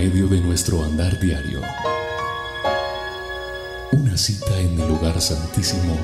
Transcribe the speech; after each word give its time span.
medio 0.00 0.28
de 0.28 0.40
nuestro 0.40 0.82
andar 0.82 1.20
diario. 1.20 1.60
Una 3.92 4.16
cita 4.16 4.58
en 4.58 4.80
el 4.80 4.88
lugar 4.88 5.20
santísimo 5.20 5.94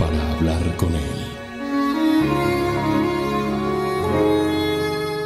para 0.00 0.32
hablar 0.32 0.76
con 0.76 0.92
Él. 0.96 1.20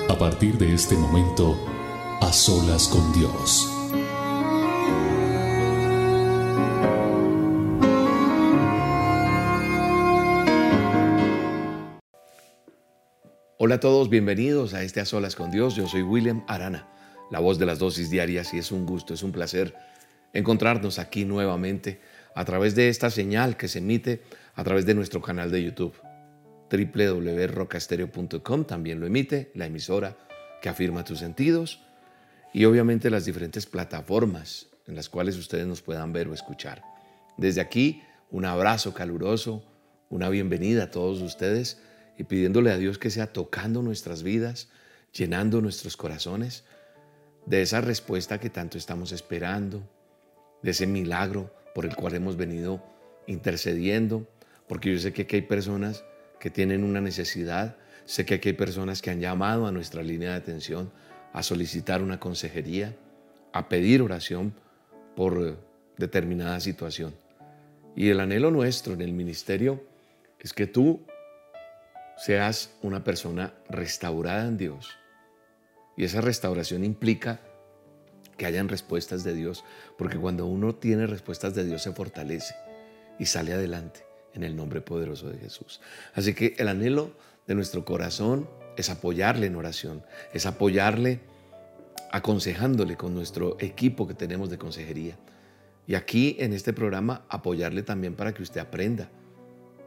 A 0.06 0.19
partir 0.19 0.59
de 0.59 0.74
este 0.74 0.96
momento, 0.96 1.58
a 2.21 2.30
solas 2.30 2.88
con 2.88 3.10
Dios. 3.14 3.66
Hola 13.56 13.76
a 13.76 13.80
todos, 13.80 14.10
bienvenidos 14.10 14.74
a 14.74 14.82
este 14.82 15.00
A 15.00 15.06
Solas 15.06 15.34
con 15.34 15.50
Dios. 15.50 15.74
Yo 15.74 15.88
soy 15.88 16.02
William 16.02 16.45
Arana, 16.48 16.86
la 17.30 17.41
voz 17.41 17.59
de 17.59 17.66
las 17.66 17.79
dosis 17.79 18.11
diarias 18.11 18.55
y 18.55 18.59
es 18.59 18.73
un 18.73 18.87
gusto, 18.87 19.15
es 19.15 19.23
un 19.23 19.33
placer 19.33 19.75
encontrarnos 20.33 20.98
aquí 20.98 21.25
nuevamente 21.25 22.01
a 22.35 22.45
través 22.45 22.75
de 22.75 22.89
esta 22.89 23.11
señal 23.11 23.57
que 23.57 23.69
se 23.69 23.79
emite 23.79 24.23
a 24.55 24.65
través 24.65 24.87
de 24.87 24.95
nuestro 24.95 25.21
canal 25.21 25.51
de 25.51 25.62
YouTube 25.62 25.95
www.rocastereo.com 26.71 28.65
también 28.65 29.01
lo 29.01 29.07
emite 29.07 29.51
la 29.55 29.66
emisora 29.66 30.16
que 30.61 30.69
afirma 30.69 31.05
tus 31.05 31.21
sentidos 31.21 31.80
y 32.52 32.65
obviamente 32.65 33.11
las 33.11 33.25
diferentes 33.25 33.66
plataformas 33.66 34.66
en 34.87 34.95
las 34.95 35.09
cuales 35.09 35.37
ustedes 35.37 35.66
nos 35.66 35.83
puedan 35.83 36.13
ver 36.13 36.29
o 36.29 36.35
escuchar. 36.35 36.83
Desde 37.37 37.60
aquí, 37.60 38.02
un 38.30 38.45
abrazo 38.45 38.95
caluroso, 38.95 39.63
una 40.10 40.29
bienvenida 40.29 40.85
a 40.85 40.91
todos 40.91 41.21
ustedes 41.21 41.80
y 42.19 42.24
pidiéndole 42.24 42.71
a 42.71 42.79
Dios 42.79 42.99
que 42.99 43.10
sea 43.10 43.33
tocando 43.33 43.83
nuestras 43.83 44.23
vidas, 44.23 44.69
llenando 45.13 45.60
nuestros 45.60 45.97
corazones 45.97 46.65
de 47.48 47.62
esa 47.62 47.80
respuesta 47.80 48.38
que 48.38 48.51
tanto 48.51 48.77
estamos 48.77 49.11
esperando, 49.12 49.82
de 50.63 50.73
ese 50.73 50.87
milagro 50.87 51.51
por 51.74 51.87
el 51.87 51.96
cual 51.96 52.15
hemos 52.15 52.37
venido 52.37 52.85
intercediendo, 53.27 54.27
porque 54.66 54.93
yo 54.93 54.99
sé 54.99 55.15
que 55.15 55.23
aquí 55.23 55.37
hay 55.37 55.43
personas 55.43 56.04
que 56.41 56.51
tienen 56.51 56.85
una 56.85 57.01
necesidad, 57.01 57.76
sé 58.04 58.26
que 58.26 58.35
aquí 58.35 58.51
hay 58.51 58.54
personas 58.54 59.01
que 59.01 59.10
han 59.10 59.21
llamado 59.21 59.66
a 59.66 59.73
nuestra 59.73 60.02
línea 60.02 60.32
de 60.32 60.37
atención 60.37 60.93
a 61.32 61.43
solicitar 61.43 62.02
una 62.02 62.21
consejería, 62.21 62.95
a 63.52 63.69
pedir 63.71 64.02
oración 64.02 64.52
por 65.16 65.58
determinada 65.96 66.60
situación. 66.60 67.14
Y 67.96 68.10
el 68.10 68.20
anhelo 68.20 68.50
nuestro 68.50 68.92
en 68.92 69.00
el 69.00 69.12
ministerio 69.12 69.82
es 70.38 70.52
que 70.52 70.66
tú 70.66 71.00
seas 72.19 72.74
una 72.82 73.02
persona 73.04 73.54
restaurada 73.70 74.46
en 74.46 74.58
Dios. 74.58 74.98
Y 75.98 76.04
esa 76.04 76.20
restauración 76.20 76.84
implica 76.84 77.41
que 78.36 78.46
hayan 78.46 78.68
respuestas 78.68 79.24
de 79.24 79.34
Dios, 79.34 79.64
porque 79.98 80.16
cuando 80.16 80.46
uno 80.46 80.77
tiene 80.77 81.08
respuestas 81.08 81.56
de 81.56 81.64
Dios 81.64 81.82
se 81.82 81.92
fortalece 81.92 82.54
y 83.18 83.27
sale 83.27 83.52
adelante 83.52 84.06
en 84.32 84.44
el 84.44 84.54
nombre 84.54 84.80
poderoso 84.80 85.28
de 85.28 85.38
Jesús. 85.38 85.80
Así 86.14 86.34
que 86.34 86.54
el 86.58 86.69
anhelo 86.69 87.10
de 87.48 87.56
nuestro 87.56 87.84
corazón 87.84 88.48
es 88.76 88.91
apoyarle 88.91 89.46
en 89.46 89.56
oración, 89.56 90.04
es 90.32 90.46
apoyarle 90.46 91.19
aconsejándole 92.12 92.96
con 92.96 93.12
nuestro 93.12 93.56
equipo 93.58 94.06
que 94.06 94.14
tenemos 94.14 94.50
de 94.50 94.58
consejería. 94.58 95.19
Y 95.88 95.96
aquí 95.96 96.36
en 96.38 96.52
este 96.52 96.72
programa 96.72 97.24
apoyarle 97.28 97.82
también 97.82 98.14
para 98.14 98.32
que 98.32 98.44
usted 98.44 98.60
aprenda 98.60 99.10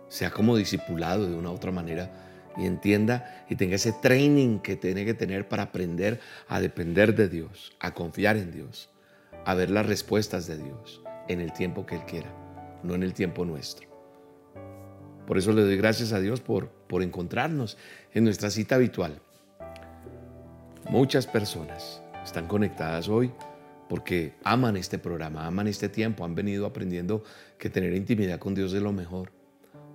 sea 0.10 0.30
como 0.30 0.58
discipulado 0.58 1.26
de 1.26 1.38
una 1.38 1.52
u 1.52 1.54
otra 1.54 1.72
manera 1.72 2.31
y 2.58 2.66
entienda 2.66 3.46
y 3.50 3.56
tenga 3.56 3.76
ese 3.76 3.94
training 3.94 4.60
que 4.60 4.76
tiene 4.76 5.06
que 5.06 5.14
tener 5.14 5.48
para 5.48 5.64
aprender 5.64 6.20
a 6.48 6.60
depender 6.60 7.16
de 7.16 7.30
Dios, 7.30 7.74
a 7.80 7.94
confiar 7.94 8.38
en 8.38 8.52
Dios, 8.52 8.90
a 9.46 9.56
ver 9.56 9.70
las 9.70 9.86
respuestas 9.86 10.48
de 10.48 10.58
Dios 10.58 11.02
en 11.28 11.42
el 11.42 11.54
tiempo 11.54 11.86
que 11.86 11.96
Él 11.96 12.06
quiera, 12.06 12.34
no 12.84 12.96
en 12.96 13.04
el 13.04 13.14
tiempo 13.14 13.46
nuestro. 13.46 13.90
Por 15.28 15.38
eso 15.38 15.54
le 15.54 15.62
doy 15.62 15.78
gracias 15.78 16.12
a 16.14 16.20
Dios 16.20 16.42
por, 16.42 16.70
por 16.70 17.04
encontrarnos 17.04 17.78
en 18.14 18.24
nuestra 18.24 18.50
cita 18.50 18.76
habitual. 18.76 19.22
Muchas 20.90 21.28
personas 21.28 22.02
están 22.24 22.48
conectadas 22.48 23.08
hoy 23.08 23.32
porque 23.88 24.34
aman 24.44 24.78
este 24.78 24.98
programa, 25.00 25.46
aman 25.46 25.68
este 25.68 25.90
tiempo, 25.90 26.26
han 26.26 26.36
venido 26.36 26.66
aprendiendo 26.66 27.24
que 27.58 27.70
tener 27.70 27.94
intimidad 27.94 28.40
con 28.40 28.56
Dios 28.56 28.74
es 28.74 28.82
lo 28.82 28.92
mejor 28.92 29.32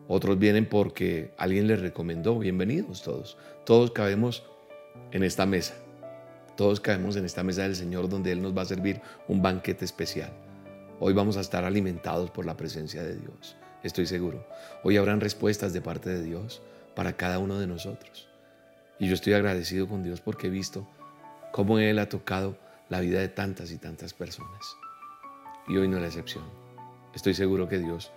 otros 0.09 0.39
vienen 0.39 0.67
porque 0.67 1.33
alguien 1.37 1.67
les 1.67 1.81
recomendó. 1.81 2.39
Bienvenidos 2.39 3.03
todos. 3.03 3.37
Todos 3.65 3.91
cabemos 3.91 4.45
en 5.13 5.25
esta 5.25 5.47
mesa. 5.47 5.75
Todos 6.57 6.81
cabemos 6.81 7.17
en 7.17 7.25
esta 7.25 7.43
mesa 7.43 7.63
del 7.63 7.77
Señor 7.77 8.09
donde 8.09 8.33
Él 8.33 8.41
nos 8.41 8.57
va 8.57 8.63
a 8.63 8.67
servir 8.67 9.01
un 9.29 9.43
banquete 9.43 9.85
especial. 9.85 10.33
Hoy 11.01 11.13
vamos 11.13 11.37
a 11.37 11.41
estar 11.41 11.65
alimentados 11.65 12.31
por 12.31 12.47
la 12.47 12.57
presencia 12.57 13.03
de 13.03 13.17
Dios. 13.17 13.57
Estoy 13.83 14.07
seguro. 14.07 14.47
Hoy 14.83 14.97
habrán 14.97 15.21
respuestas 15.21 15.73
de 15.73 15.83
parte 15.83 16.09
de 16.09 16.23
Dios 16.23 16.63
para 16.95 17.15
cada 17.15 17.39
uno 17.39 17.59
de 17.59 17.67
nosotros. 17.67 18.29
Y 18.99 19.09
yo 19.09 19.15
estoy 19.15 19.35
agradecido 19.35 19.89
con 19.89 20.03
Dios 20.03 20.21
porque 20.21 20.47
he 20.47 20.51
visto 20.51 20.89
cómo 21.53 21.79
Él 21.79 21.99
ha 21.99 22.09
tocado 22.09 22.57
la 22.89 23.01
vida 23.01 23.21
de 23.21 23.29
tantas 23.29 23.71
y 23.73 23.79
tantas 23.79 24.15
personas. 24.15 24.77
Y 25.69 25.77
hoy 25.77 25.89
no 25.89 25.97
es 25.97 26.03
la 26.03 26.09
excepción. 26.09 26.45
Estoy 27.15 27.35
seguro 27.35 27.69
que 27.69 27.79
Dios 27.79 28.13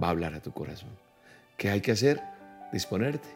va 0.00 0.08
a 0.08 0.10
hablar 0.10 0.34
a 0.34 0.42
tu 0.42 0.52
corazón. 0.52 0.90
¿Qué 1.62 1.70
hay 1.70 1.80
que 1.80 1.92
hacer? 1.92 2.20
Disponerte. 2.72 3.28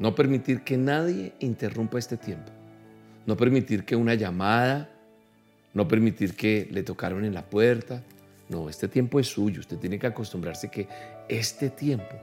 No 0.00 0.16
permitir 0.16 0.64
que 0.64 0.76
nadie 0.76 1.32
interrumpa 1.38 1.96
este 1.96 2.16
tiempo. 2.16 2.50
No 3.24 3.36
permitir 3.36 3.84
que 3.84 3.94
una 3.94 4.14
llamada, 4.14 4.90
no 5.74 5.86
permitir 5.86 6.34
que 6.34 6.66
le 6.72 6.82
tocaron 6.82 7.24
en 7.24 7.34
la 7.34 7.48
puerta. 7.48 8.02
No, 8.48 8.68
este 8.68 8.88
tiempo 8.88 9.20
es 9.20 9.28
suyo. 9.28 9.60
Usted 9.60 9.78
tiene 9.78 9.96
que 9.96 10.08
acostumbrarse 10.08 10.68
que 10.72 10.88
este 11.28 11.70
tiempo 11.70 12.16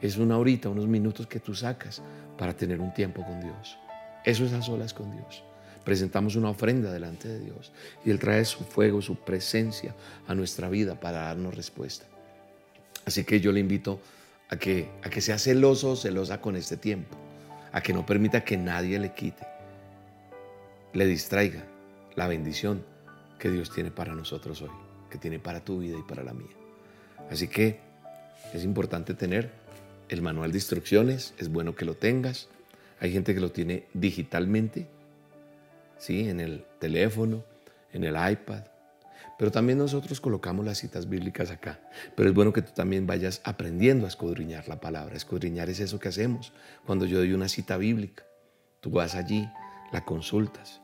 es 0.00 0.16
una 0.16 0.38
horita, 0.38 0.68
unos 0.68 0.86
minutos 0.86 1.26
que 1.26 1.40
tú 1.40 1.52
sacas 1.52 2.00
para 2.38 2.54
tener 2.54 2.80
un 2.80 2.94
tiempo 2.94 3.24
con 3.24 3.40
Dios. 3.40 3.76
Eso 4.24 4.44
es 4.44 4.52
a 4.52 4.62
solas 4.62 4.94
con 4.94 5.10
Dios. 5.10 5.42
Presentamos 5.84 6.36
una 6.36 6.50
ofrenda 6.50 6.92
delante 6.92 7.26
de 7.26 7.40
Dios 7.40 7.72
y 8.04 8.12
Él 8.12 8.20
trae 8.20 8.44
su 8.44 8.62
fuego, 8.62 9.02
su 9.02 9.16
presencia 9.16 9.92
a 10.28 10.36
nuestra 10.36 10.68
vida 10.68 11.00
para 11.00 11.22
darnos 11.22 11.56
respuesta. 11.56 12.11
Así 13.04 13.24
que 13.24 13.40
yo 13.40 13.52
le 13.52 13.60
invito 13.60 14.00
a 14.48 14.56
que, 14.56 14.88
a 15.02 15.10
que 15.10 15.20
sea 15.20 15.38
celoso 15.38 15.92
o 15.92 15.96
celosa 15.96 16.40
con 16.40 16.56
este 16.56 16.76
tiempo, 16.76 17.16
a 17.72 17.80
que 17.80 17.92
no 17.92 18.06
permita 18.06 18.44
que 18.44 18.56
nadie 18.56 18.98
le 18.98 19.12
quite, 19.12 19.46
le 20.92 21.06
distraiga 21.06 21.64
la 22.14 22.28
bendición 22.28 22.84
que 23.38 23.50
Dios 23.50 23.70
tiene 23.70 23.90
para 23.90 24.14
nosotros 24.14 24.62
hoy, 24.62 24.70
que 25.10 25.18
tiene 25.18 25.38
para 25.38 25.64
tu 25.64 25.78
vida 25.80 25.98
y 25.98 26.02
para 26.02 26.22
la 26.22 26.32
mía. 26.32 26.54
Así 27.30 27.48
que 27.48 27.80
es 28.52 28.64
importante 28.64 29.14
tener 29.14 29.50
el 30.08 30.20
manual 30.20 30.52
de 30.52 30.58
instrucciones, 30.58 31.34
es 31.38 31.48
bueno 31.48 31.74
que 31.74 31.84
lo 31.84 31.94
tengas. 31.94 32.48
Hay 33.00 33.12
gente 33.12 33.34
que 33.34 33.40
lo 33.40 33.50
tiene 33.50 33.86
digitalmente, 33.94 34.86
¿sí? 35.98 36.28
en 36.28 36.40
el 36.40 36.64
teléfono, 36.78 37.42
en 37.92 38.04
el 38.04 38.14
iPad, 38.14 38.62
pero 39.38 39.50
también 39.50 39.78
nosotros 39.78 40.20
colocamos 40.20 40.64
las 40.64 40.78
citas 40.78 41.08
bíblicas 41.08 41.50
acá. 41.50 41.80
Pero 42.14 42.28
es 42.28 42.34
bueno 42.34 42.52
que 42.52 42.62
tú 42.62 42.72
también 42.72 43.06
vayas 43.06 43.40
aprendiendo 43.44 44.06
a 44.06 44.08
escudriñar 44.08 44.68
la 44.68 44.80
palabra. 44.80 45.16
Escudriñar 45.16 45.68
es 45.68 45.80
eso 45.80 45.98
que 45.98 46.08
hacemos 46.08 46.52
cuando 46.86 47.06
yo 47.06 47.18
doy 47.18 47.32
una 47.32 47.48
cita 47.48 47.76
bíblica. 47.76 48.24
Tú 48.80 48.90
vas 48.90 49.14
allí, 49.14 49.48
la 49.92 50.04
consultas. 50.04 50.80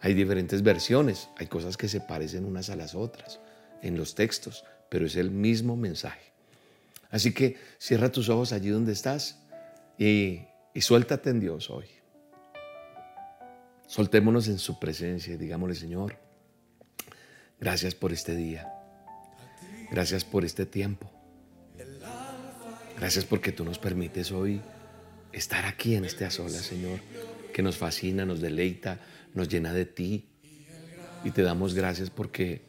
Hay 0.00 0.14
diferentes 0.14 0.62
versiones, 0.62 1.28
hay 1.36 1.46
cosas 1.46 1.76
que 1.76 1.88
se 1.88 2.00
parecen 2.00 2.44
unas 2.44 2.70
a 2.70 2.76
las 2.76 2.94
otras 2.94 3.40
en 3.82 3.96
los 3.96 4.14
textos, 4.14 4.64
pero 4.88 5.06
es 5.06 5.16
el 5.16 5.30
mismo 5.30 5.76
mensaje. 5.76 6.32
Así 7.10 7.32
que 7.32 7.56
cierra 7.78 8.10
tus 8.10 8.28
ojos 8.28 8.52
allí 8.52 8.68
donde 8.68 8.92
estás 8.92 9.42
y, 9.98 10.42
y 10.74 10.80
suéltate 10.80 11.30
en 11.30 11.40
Dios 11.40 11.70
hoy. 11.70 11.86
Soltémonos 13.86 14.48
en 14.48 14.58
su 14.58 14.78
presencia 14.78 15.34
y 15.34 15.36
digámosle, 15.36 15.76
Señor, 15.76 16.18
Gracias 17.58 17.94
por 17.94 18.12
este 18.12 18.36
día. 18.36 18.70
Gracias 19.90 20.24
por 20.24 20.44
este 20.44 20.66
tiempo. 20.66 21.10
Gracias 22.98 23.24
porque 23.24 23.52
tú 23.52 23.64
nos 23.64 23.78
permites 23.78 24.30
hoy 24.30 24.60
estar 25.32 25.64
aquí 25.64 25.94
en 25.94 26.04
este 26.04 26.24
a 26.24 26.30
Señor, 26.30 27.00
que 27.52 27.62
nos 27.62 27.76
fascina, 27.76 28.24
nos 28.24 28.40
deleita, 28.40 29.00
nos 29.34 29.48
llena 29.48 29.72
de 29.72 29.86
ti. 29.86 30.28
Y 31.24 31.30
te 31.30 31.42
damos 31.42 31.74
gracias 31.74 32.10
porque, 32.10 32.62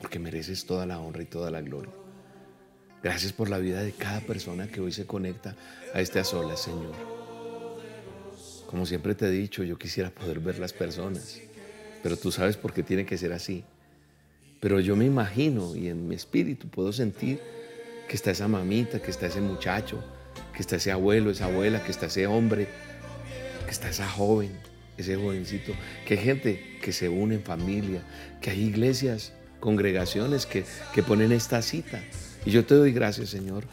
porque 0.00 0.18
mereces 0.18 0.64
toda 0.64 0.86
la 0.86 1.00
honra 1.00 1.22
y 1.22 1.26
toda 1.26 1.50
la 1.50 1.60
gloria. 1.60 1.92
Gracias 3.02 3.32
por 3.32 3.50
la 3.50 3.58
vida 3.58 3.82
de 3.82 3.92
cada 3.92 4.20
persona 4.20 4.68
que 4.68 4.80
hoy 4.80 4.92
se 4.92 5.06
conecta 5.06 5.56
a 5.92 6.00
este 6.00 6.20
a 6.20 6.24
Señor. 6.24 6.94
Como 8.66 8.86
siempre 8.86 9.14
te 9.14 9.26
he 9.26 9.30
dicho, 9.30 9.62
yo 9.62 9.76
quisiera 9.76 10.10
poder 10.10 10.40
ver 10.40 10.58
las 10.58 10.72
personas, 10.72 11.40
pero 12.02 12.16
tú 12.16 12.32
sabes 12.32 12.56
por 12.56 12.72
qué 12.72 12.82
tiene 12.82 13.04
que 13.04 13.18
ser 13.18 13.32
así. 13.32 13.64
Pero 14.64 14.80
yo 14.80 14.96
me 14.96 15.04
imagino 15.04 15.76
y 15.76 15.88
en 15.88 16.08
mi 16.08 16.14
espíritu 16.14 16.68
puedo 16.68 16.90
sentir 16.90 17.38
que 18.08 18.16
está 18.16 18.30
esa 18.30 18.48
mamita, 18.48 18.98
que 18.98 19.10
está 19.10 19.26
ese 19.26 19.42
muchacho, 19.42 20.02
que 20.54 20.62
está 20.62 20.76
ese 20.76 20.90
abuelo, 20.90 21.30
esa 21.30 21.44
abuela, 21.44 21.84
que 21.84 21.90
está 21.90 22.06
ese 22.06 22.26
hombre, 22.26 22.66
que 23.66 23.70
está 23.70 23.90
esa 23.90 24.08
joven, 24.08 24.52
ese 24.96 25.16
jovencito, 25.16 25.74
que 26.06 26.14
hay 26.14 26.24
gente 26.24 26.78
que 26.80 26.94
se 26.94 27.10
une 27.10 27.34
en 27.34 27.42
familia, 27.42 28.00
que 28.40 28.52
hay 28.52 28.62
iglesias, 28.62 29.34
congregaciones 29.60 30.46
que, 30.46 30.64
que 30.94 31.02
ponen 31.02 31.32
esta 31.32 31.60
cita. 31.60 32.02
Y 32.46 32.50
yo 32.50 32.64
te 32.64 32.74
doy 32.74 32.90
gracias, 32.90 33.28
Señor, 33.28 33.64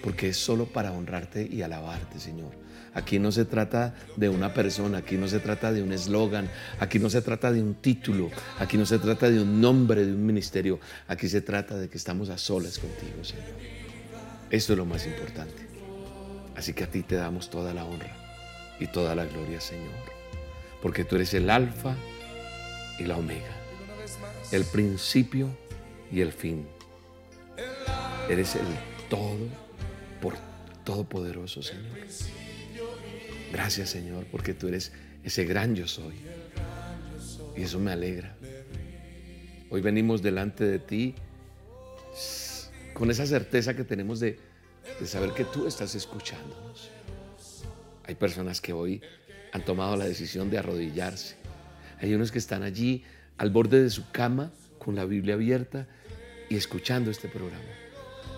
porque 0.00 0.28
es 0.28 0.36
solo 0.36 0.66
para 0.66 0.92
honrarte 0.92 1.48
y 1.50 1.62
alabarte, 1.62 2.20
Señor. 2.20 2.52
Aquí 2.96 3.18
no 3.18 3.30
se 3.30 3.44
trata 3.44 3.94
de 4.16 4.30
una 4.30 4.54
persona, 4.54 4.98
aquí 4.98 5.18
no 5.18 5.28
se 5.28 5.38
trata 5.38 5.70
de 5.70 5.82
un 5.82 5.92
eslogan, 5.92 6.48
aquí 6.80 6.98
no 6.98 7.10
se 7.10 7.20
trata 7.20 7.52
de 7.52 7.60
un 7.60 7.74
título, 7.74 8.30
aquí 8.58 8.78
no 8.78 8.86
se 8.86 8.98
trata 8.98 9.28
de 9.28 9.38
un 9.38 9.60
nombre 9.60 10.06
de 10.06 10.12
un 10.14 10.24
ministerio, 10.24 10.80
aquí 11.06 11.28
se 11.28 11.42
trata 11.42 11.76
de 11.76 11.90
que 11.90 11.98
estamos 11.98 12.30
a 12.30 12.38
solas 12.38 12.78
contigo, 12.78 13.22
Señor. 13.22 13.44
Esto 14.48 14.72
es 14.72 14.78
lo 14.78 14.86
más 14.86 15.04
importante. 15.06 15.68
Así 16.56 16.72
que 16.72 16.84
a 16.84 16.86
ti 16.86 17.02
te 17.02 17.16
damos 17.16 17.50
toda 17.50 17.74
la 17.74 17.84
honra 17.84 18.16
y 18.80 18.86
toda 18.86 19.14
la 19.14 19.26
gloria, 19.26 19.60
Señor, 19.60 19.92
porque 20.80 21.04
tú 21.04 21.16
eres 21.16 21.34
el 21.34 21.50
alfa 21.50 21.94
y 22.98 23.04
la 23.04 23.18
omega, 23.18 23.54
el 24.52 24.64
principio 24.64 25.50
y 26.10 26.22
el 26.22 26.32
fin. 26.32 26.66
Eres 28.30 28.54
el 28.54 28.62
todo 29.10 29.48
por 30.22 30.32
todopoderoso, 30.82 31.60
Señor. 31.60 32.45
Gracias 33.56 33.88
Señor, 33.88 34.26
porque 34.30 34.52
tú 34.52 34.68
eres 34.68 34.92
ese 35.24 35.46
gran 35.46 35.74
yo 35.74 35.88
soy. 35.88 36.14
Y 37.56 37.62
eso 37.62 37.80
me 37.80 37.90
alegra. 37.90 38.36
Hoy 39.70 39.80
venimos 39.80 40.20
delante 40.20 40.62
de 40.62 40.78
ti 40.78 41.14
con 42.92 43.10
esa 43.10 43.24
certeza 43.24 43.74
que 43.74 43.82
tenemos 43.82 44.20
de, 44.20 44.38
saber 45.06 45.30
que 45.30 45.44
tú 45.44 45.66
estás 45.66 45.94
escuchándonos. 45.94 46.90
Hay 48.04 48.14
personas 48.16 48.60
que 48.60 48.74
hoy 48.74 49.00
han 49.54 49.64
tomado 49.64 49.96
la 49.96 50.04
decisión 50.04 50.50
de 50.50 50.58
arrodillarse. 50.58 51.36
Hay 52.02 52.12
unos 52.12 52.30
que 52.32 52.38
están 52.38 52.62
allí 52.62 53.04
al 53.38 53.48
borde 53.48 53.82
de 53.82 53.88
su 53.88 54.10
cama 54.10 54.52
con 54.78 54.96
la 54.96 55.06
Biblia 55.06 55.32
abierta 55.32 55.88
y 56.50 56.56
escuchando 56.56 57.10
este 57.10 57.28
programa. 57.28 57.64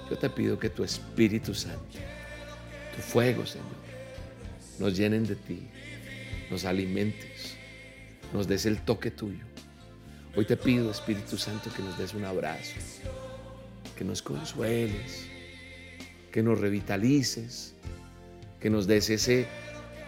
Yo 0.09 0.17
te 0.17 0.31
pido 0.31 0.61
que 0.61 0.71
tu 0.71 0.85
Espíritu 0.85 1.55
Santo, 1.55 1.99
tu 2.95 3.03
fuego, 3.03 3.45
Señor, 3.45 3.88
nos 4.79 4.97
llenen 4.97 5.25
de 5.25 5.37
ti, 5.37 5.69
nos 6.51 6.65
alimentes, 6.65 7.57
nos 8.33 8.47
des 8.47 8.67
el 8.67 8.81
toque 8.85 9.11
tuyo. 9.11 9.45
Hoy 10.37 10.45
te 10.45 10.57
pido, 10.57 10.91
Espíritu 10.91 11.37
Santo, 11.37 11.71
que 11.75 11.83
nos 11.83 11.99
des 11.99 12.15
un 12.15 12.25
abrazo, 12.25 12.75
que 13.97 14.05
nos 14.05 14.23
consueles, 14.23 15.27
que 16.31 16.43
nos 16.43 16.61
revitalices, 16.61 17.75
que 18.61 18.71
nos 18.71 18.87
des 18.87 19.11
ese, 19.11 19.47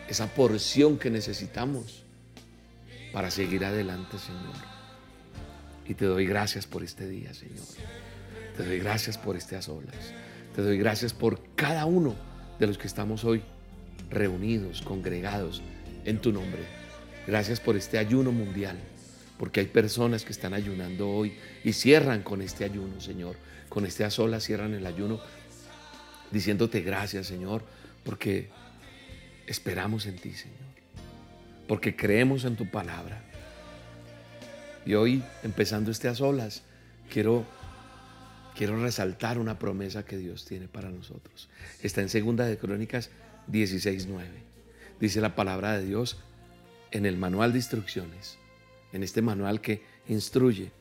esa 0.08 0.26
porción 0.28 0.98
que 0.98 1.10
necesitamos 1.10 2.04
para 3.12 3.30
seguir 3.30 3.64
adelante, 3.64 4.18
Señor. 4.18 4.54
Y 5.86 5.94
te 5.94 6.04
doy 6.04 6.26
gracias 6.26 6.66
por 6.66 6.84
este 6.84 7.08
día, 7.08 7.34
Señor. 7.34 7.66
Te 8.56 8.64
doy 8.64 8.78
gracias 8.78 9.18
por 9.18 9.36
estas 9.36 9.68
olas. 9.68 10.14
Te 10.54 10.62
doy 10.62 10.78
gracias 10.78 11.12
por 11.12 11.42
cada 11.56 11.86
uno 11.86 12.14
de 12.58 12.66
los 12.66 12.78
que 12.78 12.86
estamos 12.86 13.24
hoy 13.24 13.42
reunidos, 14.10 14.82
congregados 14.82 15.62
en 16.04 16.20
tu 16.20 16.32
nombre. 16.32 16.62
Gracias 17.26 17.60
por 17.60 17.76
este 17.76 17.98
ayuno 17.98 18.32
mundial, 18.32 18.76
porque 19.38 19.60
hay 19.60 19.66
personas 19.66 20.24
que 20.24 20.32
están 20.32 20.54
ayunando 20.54 21.08
hoy 21.08 21.34
y 21.64 21.72
cierran 21.72 22.22
con 22.22 22.42
este 22.42 22.64
ayuno, 22.64 23.00
Señor. 23.00 23.36
Con 23.68 23.86
este 23.86 24.04
a 24.04 24.10
solas 24.10 24.44
cierran 24.44 24.74
el 24.74 24.86
ayuno 24.86 25.20
diciéndote 26.30 26.80
gracias, 26.80 27.26
Señor, 27.26 27.64
porque 28.04 28.48
esperamos 29.46 30.06
en 30.06 30.16
ti, 30.16 30.32
Señor. 30.32 30.58
Porque 31.68 31.94
creemos 31.94 32.44
en 32.44 32.56
tu 32.56 32.68
palabra. 32.68 33.22
Y 34.84 34.94
hoy, 34.94 35.22
empezando 35.42 35.90
este 35.90 36.08
a 36.08 36.14
solas, 36.14 36.62
quiero 37.12 37.44
quiero 38.60 38.82
resaltar 38.82 39.38
una 39.38 39.58
promesa 39.58 40.04
que 40.04 40.18
Dios 40.18 40.44
tiene 40.44 40.68
para 40.68 40.90
nosotros. 40.90 41.48
Está 41.82 42.02
en 42.02 42.08
Segunda 42.08 42.44
de 42.44 42.58
Crónicas 42.58 43.10
16.9. 43.50 44.26
Dice 45.00 45.20
la 45.20 45.34
palabra 45.34 45.78
de 45.78 45.84
Dios 45.84 46.18
en 46.90 47.06
el 47.06 47.16
manual 47.16 47.52
de 47.52 47.58
instrucciones, 47.58 48.38
en 48.92 49.02
este 49.02 49.22
manual 49.22 49.60
que 49.60 49.82
instruye, 50.08 50.72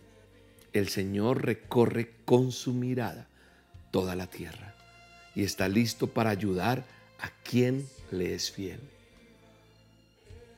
el 0.73 0.89
Señor 0.89 1.45
recorre 1.45 2.11
con 2.25 2.51
su 2.51 2.73
mirada 2.73 3.27
toda 3.91 4.15
la 4.15 4.27
tierra 4.27 4.75
y 5.35 5.43
está 5.43 5.67
listo 5.67 6.07
para 6.07 6.29
ayudar 6.29 6.85
a 7.19 7.29
quien 7.43 7.87
le 8.11 8.33
es 8.33 8.51
fiel. 8.51 8.79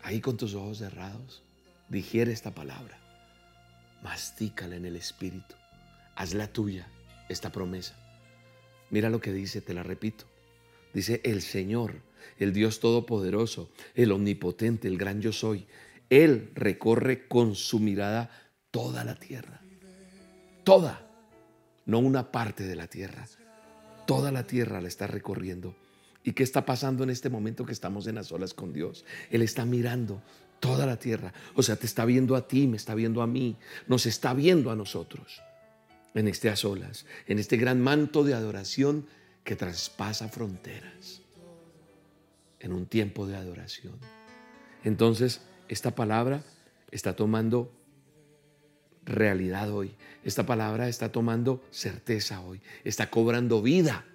Ahí 0.03 0.19
con 0.19 0.37
tus 0.37 0.55
ojos 0.55 0.79
cerrados, 0.79 1.43
digiere 1.89 2.31
esta 2.31 2.51
palabra, 2.51 2.97
mastícala 4.01 4.75
en 4.75 4.85
el 4.85 4.95
espíritu, 4.95 5.55
hazla 6.15 6.47
tuya 6.47 6.87
esta 7.29 7.51
promesa. 7.51 7.95
Mira 8.89 9.09
lo 9.09 9.21
que 9.21 9.31
dice, 9.31 9.61
te 9.61 9.73
la 9.73 9.83
repito. 9.83 10.30
Dice 10.93 11.21
el 11.23 11.41
Señor, 11.41 12.01
el 12.37 12.53
Dios 12.53 12.79
Todopoderoso, 12.79 13.69
el 13.95 14.11
Omnipotente, 14.11 14.87
el 14.87 14.97
gran 14.97 15.21
yo 15.21 15.31
soy. 15.31 15.65
Él 16.09 16.51
recorre 16.55 17.27
con 17.27 17.55
su 17.55 17.79
mirada 17.79 18.29
toda 18.71 19.03
la 19.03 19.15
tierra. 19.15 19.61
Toda, 20.63 21.07
no 21.85 21.99
una 21.99 22.31
parte 22.31 22.63
de 22.63 22.75
la 22.75 22.87
tierra. 22.87 23.27
Toda 24.05 24.31
la 24.31 24.45
tierra 24.45 24.81
la 24.81 24.87
está 24.87 25.07
recorriendo. 25.07 25.75
¿Y 26.23 26.33
qué 26.33 26.43
está 26.43 26.65
pasando 26.65 27.03
en 27.03 27.09
este 27.09 27.29
momento 27.29 27.65
que 27.65 27.71
estamos 27.71 28.07
en 28.07 28.15
las 28.15 28.31
olas 28.31 28.53
con 28.53 28.73
Dios? 28.73 29.05
Él 29.29 29.41
está 29.41 29.65
mirando 29.65 30.21
toda 30.59 30.85
la 30.85 30.97
tierra. 30.97 31.33
O 31.55 31.63
sea, 31.63 31.75
te 31.75 31.85
está 31.85 32.05
viendo 32.05 32.35
a 32.35 32.47
ti, 32.47 32.67
me 32.67 32.77
está 32.77 32.93
viendo 32.93 33.21
a 33.21 33.27
mí, 33.27 33.57
nos 33.87 34.05
está 34.05 34.33
viendo 34.33 34.71
a 34.71 34.75
nosotros 34.75 35.41
en 36.13 36.27
a 36.27 36.55
solas, 36.55 37.05
en 37.27 37.39
este 37.39 37.57
gran 37.57 37.81
manto 37.81 38.23
de 38.23 38.33
adoración 38.33 39.07
que 39.43 39.55
traspasa 39.55 40.29
fronteras 40.29 41.21
en 42.59 42.73
un 42.73 42.85
tiempo 42.85 43.27
de 43.27 43.35
adoración. 43.35 43.93
Entonces, 44.83 45.41
esta 45.67 45.95
palabra 45.95 46.43
está 46.91 47.15
tomando 47.15 47.71
realidad 49.05 49.71
hoy. 49.71 49.95
Esta 50.23 50.45
palabra 50.45 50.87
está 50.87 51.11
tomando 51.11 51.63
certeza 51.71 52.41
hoy. 52.41 52.61
Está 52.83 53.09
cobrando 53.09 53.61
vida. 53.61 54.05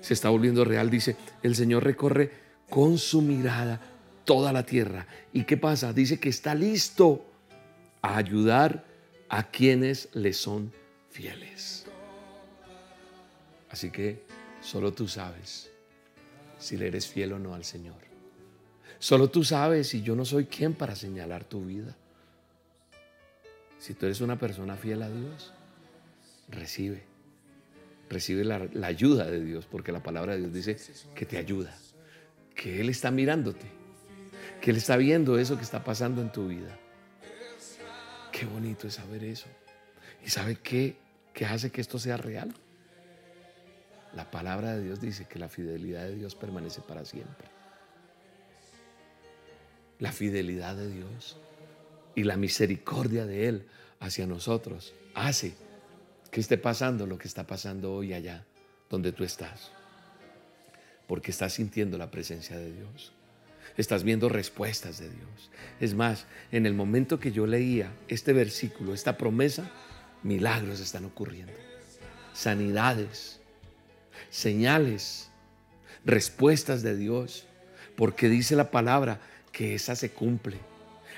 Se 0.00 0.14
está 0.14 0.30
volviendo 0.30 0.64
real. 0.64 0.90
Dice, 0.90 1.16
el 1.42 1.54
Señor 1.54 1.84
recorre 1.84 2.32
con 2.68 2.98
su 2.98 3.22
mirada 3.22 3.80
toda 4.24 4.52
la 4.52 4.64
tierra. 4.64 5.06
¿Y 5.32 5.44
qué 5.44 5.56
pasa? 5.56 5.92
Dice 5.92 6.18
que 6.18 6.28
está 6.28 6.54
listo 6.54 7.24
a 8.02 8.16
ayudar 8.16 8.84
a 9.28 9.50
quienes 9.50 10.08
le 10.12 10.32
son 10.32 10.72
fieles. 11.10 11.86
Así 13.70 13.90
que 13.90 14.29
Solo 14.60 14.92
tú 14.92 15.08
sabes 15.08 15.70
si 16.58 16.76
le 16.76 16.88
eres 16.88 17.06
fiel 17.06 17.32
o 17.32 17.38
no 17.38 17.54
al 17.54 17.64
Señor. 17.64 17.96
Solo 18.98 19.30
tú 19.30 19.42
sabes 19.44 19.94
y 19.94 20.02
yo 20.02 20.14
no 20.14 20.24
soy 20.24 20.44
quien 20.44 20.74
para 20.74 20.94
señalar 20.94 21.44
tu 21.44 21.64
vida. 21.64 21.96
Si 23.78 23.94
tú 23.94 24.04
eres 24.04 24.20
una 24.20 24.38
persona 24.38 24.76
fiel 24.76 25.02
a 25.02 25.08
Dios, 25.08 25.54
recibe. 26.48 27.04
Recibe 28.10 28.44
la, 28.44 28.68
la, 28.74 28.88
ayuda 28.88 29.30
de 29.30 29.42
Dios, 29.42 29.66
porque 29.66 29.92
la 29.92 30.02
palabra 30.02 30.34
de 30.34 30.40
Dios 30.40 30.52
dice 30.52 30.76
que 31.14 31.24
te 31.24 31.38
ayuda, 31.38 31.74
que 32.54 32.80
Él 32.80 32.90
está 32.90 33.10
mirándote, 33.10 33.66
que 34.60 34.72
Él 34.72 34.76
está 34.76 34.96
viendo 34.96 35.38
eso 35.38 35.56
que 35.56 35.62
está 35.62 35.82
pasando 35.82 36.20
en 36.20 36.30
tu 36.30 36.48
vida. 36.48 36.76
Qué 38.32 38.44
bonito 38.46 38.88
es 38.88 38.94
saber 38.94 39.24
eso. 39.24 39.46
¿Y 40.24 40.28
sabe 40.28 40.56
qué, 40.56 40.96
qué 41.32 41.46
hace 41.46 41.70
que 41.70 41.80
esto 41.80 41.98
sea 41.98 42.16
real? 42.16 42.52
La 44.14 44.30
palabra 44.30 44.76
de 44.76 44.84
Dios 44.84 45.00
dice 45.00 45.26
que 45.26 45.38
la 45.38 45.48
fidelidad 45.48 46.02
de 46.02 46.16
Dios 46.16 46.34
permanece 46.34 46.80
para 46.80 47.04
siempre. 47.04 47.48
La 49.98 50.12
fidelidad 50.12 50.76
de 50.76 50.90
Dios 50.90 51.38
y 52.14 52.24
la 52.24 52.36
misericordia 52.36 53.26
de 53.26 53.48
Él 53.48 53.66
hacia 54.00 54.26
nosotros 54.26 54.94
hace 55.14 55.54
que 56.30 56.40
esté 56.40 56.58
pasando 56.58 57.06
lo 57.06 57.18
que 57.18 57.28
está 57.28 57.46
pasando 57.46 57.92
hoy 57.92 58.14
allá 58.14 58.44
donde 58.88 59.12
tú 59.12 59.24
estás. 59.24 59.70
Porque 61.06 61.30
estás 61.30 61.54
sintiendo 61.54 61.98
la 61.98 62.10
presencia 62.10 62.56
de 62.56 62.72
Dios. 62.72 63.12
Estás 63.76 64.02
viendo 64.02 64.28
respuestas 64.28 64.98
de 64.98 65.10
Dios. 65.10 65.50
Es 65.80 65.94
más, 65.94 66.26
en 66.50 66.66
el 66.66 66.74
momento 66.74 67.20
que 67.20 67.32
yo 67.32 67.46
leía 67.46 67.92
este 68.08 68.32
versículo, 68.32 68.94
esta 68.94 69.16
promesa, 69.16 69.70
milagros 70.22 70.80
están 70.80 71.04
ocurriendo. 71.04 71.52
Sanidades, 72.32 73.39
señales, 74.28 75.30
respuestas 76.04 76.82
de 76.82 76.96
Dios, 76.96 77.46
porque 77.96 78.28
dice 78.28 78.56
la 78.56 78.70
palabra 78.70 79.20
que 79.52 79.74
esa 79.74 79.96
se 79.96 80.10
cumple. 80.10 80.56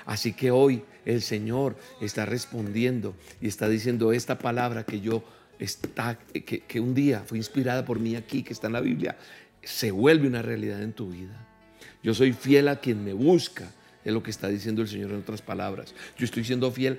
Así 0.05 0.33
que 0.33 0.51
hoy 0.51 0.83
el 1.05 1.23
Señor 1.23 1.77
está 2.01 2.27
respondiendo 2.27 3.15
y 3.41 3.49
está 3.49 3.69
diciendo 3.69 4.13
esta 4.13 4.39
palabra 4.39 4.85
que 4.85 5.01
yo 5.01 5.25
está, 5.59 6.19
que, 6.19 6.81
un 6.81 6.95
día 6.95 7.23
fue 7.27 7.39
inspirada 7.39 7.85
por 7.85 8.01
mí 8.01 8.17
aquí, 8.17 8.43
que 8.43 8.53
está 8.53 8.67
en 8.67 8.73
la 8.73 8.81
Biblia, 8.81 9.17
se 9.63 9.91
vuelve 9.91 10.27
una 10.27 10.43
realidad 10.43 10.83
en 10.83 10.93
tu 10.93 11.11
vida. 11.11 11.47
Yo 12.03 12.15
soy 12.15 12.33
fiel 12.33 12.69
a 12.69 12.81
quien 12.81 13.05
me 13.05 13.13
busca 13.13 13.71
es 14.05 14.13
lo 14.13 14.23
que 14.23 14.33
está 14.33 14.49
diciendo 14.49 14.83
el 14.83 14.89
Señor 14.89 15.11
en 15.11 15.19
otras 15.19 15.43
palabras. 15.43 15.95
Yo 16.19 16.25
estoy 16.25 16.45
siendo 16.45 16.73
fiel 16.73 16.99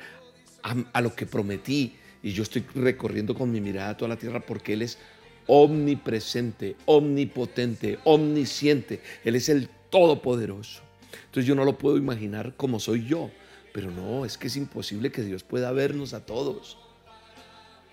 a, 0.63 0.75
a 0.93 1.01
lo 1.01 1.13
que 1.13 1.25
prometí 1.25 1.97
y 2.21 2.31
yo 2.31 2.43
estoy 2.43 2.63
recorriendo 2.73 3.35
con 3.35 3.51
mi 3.51 3.59
mirada 3.59 3.97
toda 3.97 4.09
la 4.09 4.17
tierra 4.17 4.39
porque 4.39 4.73
Él 4.73 4.83
es 4.83 4.97
omnipresente, 5.47 6.75
omnipotente, 6.85 7.99
omnisciente. 8.03 9.01
Él 9.23 9.35
es 9.35 9.49
el 9.49 9.69
Todopoderoso. 9.89 10.81
Entonces 11.25 11.45
yo 11.45 11.53
no 11.53 11.65
lo 11.65 11.77
puedo 11.77 11.97
imaginar 11.97 12.55
como 12.55 12.79
soy 12.79 13.05
yo. 13.05 13.29
Pero 13.73 13.91
no, 13.91 14.25
es 14.25 14.37
que 14.37 14.47
es 14.47 14.55
imposible 14.55 15.11
que 15.11 15.23
Dios 15.23 15.43
pueda 15.43 15.71
vernos 15.71 16.13
a 16.13 16.25
todos. 16.25 16.77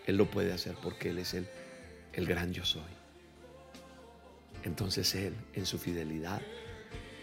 Él 0.07 0.17
lo 0.17 0.31
puede 0.31 0.53
hacer 0.53 0.75
porque 0.83 1.11
Él 1.11 1.19
es 1.19 1.35
el, 1.35 1.47
el 2.13 2.27
gran 2.27 2.53
yo 2.53 2.65
soy. 2.65 2.83
Entonces 4.65 5.15
Él, 5.15 5.35
en 5.55 5.67
su 5.67 5.79
fidelidad, 5.79 6.41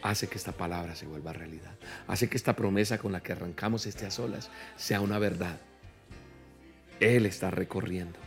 hace 0.01 0.27
que 0.27 0.38
esta 0.38 0.51
palabra 0.51 0.96
se 0.96 1.05
vuelva 1.05 1.34
realidad. 1.34 1.75
Hace 2.07 2.29
que 2.29 2.38
esta 2.38 2.55
promesa 2.55 2.98
con 2.98 3.12
la 3.12 3.22
que 3.22 3.34
arrancamos 3.34 3.86
este 3.86 4.05
a 4.05 4.12
solas 4.12 4.50
sea 4.75 5.01
una 5.01 5.19
verdad. 5.19 5.60
Él 7.00 7.25
está 7.25 7.51
recorriendo 7.51 8.26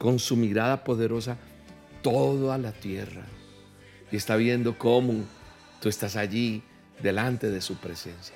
con 0.00 0.18
su 0.18 0.34
mirada 0.34 0.82
poderosa 0.82 1.36
toda 2.00 2.56
la 2.56 2.72
tierra 2.72 3.26
y 4.10 4.16
está 4.16 4.36
viendo 4.36 4.78
cómo 4.78 5.26
tú 5.78 5.90
estás 5.90 6.16
allí 6.16 6.62
delante 7.02 7.50
de 7.50 7.60
su 7.60 7.76
presencia, 7.76 8.34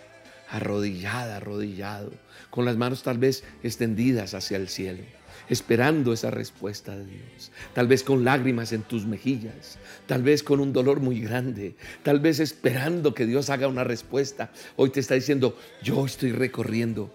arrodillada, 0.51 1.39
arrodillado, 1.39 2.13
con 2.51 2.67
las 2.67 2.77
manos 2.77 3.03
tal 3.03 3.17
vez 3.17 3.45
extendidas 3.63 4.35
hacia 4.35 4.59
el 4.59 4.69
cielo 4.69 5.05
esperando 5.49 6.13
esa 6.13 6.31
respuesta 6.31 6.97
de 6.97 7.07
Dios. 7.07 7.51
Tal 7.75 7.87
vez 7.87 8.03
con 8.03 8.25
lágrimas 8.25 8.73
en 8.73 8.83
tus 8.83 9.05
mejillas, 9.05 9.79
tal 10.07 10.23
vez 10.23 10.43
con 10.43 10.61
un 10.61 10.73
dolor 10.73 11.01
muy 11.01 11.21
grande, 11.21 11.77
tal 12.03 12.21
vez 12.21 12.41
esperando 12.41 13.15
que 13.15 13.27
Dios 13.27 13.51
haga 13.51 13.69
una 13.69 13.85
respuesta. 13.85 14.53
Hoy 14.77 14.91
te 14.91 15.01
está 15.01 15.15
diciendo, 15.15 15.59
yo 15.83 16.07
estoy 16.07 16.33
recorriendo, 16.33 17.13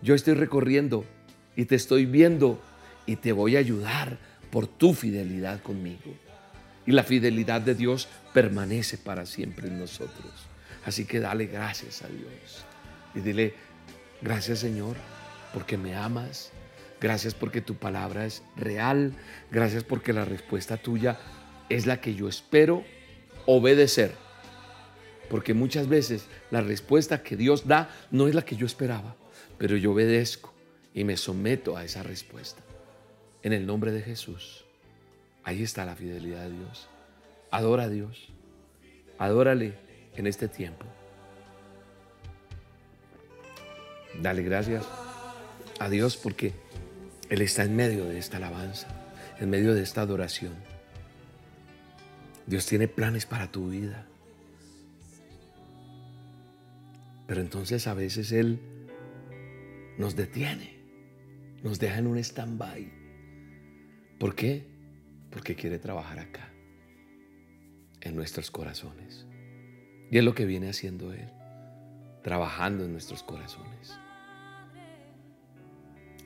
yo 0.00 0.14
estoy 0.14 0.34
recorriendo 0.34 1.04
y 1.56 1.66
te 1.66 1.74
estoy 1.74 2.06
viendo 2.06 2.60
y 3.06 3.16
te 3.16 3.32
voy 3.32 3.56
a 3.56 3.60
ayudar 3.60 4.18
por 4.50 4.66
tu 4.66 4.94
fidelidad 4.94 5.62
conmigo. 5.62 6.14
Y 6.86 6.92
la 6.92 7.02
fidelidad 7.02 7.60
de 7.60 7.74
Dios 7.74 8.08
permanece 8.32 8.98
para 8.98 9.26
siempre 9.26 9.68
en 9.68 9.78
nosotros. 9.78 10.32
Así 10.84 11.06
que 11.06 11.20
dale 11.20 11.46
gracias 11.46 12.02
a 12.02 12.08
Dios 12.08 12.64
y 13.14 13.20
dile, 13.20 13.54
gracias 14.20 14.58
Señor, 14.58 14.96
porque 15.52 15.78
me 15.78 15.94
amas, 15.94 16.52
Gracias 17.04 17.34
porque 17.34 17.60
tu 17.60 17.74
palabra 17.74 18.24
es 18.24 18.42
real. 18.56 19.12
Gracias 19.50 19.84
porque 19.84 20.14
la 20.14 20.24
respuesta 20.24 20.78
tuya 20.78 21.18
es 21.68 21.84
la 21.84 22.00
que 22.00 22.14
yo 22.14 22.30
espero 22.30 22.82
obedecer. 23.44 24.12
Porque 25.28 25.52
muchas 25.52 25.86
veces 25.86 26.24
la 26.50 26.62
respuesta 26.62 27.22
que 27.22 27.36
Dios 27.36 27.68
da 27.68 27.90
no 28.10 28.26
es 28.26 28.34
la 28.34 28.46
que 28.46 28.56
yo 28.56 28.64
esperaba, 28.64 29.16
pero 29.58 29.76
yo 29.76 29.92
obedezco 29.92 30.54
y 30.94 31.04
me 31.04 31.18
someto 31.18 31.76
a 31.76 31.84
esa 31.84 32.02
respuesta. 32.02 32.62
En 33.44 33.52
el 33.52 33.66
nombre 33.66 33.92
de 33.92 34.02
Jesús. 34.02 34.64
Ahí 35.44 35.62
está 35.62 35.84
la 35.84 35.94
fidelidad 35.94 36.44
de 36.44 36.56
Dios. 36.56 36.88
Adora 37.50 37.84
a 37.84 37.88
Dios. 37.88 38.30
Adórale 39.18 39.74
en 40.16 40.26
este 40.26 40.48
tiempo. 40.48 40.86
Dale 44.20 44.42
gracias 44.42 44.84
a 45.78 45.88
Dios 45.90 46.16
porque 46.16 46.52
él 47.28 47.42
está 47.42 47.64
en 47.64 47.76
medio 47.76 48.06
de 48.06 48.18
esta 48.18 48.38
alabanza, 48.38 48.88
en 49.38 49.50
medio 49.50 49.74
de 49.74 49.82
esta 49.82 50.00
adoración. 50.00 50.54
Dios 52.46 52.66
tiene 52.66 52.88
planes 52.88 53.26
para 53.26 53.52
tu 53.52 53.68
vida. 53.68 54.06
Pero 57.26 57.40
entonces 57.40 57.86
a 57.86 57.94
veces 57.94 58.32
Él 58.32 58.58
nos 59.98 60.16
detiene, 60.16 60.76
nos 61.62 61.78
deja 61.78 61.98
en 61.98 62.06
un 62.06 62.18
stand-by. 62.18 63.03
¿Por 64.18 64.34
qué? 64.34 64.66
Porque 65.30 65.54
quiere 65.54 65.78
trabajar 65.78 66.18
acá, 66.18 66.52
en 68.00 68.14
nuestros 68.14 68.50
corazones. 68.50 69.26
Y 70.10 70.18
es 70.18 70.24
lo 70.24 70.34
que 70.34 70.44
viene 70.44 70.68
haciendo 70.68 71.12
Él, 71.12 71.28
trabajando 72.22 72.84
en 72.84 72.92
nuestros 72.92 73.22
corazones. 73.22 73.98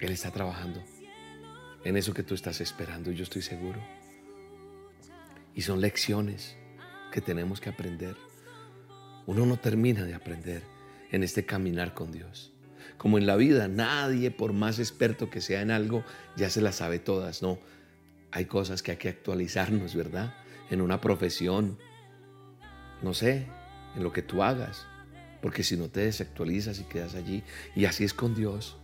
Él 0.00 0.12
está 0.12 0.30
trabajando 0.30 0.82
en 1.84 1.96
eso 1.96 2.14
que 2.14 2.22
tú 2.22 2.34
estás 2.34 2.60
esperando, 2.60 3.10
yo 3.10 3.22
estoy 3.22 3.42
seguro. 3.42 3.80
Y 5.54 5.62
son 5.62 5.80
lecciones 5.80 6.56
que 7.10 7.20
tenemos 7.20 7.60
que 7.60 7.70
aprender. 7.70 8.16
Uno 9.26 9.46
no 9.46 9.56
termina 9.56 10.04
de 10.04 10.14
aprender 10.14 10.62
en 11.10 11.22
este 11.22 11.44
caminar 11.46 11.94
con 11.94 12.12
Dios. 12.12 12.52
Como 12.96 13.18
en 13.18 13.26
la 13.26 13.36
vida, 13.36 13.68
nadie, 13.68 14.30
por 14.30 14.52
más 14.52 14.78
experto 14.78 15.30
que 15.30 15.40
sea 15.40 15.62
en 15.62 15.70
algo, 15.70 16.04
ya 16.36 16.50
se 16.50 16.60
las 16.60 16.76
sabe 16.76 16.98
todas. 16.98 17.42
No, 17.42 17.58
hay 18.32 18.44
cosas 18.46 18.82
que 18.82 18.92
hay 18.92 18.96
que 18.96 19.08
actualizarnos, 19.08 19.94
¿verdad? 19.94 20.34
En 20.70 20.80
una 20.80 21.00
profesión, 21.00 21.78
no 23.02 23.14
sé, 23.14 23.46
en 23.96 24.02
lo 24.02 24.12
que 24.12 24.22
tú 24.22 24.42
hagas. 24.42 24.86
Porque 25.40 25.62
si 25.62 25.76
no 25.76 25.88
te 25.88 26.00
desactualizas 26.00 26.80
y 26.80 26.84
quedas 26.84 27.14
allí, 27.14 27.44
y 27.74 27.84
así 27.84 28.04
es 28.04 28.12
con 28.12 28.34
Dios. 28.34 28.78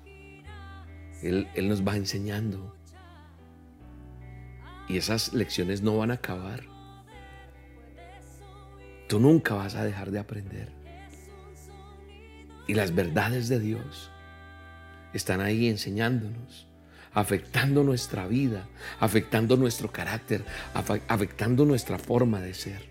Él, 1.23 1.49
nos 1.69 1.87
va 1.87 1.97
enseñando. 1.97 2.77
Y 4.89 4.99
esas 4.99 5.33
lecciones 5.33 5.83
no 5.83 5.97
van 5.97 6.11
a 6.11 6.15
acabar. 6.15 6.65
Tú 9.09 9.19
nunca 9.19 9.55
vas 9.55 9.75
a 9.75 9.85
dejar 9.85 10.11
de 10.11 10.19
aprender. 10.19 10.73
Y 12.67 12.75
las 12.75 12.95
verdades 12.95 13.49
de 13.49 13.59
Dios 13.59 14.11
están 15.13 15.41
ahí 15.41 15.69
enseñándonos, 15.69 16.69
afectando 17.15 17.85
nuestra 17.85 18.27
vida, 18.27 18.67
afectando 19.01 19.57
nuestro 19.57 19.91
carácter, 19.91 20.45
afectando 21.09 21.65
nuestra 21.65 21.99
forma 21.99 22.41
de 22.41 22.55
ser. 22.55 22.83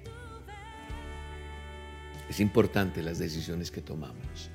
Es 2.29 2.39
importante 2.39 3.03
las 3.03 3.19
decisiones 3.19 3.69
que 3.69 3.81
tomamos. 3.81 4.49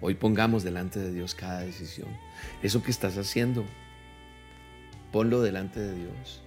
Hoy 0.00 0.14
pongamos 0.14 0.62
delante 0.62 0.98
de 0.98 1.12
Dios 1.12 1.34
cada 1.34 1.60
decisión. 1.60 2.08
Eso 2.62 2.82
que 2.82 2.90
estás 2.90 3.18
haciendo, 3.18 3.66
ponlo 5.12 5.42
delante 5.42 5.80
de 5.80 5.94
Dios 5.94 6.42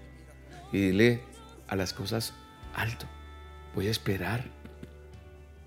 y 0.72 0.80
dile 0.80 1.22
a 1.68 1.76
las 1.76 1.94
cosas 1.94 2.34
alto. 2.74 3.06
Voy 3.76 3.88
a 3.88 3.92
esperar 3.92 4.46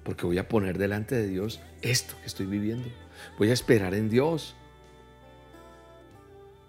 porque 0.02 0.26
voy 0.26 0.38
a 0.38 0.48
poner 0.48 0.78
delante 0.78 1.14
de 1.14 1.28
Dios 1.28 1.60
esto 1.82 2.16
que 2.20 2.26
estoy 2.26 2.46
viviendo. 2.46 2.88
Voy 3.38 3.50
a 3.50 3.52
esperar 3.52 3.94
en 3.94 4.08
Dios 4.08 4.56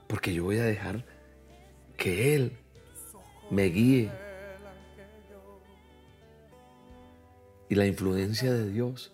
porque 0.08 0.34
yo 0.34 0.44
voy 0.44 0.58
a 0.58 0.64
dejar 0.64 1.06
que 1.98 2.36
Él 2.36 2.58
me 3.50 3.66
guíe. 3.66 4.12
Y 7.70 7.76
la 7.76 7.86
influencia 7.86 8.54
de 8.54 8.70
Dios 8.72 9.12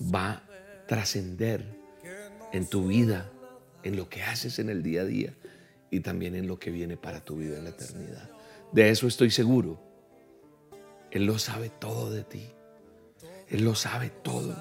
va 0.00 0.44
trascender 0.86 1.64
en 2.52 2.66
tu 2.66 2.88
vida, 2.88 3.30
en 3.82 3.96
lo 3.96 4.10
que 4.10 4.22
haces 4.22 4.58
en 4.58 4.68
el 4.68 4.82
día 4.82 5.00
a 5.00 5.04
día 5.04 5.34
y 5.90 6.00
también 6.00 6.34
en 6.34 6.46
lo 6.46 6.58
que 6.58 6.70
viene 6.70 6.98
para 6.98 7.24
tu 7.24 7.36
vida 7.36 7.56
en 7.56 7.64
la 7.64 7.70
eternidad. 7.70 8.30
De 8.72 8.90
eso 8.90 9.06
estoy 9.06 9.30
seguro. 9.30 9.80
Él 11.10 11.24
lo 11.24 11.38
sabe 11.38 11.70
todo 11.70 12.10
de 12.10 12.24
ti. 12.24 12.46
Él 13.48 13.64
lo 13.64 13.74
sabe 13.74 14.10
todo. 14.10 14.54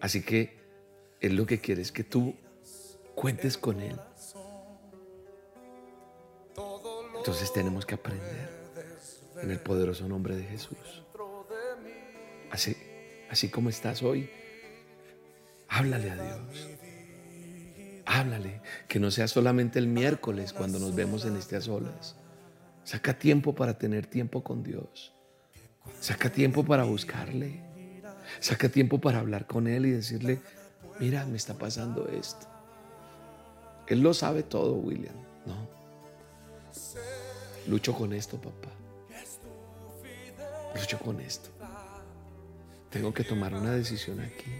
Así 0.00 0.22
que 0.22 0.58
Él 1.20 1.36
lo 1.36 1.46
que 1.46 1.60
quiere 1.60 1.82
es 1.82 1.92
que 1.92 2.02
tú 2.02 2.34
cuentes 3.14 3.56
con 3.56 3.80
Él. 3.80 3.98
Entonces 7.16 7.52
tenemos 7.52 7.86
que 7.86 7.94
aprender 7.94 8.50
en 9.40 9.50
el 9.50 9.60
poderoso 9.60 10.08
nombre 10.08 10.36
de 10.36 10.44
Jesús. 10.44 11.04
Así, 12.50 12.76
así 13.30 13.48
como 13.48 13.70
estás 13.70 14.02
hoy, 14.02 14.28
Háblale 15.74 16.10
a 16.10 16.16
Dios. 16.16 16.68
Háblale, 18.04 18.60
que 18.88 19.00
no 19.00 19.10
sea 19.10 19.26
solamente 19.26 19.78
el 19.78 19.86
miércoles 19.86 20.52
cuando 20.52 20.78
nos 20.78 20.94
vemos 20.94 21.24
en 21.24 21.36
a 21.36 21.60
solas. 21.62 22.14
Saca 22.84 23.18
tiempo 23.18 23.54
para 23.54 23.78
tener 23.78 24.06
tiempo 24.06 24.44
con 24.44 24.62
Dios. 24.62 25.14
Saca 25.98 26.30
tiempo 26.30 26.62
para 26.62 26.84
buscarle. 26.84 27.62
Saca 28.38 28.68
tiempo 28.68 29.00
para 29.00 29.20
hablar 29.20 29.46
con 29.46 29.66
Él 29.66 29.86
y 29.86 29.92
decirle, 29.92 30.40
mira, 31.00 31.24
me 31.24 31.38
está 31.38 31.54
pasando 31.54 32.06
esto. 32.06 32.51
Él 33.92 34.00
lo 34.00 34.14
sabe 34.14 34.42
todo, 34.42 34.72
William. 34.74 35.14
No. 35.44 35.68
Lucho 37.66 37.92
con 37.92 38.14
esto, 38.14 38.40
papá. 38.40 38.70
Lucho 40.74 40.98
con 40.98 41.20
esto. 41.20 41.50
Tengo 42.88 43.12
que 43.12 43.22
tomar 43.22 43.54
una 43.54 43.72
decisión 43.72 44.20
aquí. 44.20 44.50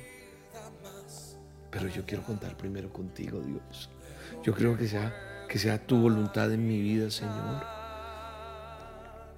Pero 1.70 1.88
yo 1.88 2.04
quiero 2.04 2.22
contar 2.24 2.58
primero 2.58 2.92
contigo, 2.92 3.40
Dios. 3.40 3.88
Yo 4.42 4.52
creo 4.52 4.76
que 4.76 4.86
sea, 4.86 5.46
que 5.48 5.58
sea 5.58 5.86
tu 5.86 5.98
voluntad 5.98 6.52
en 6.52 6.66
mi 6.66 6.82
vida, 6.82 7.10
Señor. 7.10 7.64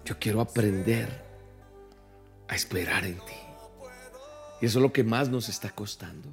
Yo 0.05 0.19
quiero 0.19 0.41
aprender 0.41 1.23
a 2.49 2.57
esperar 2.57 3.05
en 3.05 3.19
ti. 3.19 3.39
Y 4.61 4.67
eso 4.67 4.79
es 4.81 4.83
lo 4.83 4.93
que 4.93 5.05
más 5.05 5.29
nos 5.29 5.49
está 5.49 5.71
costando. 5.71 6.29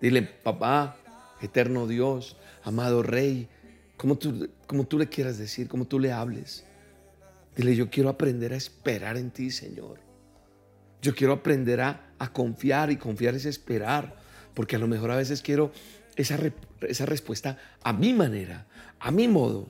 Dile, 0.00 0.22
papá, 0.22 0.96
eterno 1.40 1.86
Dios, 1.86 2.36
amado 2.62 3.02
Rey, 3.02 3.48
como 3.96 4.16
tú, 4.16 4.50
tú 4.88 4.98
le 4.98 5.08
quieras 5.08 5.38
decir, 5.38 5.68
como 5.68 5.86
tú 5.86 5.98
le 5.98 6.12
hables. 6.12 6.64
Dile, 7.56 7.76
yo 7.76 7.90
quiero 7.90 8.08
aprender 8.08 8.52
a 8.52 8.56
esperar 8.56 9.16
en 9.16 9.30
ti, 9.30 9.50
Señor. 9.50 10.00
Yo 11.00 11.14
quiero 11.14 11.32
aprender 11.32 11.80
a, 11.80 12.14
a 12.18 12.32
confiar 12.32 12.90
y 12.90 12.96
confiar 12.96 13.34
es 13.34 13.44
esperar, 13.44 14.16
porque 14.54 14.76
a 14.76 14.78
lo 14.78 14.88
mejor 14.88 15.10
a 15.10 15.16
veces 15.16 15.42
quiero 15.42 15.72
esa, 16.16 16.38
esa 16.82 17.06
respuesta 17.06 17.58
a 17.82 17.92
mi 17.92 18.12
manera, 18.12 18.66
a 18.98 19.10
mi 19.10 19.28
modo. 19.28 19.68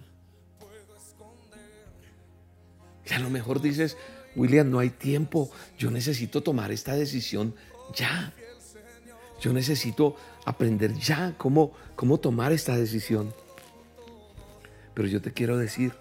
Y 3.08 3.12
a 3.12 3.18
lo 3.18 3.28
mejor 3.28 3.60
dices, 3.60 3.96
William, 4.36 4.70
no 4.70 4.78
hay 4.78 4.90
tiempo, 4.90 5.50
yo 5.78 5.90
necesito 5.90 6.42
tomar 6.42 6.72
esta 6.72 6.94
decisión 6.94 7.54
ya. 7.94 8.32
Yo 9.40 9.52
necesito 9.52 10.16
aprender 10.44 10.92
ya 10.94 11.34
cómo, 11.38 11.72
cómo 11.96 12.18
tomar 12.18 12.52
esta 12.52 12.76
decisión. 12.76 13.34
Pero 14.94 15.08
yo 15.08 15.20
te 15.20 15.32
quiero 15.32 15.56
decir, 15.56 15.92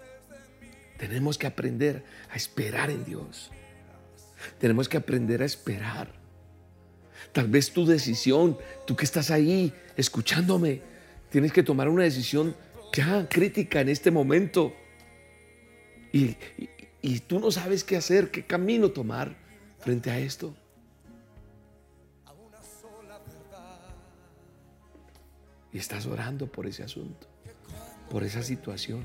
tenemos 0.98 1.38
que 1.38 1.46
aprender 1.46 2.04
a 2.30 2.36
esperar 2.36 2.90
en 2.90 3.04
Dios. 3.04 3.50
Tenemos 4.58 4.88
que 4.88 4.96
aprender 4.96 5.42
a 5.42 5.44
esperar. 5.44 6.12
Tal 7.32 7.48
vez 7.48 7.72
tu 7.72 7.86
decisión, 7.86 8.56
tú 8.86 8.94
que 8.94 9.04
estás 9.04 9.30
ahí 9.30 9.72
escuchándome, 9.96 10.82
tienes 11.30 11.52
que 11.52 11.62
tomar 11.62 11.88
una 11.88 12.04
decisión 12.04 12.54
ya 12.92 13.28
crítica 13.28 13.80
en 13.80 13.88
este 13.88 14.10
momento. 14.10 14.72
Y, 16.12 16.36
y 17.02 17.18
tú 17.20 17.40
no 17.40 17.50
sabes 17.50 17.82
qué 17.82 17.96
hacer, 17.96 18.30
qué 18.30 18.44
camino 18.44 18.90
tomar 18.90 19.34
frente 19.80 20.10
a 20.10 20.18
esto. 20.18 20.54
Y 25.74 25.78
estás 25.78 26.06
orando 26.06 26.46
por 26.46 26.68
ese 26.68 26.84
asunto, 26.84 27.26
por 28.08 28.22
esa 28.22 28.44
situación. 28.44 29.02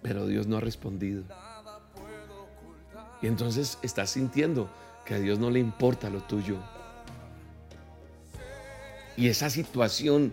Pero 0.00 0.28
Dios 0.28 0.46
no 0.46 0.56
ha 0.56 0.60
respondido. 0.60 1.24
Y 3.20 3.26
entonces 3.26 3.78
estás 3.82 4.10
sintiendo 4.10 4.70
que 5.04 5.14
a 5.14 5.18
Dios 5.18 5.40
no 5.40 5.50
le 5.50 5.58
importa 5.58 6.08
lo 6.08 6.22
tuyo. 6.22 6.58
Y 9.16 9.26
esa 9.26 9.50
situación 9.50 10.32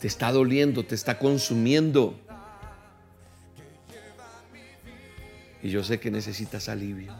te 0.00 0.08
está 0.08 0.32
doliendo, 0.32 0.84
te 0.84 0.96
está 0.96 1.20
consumiendo. 1.20 2.18
Y 5.62 5.70
yo 5.70 5.84
sé 5.84 6.00
que 6.00 6.10
necesitas 6.10 6.68
alivio. 6.68 7.14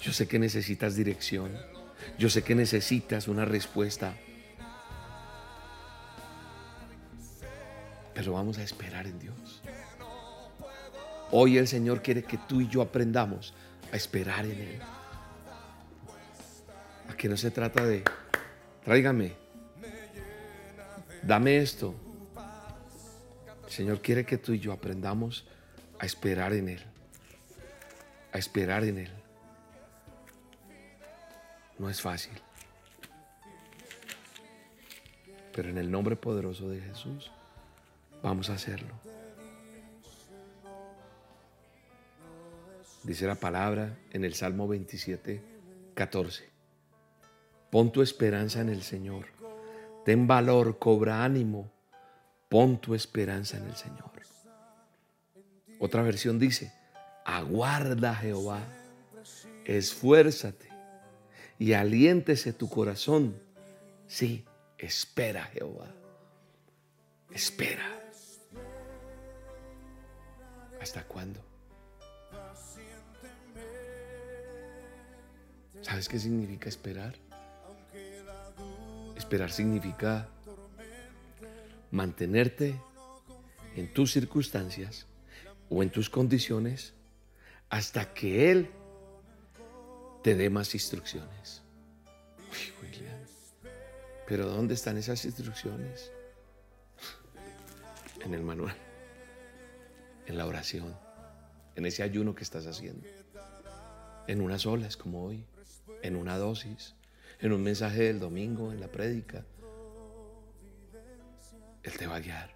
Yo 0.00 0.12
sé 0.12 0.28
que 0.28 0.38
necesitas 0.38 0.94
dirección. 0.94 1.50
Yo 2.20 2.30
sé 2.30 2.44
que 2.44 2.54
necesitas 2.54 3.26
una 3.26 3.44
respuesta. 3.44 4.14
Pero 8.14 8.32
vamos 8.32 8.58
a 8.58 8.62
esperar 8.62 9.06
en 9.06 9.18
Dios. 9.18 9.60
Hoy 11.32 11.58
el 11.58 11.66
Señor 11.66 12.00
quiere 12.00 12.22
que 12.22 12.38
tú 12.38 12.60
y 12.60 12.68
yo 12.68 12.80
aprendamos 12.80 13.52
a 13.92 13.96
esperar 13.96 14.44
en 14.46 14.60
Él. 14.60 14.80
A 17.10 17.16
que 17.16 17.28
no 17.28 17.36
se 17.36 17.50
trata 17.50 17.84
de, 17.84 18.04
tráigame, 18.84 19.32
dame 21.22 21.58
esto. 21.58 21.94
El 23.64 23.72
Señor 23.72 24.00
quiere 24.00 24.24
que 24.24 24.38
tú 24.38 24.52
y 24.52 24.60
yo 24.60 24.72
aprendamos 24.72 25.44
a 25.98 26.06
esperar 26.06 26.52
en 26.52 26.68
Él. 26.68 26.82
A 28.32 28.38
esperar 28.38 28.84
en 28.84 28.98
Él. 28.98 29.10
No 31.78 31.90
es 31.90 32.00
fácil. 32.00 32.34
Pero 35.52 35.68
en 35.68 35.78
el 35.78 35.90
nombre 35.90 36.14
poderoso 36.14 36.68
de 36.68 36.80
Jesús 36.80 37.32
vamos 38.24 38.48
a 38.48 38.54
hacerlo. 38.54 38.94
Dice 43.02 43.26
la 43.26 43.34
palabra 43.34 43.98
en 44.12 44.24
el 44.24 44.34
Salmo 44.34 44.66
27, 44.66 45.42
14. 45.92 46.48
Pon 47.70 47.92
tu 47.92 48.00
esperanza 48.00 48.62
en 48.62 48.70
el 48.70 48.82
Señor. 48.82 49.26
Ten 50.06 50.26
valor, 50.26 50.78
cobra 50.78 51.22
ánimo. 51.22 51.70
Pon 52.48 52.80
tu 52.80 52.94
esperanza 52.94 53.58
en 53.58 53.64
el 53.64 53.76
Señor. 53.76 54.10
Otra 55.78 56.02
versión 56.02 56.38
dice, 56.38 56.72
aguarda 57.26 58.14
Jehová, 58.14 58.60
esfuérzate 59.66 60.70
y 61.58 61.74
aliéntese 61.74 62.54
tu 62.54 62.70
corazón. 62.70 63.36
Sí, 64.06 64.46
espera 64.78 65.44
Jehová. 65.44 65.88
Espera. 67.30 68.03
¿Hasta 70.84 71.02
cuándo? 71.02 71.40
¿Sabes 75.80 76.10
qué 76.10 76.18
significa 76.18 76.68
esperar? 76.68 77.14
Esperar 79.16 79.50
significa 79.50 80.28
mantenerte 81.90 82.78
en 83.76 83.94
tus 83.94 84.12
circunstancias 84.12 85.06
o 85.70 85.82
en 85.82 85.88
tus 85.88 86.10
condiciones 86.10 86.92
hasta 87.70 88.12
que 88.12 88.50
Él 88.50 88.70
te 90.22 90.34
dé 90.34 90.50
más 90.50 90.74
instrucciones. 90.74 91.62
Pero 94.26 94.48
¿dónde 94.48 94.74
están 94.74 94.98
esas 94.98 95.24
instrucciones? 95.24 96.12
En 98.20 98.34
el 98.34 98.42
manual, 98.42 98.76
en 100.26 100.38
la 100.38 100.46
oración, 100.46 100.96
en 101.76 101.86
ese 101.86 102.02
ayuno 102.02 102.34
que 102.34 102.44
estás 102.44 102.66
haciendo, 102.66 103.06
en 104.26 104.40
unas 104.40 104.66
olas 104.66 104.96
como 104.96 105.24
hoy 105.24 105.44
en 106.04 106.16
una 106.16 106.36
dosis, 106.36 106.94
en 107.40 107.52
un 107.52 107.62
mensaje 107.62 108.02
del 108.02 108.20
domingo, 108.20 108.72
en 108.72 108.78
la 108.78 108.88
prédica. 108.88 109.42
Él 111.82 111.96
te 111.96 112.06
va 112.06 112.16
a 112.16 112.20
guiar. 112.20 112.54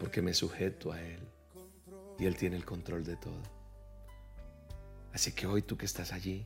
Porque 0.00 0.20
me 0.20 0.34
sujeto 0.34 0.90
a 0.90 1.00
Él. 1.00 1.20
Y 2.18 2.26
Él 2.26 2.36
tiene 2.36 2.56
el 2.56 2.64
control 2.64 3.04
de 3.04 3.16
todo. 3.16 3.40
Así 5.12 5.30
que 5.30 5.46
hoy 5.46 5.62
tú 5.62 5.76
que 5.76 5.86
estás 5.86 6.12
allí, 6.12 6.44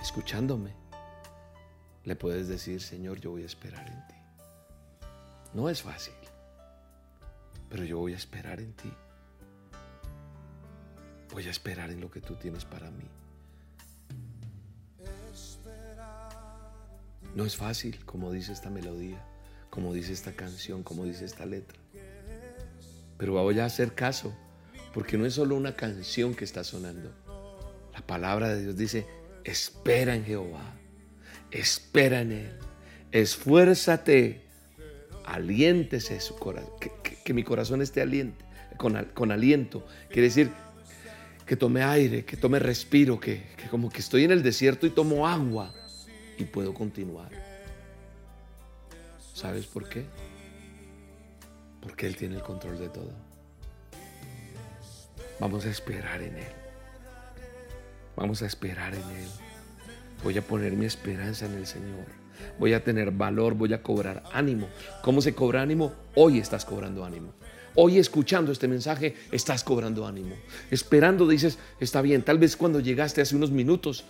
escuchándome, 0.00 0.74
le 2.02 2.16
puedes 2.16 2.48
decir, 2.48 2.80
Señor, 2.82 3.20
yo 3.20 3.30
voy 3.30 3.44
a 3.44 3.46
esperar 3.46 3.86
en 3.86 4.06
ti. 4.08 4.14
No 5.54 5.68
es 5.68 5.80
fácil, 5.80 6.14
pero 7.72 7.84
yo 7.84 7.98
voy 7.98 8.12
a 8.12 8.16
esperar 8.16 8.60
en 8.60 8.74
ti. 8.74 8.92
Voy 11.32 11.46
a 11.46 11.50
esperar 11.50 11.90
en 11.90 12.02
lo 12.02 12.10
que 12.10 12.20
tú 12.20 12.34
tienes 12.34 12.66
para 12.66 12.90
mí. 12.90 13.08
No 17.34 17.46
es 17.46 17.56
fácil, 17.56 18.04
como 18.04 18.30
dice 18.30 18.52
esta 18.52 18.68
melodía, 18.68 19.24
como 19.70 19.94
dice 19.94 20.12
esta 20.12 20.32
canción, 20.32 20.82
como 20.82 21.06
dice 21.06 21.24
esta 21.24 21.46
letra. 21.46 21.78
Pero 23.16 23.32
voy 23.32 23.58
a 23.58 23.64
hacer 23.64 23.94
caso, 23.94 24.36
porque 24.92 25.16
no 25.16 25.24
es 25.24 25.32
solo 25.32 25.56
una 25.56 25.74
canción 25.74 26.34
que 26.34 26.44
está 26.44 26.64
sonando. 26.64 27.10
La 27.94 28.06
palabra 28.06 28.50
de 28.50 28.64
Dios 28.64 28.76
dice, 28.76 29.06
espera 29.44 30.14
en 30.14 30.26
Jehová, 30.26 30.74
espera 31.50 32.20
en 32.20 32.32
Él, 32.32 32.58
esfuérzate, 33.12 34.44
aliéntese 35.24 36.20
su 36.20 36.36
corazón, 36.36 36.70
que, 37.24 37.34
mi 37.34 37.42
corazón 37.42 37.82
esté 37.82 38.02
aliente, 38.02 38.44
con, 38.76 39.04
con 39.14 39.32
aliento. 39.32 39.86
Quiere 40.08 40.28
decir 40.28 40.50
que 41.46 41.56
tome 41.56 41.82
aire, 41.82 42.24
que 42.24 42.36
tome 42.36 42.58
respiro, 42.58 43.18
que, 43.18 43.42
que 43.56 43.68
como 43.68 43.90
que 43.90 44.00
estoy 44.00 44.24
en 44.24 44.30
el 44.32 44.42
desierto 44.42 44.86
y 44.86 44.90
tomo 44.90 45.26
agua 45.26 45.72
y 46.38 46.44
puedo 46.44 46.74
continuar. 46.74 47.30
¿Sabes 49.34 49.66
por 49.66 49.88
qué? 49.88 50.04
Porque 51.80 52.06
Él 52.06 52.16
tiene 52.16 52.36
el 52.36 52.42
control 52.42 52.78
de 52.78 52.88
todo. 52.88 53.12
Vamos 55.40 55.66
a 55.66 55.70
esperar 55.70 56.22
en 56.22 56.36
Él. 56.36 56.52
Vamos 58.14 58.42
a 58.42 58.46
esperar 58.46 58.94
en 58.94 59.00
Él. 59.00 59.28
Voy 60.22 60.38
a 60.38 60.42
poner 60.42 60.72
mi 60.72 60.86
esperanza 60.86 61.46
en 61.46 61.54
el 61.54 61.66
Señor. 61.66 62.21
Voy 62.58 62.72
a 62.74 62.84
tener 62.84 63.10
valor, 63.10 63.54
voy 63.54 63.72
a 63.72 63.82
cobrar 63.82 64.22
ánimo. 64.32 64.68
¿Cómo 65.02 65.20
se 65.20 65.34
cobra 65.34 65.62
ánimo? 65.62 65.92
Hoy 66.14 66.38
estás 66.38 66.64
cobrando 66.64 67.04
ánimo. 67.04 67.32
Hoy 67.74 67.98
escuchando 67.98 68.52
este 68.52 68.68
mensaje 68.68 69.14
estás 69.30 69.64
cobrando 69.64 70.06
ánimo. 70.06 70.34
Esperando 70.70 71.26
dices, 71.26 71.58
está 71.80 72.02
bien, 72.02 72.22
tal 72.22 72.38
vez 72.38 72.56
cuando 72.56 72.80
llegaste 72.80 73.22
hace 73.22 73.34
unos 73.34 73.50
minutos 73.50 74.04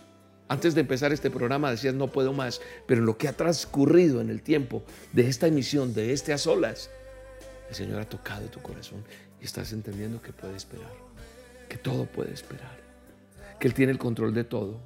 antes 0.52 0.74
de 0.74 0.82
empezar 0.82 1.14
este 1.14 1.30
programa 1.30 1.70
decías 1.70 1.94
no 1.94 2.08
puedo 2.08 2.34
más, 2.34 2.60
pero 2.86 3.00
lo 3.00 3.16
que 3.16 3.26
ha 3.26 3.32
transcurrido 3.32 4.20
en 4.20 4.28
el 4.28 4.42
tiempo 4.42 4.82
de 5.14 5.26
esta 5.26 5.46
emisión, 5.46 5.94
de 5.94 6.12
este 6.12 6.34
a 6.34 6.38
solas, 6.38 6.90
el 7.70 7.74
Señor 7.74 8.02
ha 8.02 8.08
tocado 8.08 8.48
tu 8.48 8.60
corazón 8.60 9.02
y 9.40 9.46
estás 9.46 9.72
entendiendo 9.72 10.20
que 10.20 10.34
puede 10.34 10.54
esperar, 10.54 10.92
que 11.70 11.78
todo 11.78 12.04
puede 12.04 12.34
esperar, 12.34 12.76
que 13.58 13.66
Él 13.66 13.72
tiene 13.72 13.92
el 13.92 13.98
control 13.98 14.34
de 14.34 14.44
todo. 14.44 14.78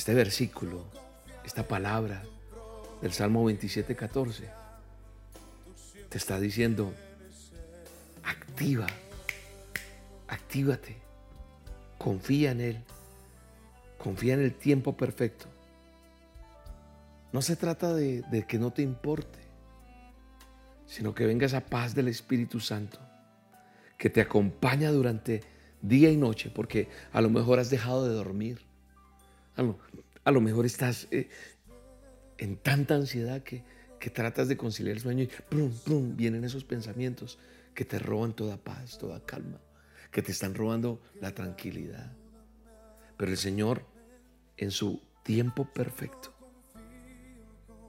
Este 0.00 0.14
versículo, 0.14 0.86
esta 1.44 1.68
palabra 1.68 2.22
del 3.02 3.12
Salmo 3.12 3.44
27, 3.44 3.94
14, 3.94 4.48
te 6.08 6.16
está 6.16 6.40
diciendo, 6.40 6.94
activa, 8.22 8.86
actívate, 10.26 10.96
confía 11.98 12.52
en 12.52 12.62
Él, 12.62 12.78
confía 13.98 14.32
en 14.32 14.40
el 14.40 14.54
tiempo 14.54 14.96
perfecto. 14.96 15.44
No 17.30 17.42
se 17.42 17.56
trata 17.56 17.92
de, 17.92 18.22
de 18.22 18.46
que 18.46 18.58
no 18.58 18.72
te 18.72 18.80
importe, 18.80 19.40
sino 20.86 21.14
que 21.14 21.26
venga 21.26 21.44
esa 21.44 21.60
paz 21.60 21.94
del 21.94 22.08
Espíritu 22.08 22.58
Santo 22.58 22.98
que 23.98 24.08
te 24.08 24.22
acompaña 24.22 24.92
durante 24.92 25.42
día 25.82 26.10
y 26.10 26.16
noche, 26.16 26.50
porque 26.50 26.88
a 27.12 27.20
lo 27.20 27.28
mejor 27.28 27.58
has 27.58 27.68
dejado 27.68 28.08
de 28.08 28.14
dormir, 28.14 28.69
a 30.24 30.30
lo, 30.30 30.40
mejor 30.40 30.66
estás 30.66 31.08
eh, 31.10 31.28
en 32.38 32.56
tanta 32.56 32.94
ansiedad 32.94 33.42
que, 33.42 33.62
que, 33.98 34.10
tratas 34.10 34.48
de 34.48 34.56
conciliar 34.56 34.96
el 34.96 35.02
sueño 35.02 35.24
y 35.24 35.30
prum, 35.48 36.16
vienen 36.16 36.44
esos 36.44 36.64
pensamientos 36.64 37.38
que 37.74 37.84
te 37.84 37.98
roban 37.98 38.34
toda 38.34 38.56
paz, 38.56 38.98
toda 38.98 39.24
calma, 39.24 39.60
que 40.10 40.22
te 40.22 40.32
están 40.32 40.54
robando 40.54 41.00
la 41.20 41.34
tranquilidad. 41.34 42.12
Pero 43.16 43.30
el 43.30 43.38
Señor, 43.38 43.84
en 44.56 44.70
su 44.70 45.02
tiempo 45.22 45.66
perfecto, 45.72 46.34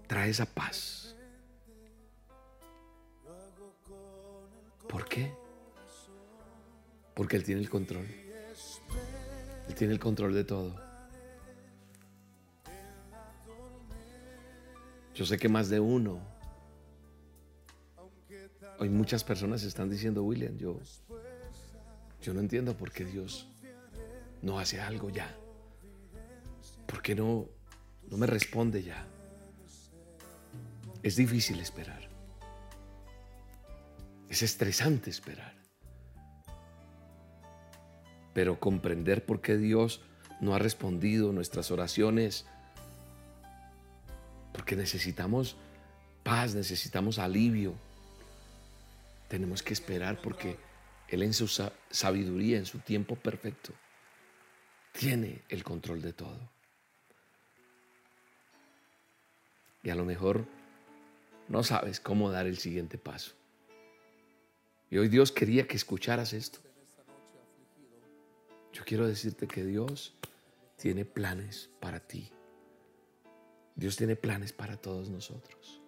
trae 0.07 0.29
esa 0.29 0.45
paz. 0.45 1.15
¿Por 4.89 5.07
qué? 5.07 5.31
Porque 7.15 7.37
Él 7.37 7.43
tiene 7.45 7.61
el 7.61 7.69
control. 7.69 8.05
Él 9.69 9.75
tiene 9.75 9.93
el 9.93 9.99
control 9.99 10.33
de 10.33 10.43
todo. 10.43 10.90
Yo 15.13 15.25
sé 15.25 15.37
que 15.37 15.49
más 15.49 15.69
de 15.69 15.79
uno, 15.79 16.19
hoy 18.79 18.89
muchas 18.89 19.23
personas 19.23 19.63
están 19.63 19.89
diciendo, 19.89 20.23
William, 20.23 20.57
yo, 20.57 20.79
yo 22.21 22.33
no 22.33 22.39
entiendo 22.39 22.75
por 22.75 22.91
qué 22.91 23.05
Dios 23.05 23.47
no 24.41 24.57
hace 24.57 24.79
algo 24.79 25.09
ya. 25.09 25.35
¿Por 26.87 27.01
qué 27.01 27.13
no, 27.15 27.47
no 28.09 28.17
me 28.17 28.25
responde 28.25 28.83
ya? 28.83 29.05
Es 31.03 31.15
difícil 31.15 31.59
esperar. 31.59 32.09
Es 34.29 34.41
estresante 34.41 35.09
esperar. 35.09 35.55
Pero 38.33 38.59
comprender 38.59 39.25
por 39.25 39.41
qué 39.41 39.57
Dios 39.57 40.01
no 40.39 40.55
ha 40.55 40.59
respondido 40.59 41.33
nuestras 41.33 41.69
oraciones, 41.69 42.45
porque 44.53 44.75
necesitamos 44.75 45.55
paz, 46.23 46.55
necesitamos 46.55 47.19
alivio. 47.19 47.73
Tenemos 49.27 49.63
que 49.63 49.73
esperar 49.73 50.21
porque 50.21 50.57
Él 51.07 51.23
en 51.23 51.33
su 51.33 51.47
sabiduría, 51.89 52.57
en 52.57 52.65
su 52.65 52.79
tiempo 52.79 53.15
perfecto, 53.15 53.73
tiene 54.91 55.41
el 55.49 55.63
control 55.63 56.01
de 56.01 56.13
todo. 56.13 56.49
Y 59.83 59.89
a 59.89 59.95
lo 59.95 60.05
mejor 60.05 60.45
no 61.47 61.63
sabes 61.63 61.99
cómo 61.99 62.29
dar 62.29 62.45
el 62.45 62.57
siguiente 62.57 62.97
paso. 62.97 63.33
Y 64.89 64.97
hoy 64.97 65.07
Dios 65.07 65.31
quería 65.31 65.67
que 65.67 65.77
escucharas 65.77 66.33
esto. 66.33 66.59
Yo 68.73 68.83
quiero 68.85 69.07
decirte 69.07 69.47
que 69.47 69.63
Dios 69.63 70.13
tiene 70.77 71.05
planes 71.05 71.69
para 71.79 71.99
ti. 71.99 72.31
Dios 73.81 73.97
tiene 73.97 74.15
planes 74.15 74.53
para 74.53 74.77
todos 74.77 75.09
nosotros. 75.09 75.81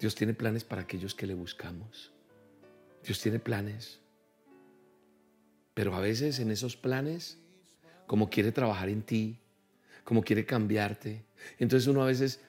Dios 0.00 0.14
tiene 0.14 0.32
planes 0.32 0.64
para 0.64 0.80
aquellos 0.80 1.14
que 1.14 1.26
le 1.26 1.34
buscamos. 1.34 2.10
Dios 3.04 3.20
tiene 3.20 3.38
planes. 3.38 4.00
Pero 5.74 5.94
a 5.94 6.00
veces 6.00 6.38
en 6.38 6.50
esos 6.50 6.74
planes, 6.74 7.38
como 8.06 8.30
quiere 8.30 8.50
trabajar 8.50 8.88
en 8.88 9.02
ti, 9.02 9.38
como 10.04 10.22
quiere 10.22 10.46
cambiarte, 10.46 11.26
entonces 11.58 11.86
uno 11.86 12.02
a 12.02 12.06
veces, 12.06 12.40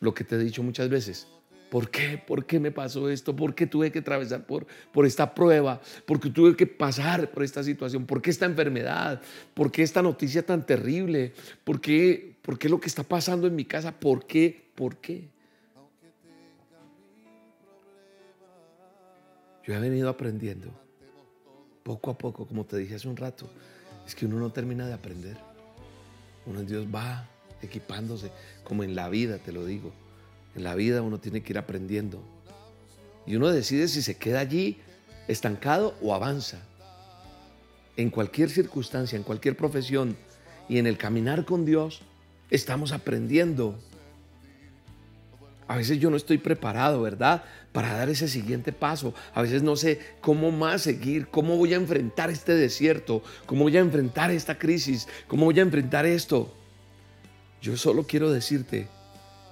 lo 0.00 0.14
que 0.14 0.24
te 0.24 0.36
he 0.36 0.38
dicho 0.38 0.62
muchas 0.62 0.88
veces, 0.88 1.28
¿Por 1.70 1.88
qué? 1.88 2.18
¿Por 2.18 2.44
qué 2.46 2.58
me 2.58 2.72
pasó 2.72 3.08
esto? 3.08 3.34
¿Por 3.34 3.54
qué 3.54 3.66
tuve 3.66 3.92
que 3.92 4.00
atravesar 4.00 4.44
por, 4.44 4.66
por 4.92 5.06
esta 5.06 5.32
prueba? 5.32 5.80
¿Por 6.04 6.18
qué 6.18 6.28
tuve 6.28 6.56
que 6.56 6.66
pasar 6.66 7.30
por 7.30 7.44
esta 7.44 7.62
situación? 7.62 8.06
¿Por 8.06 8.20
qué 8.20 8.30
esta 8.30 8.44
enfermedad? 8.44 9.22
¿Por 9.54 9.70
qué 9.70 9.82
esta 9.82 10.02
noticia 10.02 10.44
tan 10.44 10.66
terrible? 10.66 11.32
¿Por 11.62 11.80
qué, 11.80 12.34
por 12.42 12.58
qué 12.58 12.68
lo 12.68 12.80
que 12.80 12.88
está 12.88 13.04
pasando 13.04 13.46
en 13.46 13.54
mi 13.54 13.64
casa? 13.64 13.92
¿Por 13.92 14.26
qué? 14.26 14.70
¿Por 14.74 14.96
qué? 14.96 15.28
Yo 19.64 19.74
he 19.74 19.78
venido 19.78 20.08
aprendiendo 20.08 20.72
poco 21.84 22.10
a 22.10 22.18
poco, 22.18 22.46
como 22.46 22.64
te 22.64 22.78
dije 22.78 22.96
hace 22.96 23.08
un 23.08 23.16
rato, 23.16 23.48
es 24.04 24.16
que 24.16 24.26
uno 24.26 24.40
no 24.40 24.50
termina 24.50 24.88
de 24.88 24.94
aprender. 24.94 25.36
Uno 26.46 26.62
Dios 26.62 26.86
va 26.92 27.28
equipándose, 27.62 28.32
como 28.64 28.82
en 28.82 28.96
la 28.96 29.08
vida, 29.08 29.38
te 29.38 29.52
lo 29.52 29.64
digo. 29.64 29.92
En 30.54 30.64
la 30.64 30.74
vida 30.74 31.02
uno 31.02 31.18
tiene 31.18 31.42
que 31.42 31.52
ir 31.52 31.58
aprendiendo. 31.58 32.22
Y 33.26 33.36
uno 33.36 33.48
decide 33.48 33.88
si 33.88 34.02
se 34.02 34.16
queda 34.16 34.40
allí 34.40 34.78
estancado 35.28 35.94
o 36.02 36.14
avanza. 36.14 36.58
En 37.96 38.10
cualquier 38.10 38.50
circunstancia, 38.50 39.16
en 39.16 39.22
cualquier 39.22 39.56
profesión 39.56 40.16
y 40.68 40.78
en 40.78 40.86
el 40.86 40.96
caminar 40.96 41.44
con 41.44 41.64
Dios, 41.64 42.02
estamos 42.50 42.92
aprendiendo. 42.92 43.78
A 45.68 45.76
veces 45.76 46.00
yo 46.00 46.10
no 46.10 46.16
estoy 46.16 46.38
preparado, 46.38 47.02
¿verdad? 47.02 47.44
Para 47.72 47.94
dar 47.94 48.08
ese 48.08 48.26
siguiente 48.26 48.72
paso. 48.72 49.14
A 49.34 49.42
veces 49.42 49.62
no 49.62 49.76
sé 49.76 50.00
cómo 50.20 50.50
más 50.50 50.82
seguir, 50.82 51.28
cómo 51.28 51.56
voy 51.56 51.74
a 51.74 51.76
enfrentar 51.76 52.30
este 52.30 52.54
desierto, 52.54 53.22
cómo 53.46 53.62
voy 53.62 53.76
a 53.76 53.80
enfrentar 53.80 54.32
esta 54.32 54.58
crisis, 54.58 55.06
cómo 55.28 55.44
voy 55.44 55.58
a 55.60 55.62
enfrentar 55.62 56.06
esto. 56.06 56.52
Yo 57.62 57.76
solo 57.76 58.04
quiero 58.04 58.32
decirte, 58.32 58.88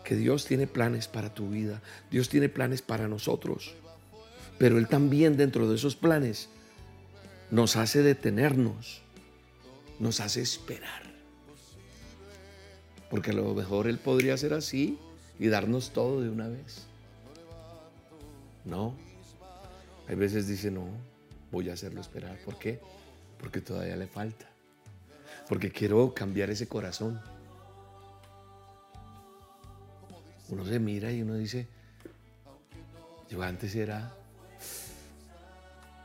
que 0.09 0.17
Dios 0.17 0.47
tiene 0.47 0.67
planes 0.67 1.07
para 1.07 1.35
tu 1.35 1.51
vida, 1.51 1.83
Dios 2.11 2.31
tiene 2.31 2.49
planes 2.49 2.81
para 2.81 3.09
nosotros, 3.09 3.75
pero 4.57 4.79
Él 4.79 4.89
también 4.89 5.37
dentro 5.37 5.69
de 5.69 5.77
esos 5.77 5.97
planes 5.97 6.49
nos 7.51 7.77
hace 7.77 8.03
detenernos, 8.03 9.03
nos 9.99 10.21
hace 10.21 10.41
esperar. 10.41 11.03
Porque 13.11 13.33
a 13.33 13.35
lo 13.35 13.53
mejor 13.53 13.87
Él 13.87 13.99
podría 13.99 14.35
ser 14.39 14.55
así 14.55 14.99
y 15.39 15.49
darnos 15.49 15.91
todo 15.91 16.23
de 16.23 16.31
una 16.31 16.49
vez. 16.49 16.87
No. 18.65 18.95
Hay 20.09 20.17
veces 20.17 20.49
dice, 20.49 20.71
no, 20.71 20.87
voy 21.53 21.69
a 21.69 21.75
hacerlo 21.75 22.01
esperar. 22.01 22.39
¿Por 22.47 22.59
qué? 22.59 22.81
Porque 23.39 23.61
todavía 23.61 23.97
le 23.97 24.07
falta. 24.07 24.49
Porque 25.51 25.71
quiero 25.71 26.15
cambiar 26.15 26.49
ese 26.49 26.67
corazón. 26.67 27.21
Uno 30.49 30.65
se 30.65 30.79
mira 30.79 31.13
y 31.13 31.23
uno 31.23 31.35
dice, 31.35 31.67
yo 33.29 33.43
antes 33.43 33.75
era, 33.75 34.15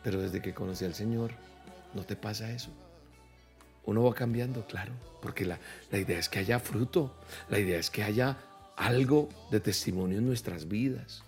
pero 0.04 0.22
desde 0.22 0.42
que 0.42 0.54
conocí 0.54 0.84
al 0.84 0.94
Señor, 0.94 1.32
no 1.94 2.04
te 2.04 2.16
pasa 2.16 2.52
eso. 2.52 2.70
Uno 3.86 4.04
va 4.04 4.14
cambiando, 4.14 4.66
claro, 4.66 4.94
porque 5.22 5.46
la, 5.46 5.60
la 5.92 5.98
idea 5.98 6.20
es 6.20 6.30
que 6.30 6.40
haya 6.40 6.60
fruto, 6.60 7.16
la 7.50 7.60
idea 7.60 7.80
es 7.80 7.90
que 7.90 8.04
haya 8.04 8.38
algo 8.76 9.30
de 9.52 9.60
testimonio 9.60 10.18
en 10.18 10.26
nuestras 10.26 10.68
vidas. 10.68 11.24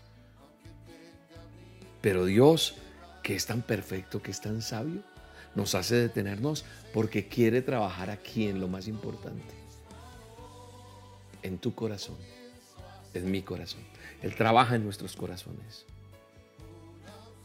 Pero 2.01 2.25
Dios, 2.25 2.75
que 3.23 3.35
es 3.35 3.45
tan 3.45 3.61
perfecto, 3.61 4.21
que 4.21 4.31
es 4.31 4.41
tan 4.41 4.61
sabio, 4.61 5.01
nos 5.55 5.73
hace 5.73 5.95
detenernos 5.95 6.65
porque 6.93 7.27
quiere 7.27 7.61
trabajar 7.61 8.09
aquí 8.09 8.47
en 8.47 8.59
lo 8.59 8.67
más 8.67 8.87
importante, 8.87 9.53
en 11.43 11.57
tu 11.57 11.73
corazón 11.73 12.17
en 13.19 13.31
mi 13.31 13.41
corazón. 13.41 13.81
Él 14.21 14.35
trabaja 14.35 14.75
en 14.75 14.83
nuestros 14.83 15.15
corazones. 15.15 15.85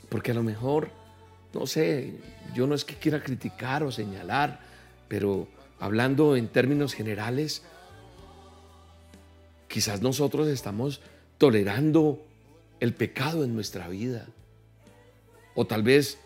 Porque 0.09 0.33
a 0.33 0.35
lo 0.35 0.43
mejor, 0.43 0.91
no 1.55 1.67
sé, 1.67 2.15
yo 2.55 2.67
no 2.67 2.75
es 2.75 2.85
que 2.85 2.97
quiera 2.97 3.23
criticar 3.23 3.83
o 3.83 3.93
señalar, 3.93 4.61
pero 5.09 5.49
hablando 5.79 6.37
en 6.37 6.49
términos 6.49 6.95
generales, 6.95 7.63
quizás 9.69 10.03
nosotros 10.03 10.49
estamos 10.49 11.01
tolerando 11.39 12.25
el 12.81 12.95
pecado 12.95 13.45
en 13.45 13.55
nuestra 13.55 13.89
vida. 13.89 14.27
O 15.55 15.67
tal 15.67 15.83
vez 15.83 16.19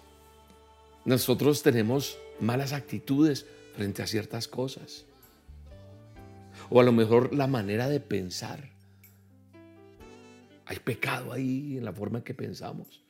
nosotros 1.04 1.62
tenemos 1.62 2.18
malas 2.40 2.72
actitudes 2.72 3.46
frente 3.74 4.02
a 4.02 4.06
ciertas 4.06 4.48
cosas. 4.48 5.04
O 6.70 6.80
a 6.80 6.84
lo 6.84 6.92
mejor 6.92 7.34
la 7.34 7.46
manera 7.46 7.88
de 7.88 8.00
pensar. 8.00 8.73
Hay 10.66 10.78
pecado 10.78 11.32
ahí 11.32 11.76
en 11.76 11.84
la 11.84 11.92
forma 11.92 12.18
en 12.18 12.24
que 12.24 12.34
pensamos. 12.34 13.04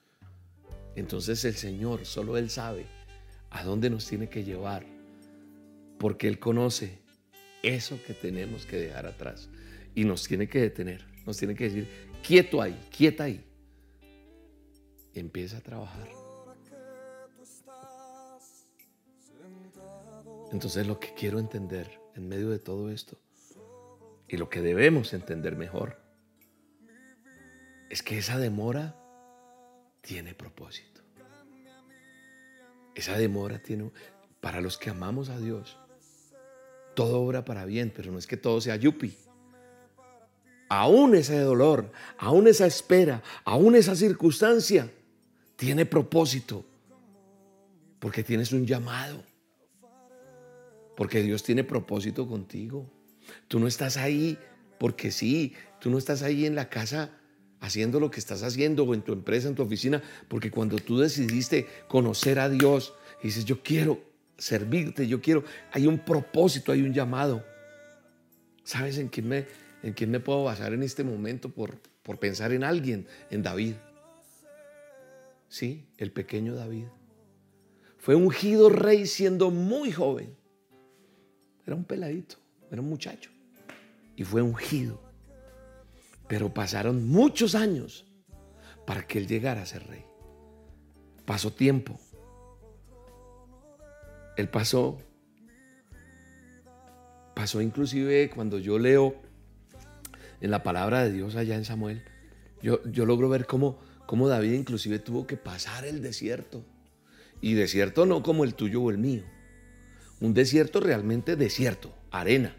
Entonces 0.97 1.45
el 1.45 1.55
Señor, 1.55 2.05
solo 2.05 2.37
Él 2.37 2.51
sabe 2.51 2.87
a 3.51 3.65
dónde 3.65 3.91
nos 3.91 4.07
tiene 4.07 4.29
que 4.29 4.45
llevar, 4.45 4.85
porque 5.99 6.29
Él 6.29 6.39
conoce 6.39 6.99
eso 7.63 7.99
que 8.07 8.15
tenemos 8.15 8.67
que 8.67 8.77
dejar 8.77 9.07
atrás. 9.07 9.49
Y 9.95 10.05
nos 10.05 10.27
tiene 10.27 10.49
que 10.49 10.61
detener, 10.61 11.05
nos 11.27 11.37
tiene 11.37 11.55
que 11.55 11.65
decir, 11.65 11.89
quieto 12.23 12.61
ahí, 12.61 12.79
quieta 12.97 13.25
ahí. 13.25 13.45
empieza 15.15 15.59
a 15.59 15.61
trabajar. 15.61 16.09
Entonces 20.51 20.87
lo 20.87 20.99
que 20.99 21.15
quiero 21.15 21.39
entender 21.39 22.01
en 22.15 22.29
medio 22.29 22.51
de 22.51 22.59
todo 22.59 22.91
esto 22.91 23.19
y 24.29 24.37
lo 24.37 24.49
que 24.49 24.61
debemos 24.61 25.13
entender 25.13 25.57
mejor 25.57 26.04
es 27.95 28.03
que 28.03 28.19
esa 28.19 28.41
demora 28.41 28.97
tiene 30.01 30.35
propósito. 30.35 31.01
Esa 32.93 33.17
demora 33.17 33.61
tiene, 33.61 33.93
para 34.41 34.61
los 34.61 34.79
que 34.79 34.91
amamos 34.91 35.29
a 35.29 35.39
Dios, 35.39 35.79
todo 36.97 37.21
obra 37.21 37.45
para 37.45 37.65
bien, 37.67 37.93
pero 37.95 38.11
no 38.11 38.19
es 38.19 38.27
que 38.27 38.37
todo 38.37 38.61
sea 38.61 38.75
yupi. 38.75 39.17
Aún 40.69 41.15
ese 41.15 41.39
dolor, 41.39 41.93
aún 42.19 42.49
esa 42.49 42.67
espera, 42.67 43.23
aún 43.45 43.77
esa 43.77 43.95
circunstancia, 43.95 44.91
tiene 45.55 45.87
propósito, 45.87 46.65
porque 48.01 48.25
tienes 48.25 48.51
un 48.51 48.67
llamado, 48.67 49.23
porque 50.97 51.23
Dios 51.23 51.45
tiene 51.45 51.63
propósito 51.63 52.27
contigo. 52.27 52.91
Tú 53.47 53.61
no 53.61 53.69
estás 53.69 53.97
ahí 53.99 54.37
porque 54.81 55.13
sí, 55.13 55.55
tú 55.81 55.91
no 55.91 55.99
estás 55.99 56.23
ahí 56.23 56.45
en 56.45 56.57
la 56.57 56.69
casa 56.69 57.21
haciendo 57.65 57.99
lo 57.99 58.11
que 58.11 58.21
estás 58.21 58.43
haciendo 58.43 58.85
o 58.85 58.95
en 58.95 59.03
tu 59.03 59.13
empresa, 59.13 59.49
en 59.49 59.55
tu 59.55 59.63
oficina, 59.63 60.03
porque 60.29 60.51
cuando 60.51 60.77
tú 60.77 60.99
decidiste 60.99 61.67
conocer 61.89 62.39
a 62.39 62.49
Dios 62.49 62.95
y 63.23 63.29
dices, 63.29 63.45
yo 63.45 63.63
quiero 63.63 64.01
servirte, 64.37 65.09
yo 65.09 65.21
quiero, 65.21 65.45
hay 65.73 65.87
un 65.87 65.99
propósito, 65.99 66.73
hay 66.73 66.83
un 66.83 66.93
llamado. 66.93 67.45
¿Sabes 68.63 68.99
en 68.99 69.09
quién 69.09 69.29
me, 69.29 69.47
en 69.83 69.95
quién 69.95 70.11
me 70.11 70.21
puedo 70.21 70.45
basar 70.45 70.73
en 70.73 70.83
este 70.83 71.05
momento 71.05 71.49
por, 71.49 71.79
por 72.03 72.19
pensar 72.19 72.53
en 72.53 72.65
alguien? 72.65 73.07
En 73.31 73.43
David. 73.43 73.75
Sí, 75.49 75.87
el 75.99 76.13
pequeño 76.13 76.55
David. 76.55 76.87
Fue 77.99 78.15
ungido 78.15 78.69
rey 78.69 79.07
siendo 79.07 79.51
muy 79.51 79.91
joven. 79.91 80.37
Era 81.67 81.77
un 81.77 81.85
peladito, 81.85 82.37
era 82.71 82.83
un 82.83 82.89
muchacho. 82.89 83.31
Y 84.17 84.25
fue 84.25 84.43
ungido. 84.43 85.04
Pero 86.35 86.53
pasaron 86.53 87.07
muchos 87.07 87.55
años 87.55 88.07
para 88.89 89.07
que 89.07 89.19
él 89.19 89.29
llegara 89.29 89.63
a 89.63 89.67
ser 89.67 89.87
rey. 89.87 90.05
Pasó 91.25 91.53
tiempo. 91.53 91.97
Él 94.37 94.49
pasó. 94.49 94.99
Pasó 97.37 97.61
inclusive 97.61 98.33
cuando 98.35 98.59
yo 98.59 98.81
leo 98.81 99.15
en 100.41 100.51
la 100.51 100.65
palabra 100.65 101.05
de 101.05 101.13
Dios 101.13 101.37
allá 101.37 101.55
en 101.55 101.65
Samuel, 101.65 102.03
yo, 102.61 102.83
yo 102.83 103.07
logro 103.07 103.29
ver 103.29 103.47
cómo, 103.47 103.79
cómo 104.05 104.27
David 104.27 104.55
inclusive 104.55 104.99
tuvo 104.99 105.29
que 105.29 105.37
pasar 105.37 105.85
el 105.85 106.03
desierto. 106.03 106.65
Y 107.43 107.55
desierto 107.55 108.07
no 108.07 108.25
como 108.25 108.43
el 108.43 108.57
tuyo 108.57 108.83
o 108.83 108.91
el 108.91 108.99
mío. 108.99 109.23
Un 110.21 110.35
desierto 110.35 110.81
realmente 110.81 111.37
desierto, 111.37 111.95
arena. 112.11 112.57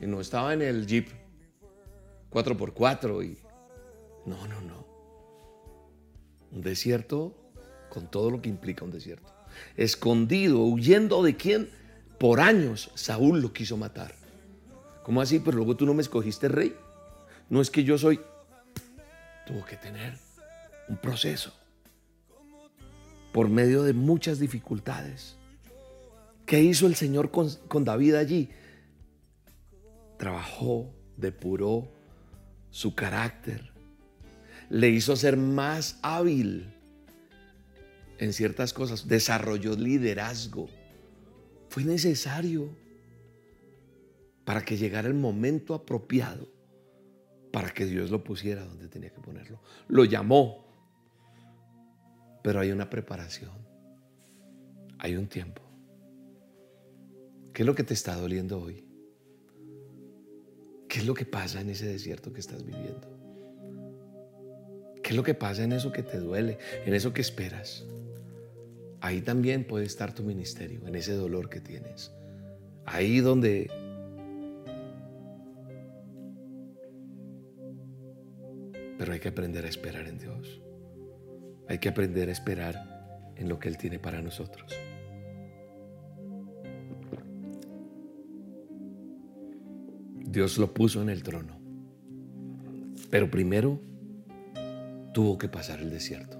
Y 0.00 0.06
no 0.06 0.20
estaba 0.20 0.54
en 0.54 0.62
el 0.62 0.88
jeep 0.88 1.19
4x4 2.30 3.24
y... 3.24 3.38
No, 4.26 4.46
no, 4.46 4.60
no. 4.60 4.86
Un 6.52 6.62
desierto 6.62 7.34
con 7.88 8.10
todo 8.10 8.30
lo 8.30 8.40
que 8.40 8.48
implica 8.48 8.84
un 8.84 8.90
desierto. 8.90 9.32
Escondido, 9.76 10.64
huyendo 10.64 11.22
de 11.22 11.36
quién? 11.36 11.70
Por 12.18 12.40
años 12.40 12.90
Saúl 12.94 13.40
lo 13.40 13.52
quiso 13.52 13.76
matar. 13.76 14.14
¿Cómo 15.02 15.20
así? 15.20 15.40
Pero 15.40 15.56
luego 15.56 15.76
tú 15.76 15.86
no 15.86 15.94
me 15.94 16.02
escogiste 16.02 16.48
rey. 16.48 16.74
No 17.48 17.60
es 17.60 17.70
que 17.70 17.84
yo 17.84 17.98
soy... 17.98 18.20
Tuvo 19.46 19.64
que 19.64 19.76
tener 19.76 20.16
un 20.88 20.96
proceso 20.98 21.52
por 23.32 23.48
medio 23.48 23.82
de 23.82 23.92
muchas 23.92 24.38
dificultades. 24.38 25.36
¿Qué 26.46 26.60
hizo 26.60 26.86
el 26.86 26.94
Señor 26.94 27.30
con, 27.30 27.48
con 27.68 27.84
David 27.84 28.14
allí? 28.14 28.50
Trabajó, 30.18 30.92
depuró 31.16 31.90
su 32.70 32.94
carácter, 32.94 33.70
le 34.68 34.88
hizo 34.88 35.16
ser 35.16 35.36
más 35.36 35.98
hábil 36.02 36.72
en 38.18 38.32
ciertas 38.32 38.72
cosas, 38.72 39.08
desarrolló 39.08 39.74
liderazgo. 39.76 40.68
Fue 41.68 41.84
necesario 41.84 42.68
para 44.44 44.64
que 44.64 44.76
llegara 44.76 45.08
el 45.08 45.14
momento 45.14 45.74
apropiado 45.74 46.48
para 47.52 47.70
que 47.70 47.86
Dios 47.86 48.10
lo 48.10 48.22
pusiera 48.22 48.64
donde 48.64 48.88
tenía 48.88 49.10
que 49.10 49.20
ponerlo. 49.20 49.60
Lo 49.88 50.04
llamó, 50.04 50.64
pero 52.42 52.60
hay 52.60 52.70
una 52.70 52.88
preparación, 52.88 53.52
hay 54.98 55.16
un 55.16 55.26
tiempo. 55.26 55.62
¿Qué 57.52 57.62
es 57.62 57.66
lo 57.66 57.74
que 57.74 57.84
te 57.84 57.94
está 57.94 58.16
doliendo 58.16 58.60
hoy? 58.60 58.89
¿Qué 60.90 60.98
es 60.98 61.06
lo 61.06 61.14
que 61.14 61.24
pasa 61.24 61.60
en 61.60 61.70
ese 61.70 61.86
desierto 61.86 62.32
que 62.32 62.40
estás 62.40 62.64
viviendo? 62.64 63.08
¿Qué 65.00 65.10
es 65.10 65.16
lo 65.16 65.22
que 65.22 65.34
pasa 65.34 65.62
en 65.62 65.70
eso 65.70 65.92
que 65.92 66.02
te 66.02 66.18
duele, 66.18 66.58
en 66.84 66.94
eso 66.94 67.12
que 67.12 67.20
esperas? 67.20 67.84
Ahí 69.00 69.20
también 69.20 69.64
puede 69.64 69.86
estar 69.86 70.12
tu 70.12 70.24
ministerio, 70.24 70.84
en 70.88 70.96
ese 70.96 71.12
dolor 71.12 71.48
que 71.48 71.60
tienes. 71.60 72.10
Ahí 72.86 73.20
donde 73.20 73.70
Pero 78.98 79.12
hay 79.12 79.20
que 79.20 79.28
aprender 79.28 79.64
a 79.64 79.68
esperar 79.68 80.08
en 80.08 80.18
Dios. 80.18 80.60
Hay 81.68 81.78
que 81.78 81.88
aprender 81.88 82.28
a 82.28 82.32
esperar 82.32 83.32
en 83.36 83.48
lo 83.48 83.60
que 83.60 83.68
Él 83.68 83.78
tiene 83.78 84.00
para 84.00 84.20
nosotros. 84.20 84.76
Dios 90.30 90.58
lo 90.58 90.72
puso 90.72 91.02
en 91.02 91.08
el 91.08 91.24
trono. 91.24 91.58
Pero 93.10 93.28
primero 93.32 93.80
tuvo 95.12 95.36
que 95.38 95.48
pasar 95.48 95.80
el 95.80 95.90
desierto. 95.90 96.38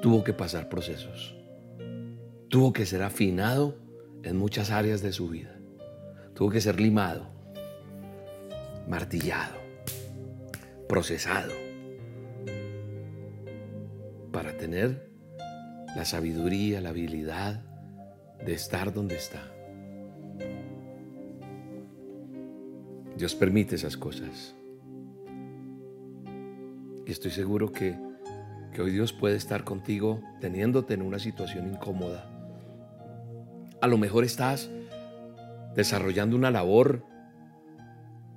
Tuvo 0.00 0.22
que 0.22 0.32
pasar 0.32 0.68
procesos. 0.68 1.34
Tuvo 2.48 2.72
que 2.72 2.86
ser 2.86 3.02
afinado 3.02 3.76
en 4.22 4.36
muchas 4.36 4.70
áreas 4.70 5.02
de 5.02 5.12
su 5.12 5.28
vida. 5.28 5.58
Tuvo 6.34 6.50
que 6.50 6.60
ser 6.60 6.80
limado, 6.80 7.26
martillado, 8.88 9.56
procesado 10.88 11.52
para 14.30 14.56
tener 14.56 15.10
la 15.96 16.04
sabiduría, 16.04 16.80
la 16.80 16.90
habilidad 16.90 17.64
de 18.46 18.52
estar 18.52 18.92
donde 18.92 19.16
está. 19.16 19.57
Dios 23.18 23.34
permite 23.34 23.74
esas 23.74 23.96
cosas. 23.96 24.54
Y 27.04 27.10
estoy 27.10 27.32
seguro 27.32 27.72
que, 27.72 27.98
que 28.72 28.80
hoy 28.80 28.92
Dios 28.92 29.12
puede 29.12 29.34
estar 29.34 29.64
contigo 29.64 30.22
teniéndote 30.40 30.94
en 30.94 31.02
una 31.02 31.18
situación 31.18 31.66
incómoda. 31.66 32.30
A 33.80 33.88
lo 33.88 33.98
mejor 33.98 34.22
estás 34.22 34.70
desarrollando 35.74 36.36
una 36.36 36.52
labor 36.52 37.04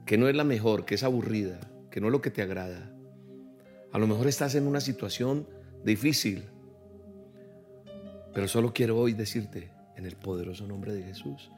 que 0.07 0.17
no 0.17 0.27
es 0.27 0.35
la 0.35 0.43
mejor, 0.43 0.83
que 0.83 0.95
es 0.95 1.03
aburrida, 1.03 1.59
que 1.91 2.01
no 2.01 2.07
es 2.07 2.11
lo 2.11 2.21
que 2.21 2.31
te 2.31 2.41
agrada. 2.41 2.91
A 3.91 3.99
lo 3.99 4.07
mejor 4.07 4.27
estás 4.27 4.55
en 4.55 4.65
una 4.65 4.81
situación 4.81 5.47
difícil, 5.85 6.45
pero 8.33 8.47
solo 8.47 8.73
quiero 8.73 8.97
hoy 8.97 9.13
decirte 9.13 9.69
en 9.95 10.07
el 10.07 10.15
poderoso 10.15 10.65
nombre 10.65 10.91
de 10.91 11.03
Jesús 11.03 11.51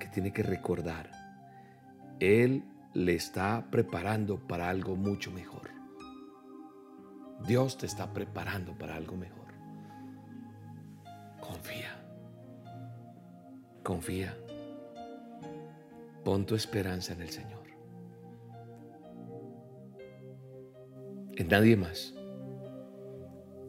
que 0.00 0.08
tiene 0.08 0.32
que 0.32 0.42
recordar 0.42 1.15
él 2.20 2.64
le 2.94 3.14
está 3.14 3.66
preparando 3.70 4.38
para 4.38 4.68
algo 4.70 4.96
mucho 4.96 5.30
mejor. 5.30 5.70
Dios 7.46 7.76
te 7.76 7.86
está 7.86 8.12
preparando 8.12 8.76
para 8.76 8.96
algo 8.96 9.16
mejor. 9.16 9.46
Confía. 11.40 11.94
Confía. 13.82 14.36
Pon 16.24 16.46
tu 16.46 16.54
esperanza 16.54 17.12
en 17.12 17.22
el 17.22 17.30
Señor. 17.30 17.66
En 21.36 21.48
nadie 21.48 21.76
más. 21.76 22.14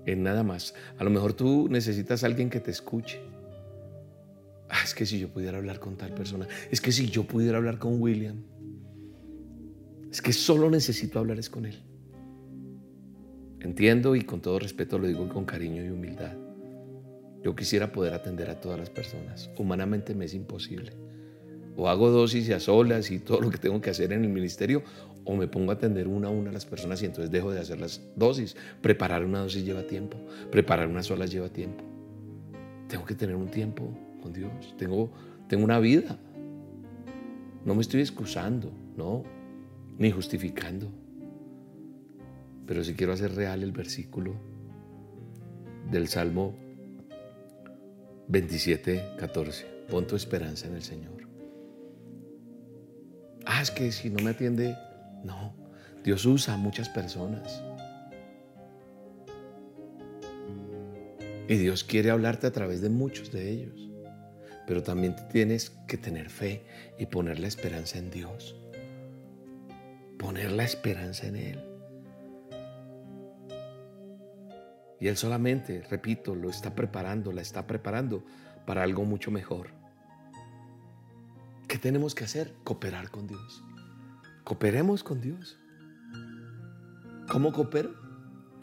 En 0.05 0.23
nada 0.23 0.43
más. 0.43 0.73
A 0.97 1.03
lo 1.03 1.09
mejor 1.09 1.33
tú 1.33 1.67
necesitas 1.69 2.23
a 2.23 2.27
alguien 2.27 2.49
que 2.49 2.61
te 2.61 2.71
escuche 2.71 3.21
es 3.21 3.36
que 4.97 5.05
si 5.05 5.19
yo 5.19 5.29
pudiera 5.29 5.59
hablar 5.59 5.79
con 5.79 5.95
tal 5.95 6.11
persona, 6.15 6.47
es 6.71 6.81
que 6.81 6.91
si 6.91 7.07
yo 7.07 7.23
pudiera 7.23 7.59
hablar 7.59 7.77
con 7.77 8.01
William, 8.01 8.37
es 10.11 10.23
que 10.23 10.33
solo 10.33 10.71
necesito 10.71 11.19
hablar 11.19 11.37
es 11.37 11.51
con 11.51 11.67
él. 11.67 11.75
Entiendo 13.59 14.15
y 14.15 14.21
con 14.21 14.41
todo 14.41 14.57
respeto 14.57 14.97
lo 14.97 15.05
digo 15.05 15.29
con 15.29 15.45
cariño 15.45 15.85
y 15.85 15.89
humildad. 15.89 16.35
Yo 17.43 17.55
quisiera 17.55 17.91
poder 17.91 18.15
atender 18.15 18.49
a 18.49 18.59
todas 18.59 18.79
las 18.79 18.89
personas. 18.89 19.51
Humanamente 19.59 20.15
me 20.15 20.25
es 20.25 20.33
imposible. 20.33 20.93
O 21.75 21.87
hago 21.89 22.09
dosis 22.09 22.49
y 22.49 22.53
a 22.53 22.59
solas 22.59 23.11
y 23.11 23.19
todo 23.19 23.39
lo 23.39 23.51
que 23.51 23.59
tengo 23.59 23.79
que 23.79 23.91
hacer 23.91 24.11
en 24.13 24.23
el 24.23 24.31
ministerio, 24.31 24.81
o 25.25 25.35
me 25.35 25.47
pongo 25.47 25.69
a 25.69 25.75
atender 25.75 26.07
una 26.07 26.29
a 26.29 26.31
una 26.31 26.49
a 26.49 26.53
las 26.53 26.65
personas 26.65 27.03
y 27.03 27.05
entonces 27.05 27.29
dejo 27.29 27.51
de 27.51 27.59
hacer 27.59 27.79
las 27.79 28.01
dosis. 28.15 28.55
Preparar 28.81 29.23
una 29.23 29.41
dosis 29.41 29.63
lleva 29.63 29.83
tiempo, 29.85 30.17
preparar 30.49 30.87
una 30.87 31.03
sola 31.03 31.27
lleva 31.27 31.49
tiempo. 31.49 31.83
Tengo 32.87 33.05
que 33.05 33.13
tener 33.13 33.35
un 33.35 33.51
tiempo 33.51 34.06
con 34.21 34.33
Dios, 34.33 34.75
tengo, 34.77 35.11
tengo 35.47 35.63
una 35.63 35.79
vida. 35.79 36.17
No 37.65 37.75
me 37.75 37.81
estoy 37.81 38.01
excusando, 38.01 38.71
no, 38.95 39.23
ni 39.97 40.11
justificando. 40.11 40.89
Pero 42.65 42.83
si 42.83 42.93
quiero 42.93 43.13
hacer 43.13 43.33
real 43.35 43.63
el 43.63 43.71
versículo 43.71 44.33
del 45.89 46.07
Salmo 46.07 46.53
27, 48.27 49.15
14. 49.17 49.65
Pon 49.89 50.05
tu 50.05 50.15
esperanza 50.15 50.67
en 50.67 50.75
el 50.75 50.83
Señor. 50.83 51.27
Ah, 53.45 53.61
es 53.61 53.71
que 53.71 53.91
si 53.93 54.09
no 54.09 54.21
me 54.21 54.31
atiende, 54.31 54.75
no. 55.23 55.55
Dios 56.03 56.25
usa 56.25 56.55
a 56.55 56.57
muchas 56.57 56.89
personas. 56.89 57.63
Y 61.47 61.55
Dios 61.55 61.85
quiere 61.85 62.11
hablarte 62.11 62.47
a 62.47 62.51
través 62.51 62.81
de 62.81 62.89
muchos 62.89 63.31
de 63.31 63.49
ellos. 63.49 63.86
Pero 64.67 64.83
también 64.83 65.15
tienes 65.31 65.71
que 65.87 65.97
tener 65.97 66.29
fe 66.29 66.63
y 66.99 67.07
poner 67.07 67.39
la 67.39 67.47
esperanza 67.47 67.97
en 67.97 68.11
Dios. 68.11 68.55
Poner 70.19 70.51
la 70.51 70.65
esperanza 70.65 71.25
en 71.25 71.35
Él. 71.37 71.63
Y 74.99 75.07
Él 75.07 75.15
solamente, 75.15 75.83
repito, 75.89 76.35
lo 76.35 76.49
está 76.49 76.75
preparando, 76.75 77.31
la 77.31 77.41
está 77.41 77.65
preparando 77.65 78.25
para 78.65 78.83
algo 78.83 79.05
mucho 79.05 79.31
mejor. 79.31 79.69
¿Qué 81.69 81.77
tenemos 81.77 82.13
que 82.13 82.25
hacer? 82.25 82.53
Cooperar 82.65 83.09
con 83.09 83.25
Dios. 83.25 83.63
Cooperemos 84.43 85.03
con 85.03 85.21
Dios. 85.21 85.57
¿Cómo 87.31 87.53
coopero? 87.53 87.93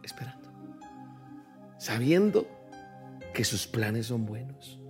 Esperando. 0.03 0.51
Sabiendo 1.79 2.47
que 3.33 3.45
sus 3.45 3.67
planes 3.67 4.07
son 4.07 4.27
buenos. 4.27 4.84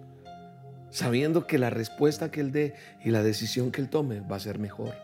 Sabiendo 0.94 1.48
que 1.48 1.58
la 1.58 1.70
respuesta 1.70 2.30
que 2.30 2.40
Él 2.40 2.52
dé 2.52 2.76
y 3.02 3.10
la 3.10 3.24
decisión 3.24 3.72
que 3.72 3.80
Él 3.80 3.88
tome 3.88 4.20
va 4.20 4.36
a 4.36 4.38
ser 4.38 4.60
mejor. 4.60 4.94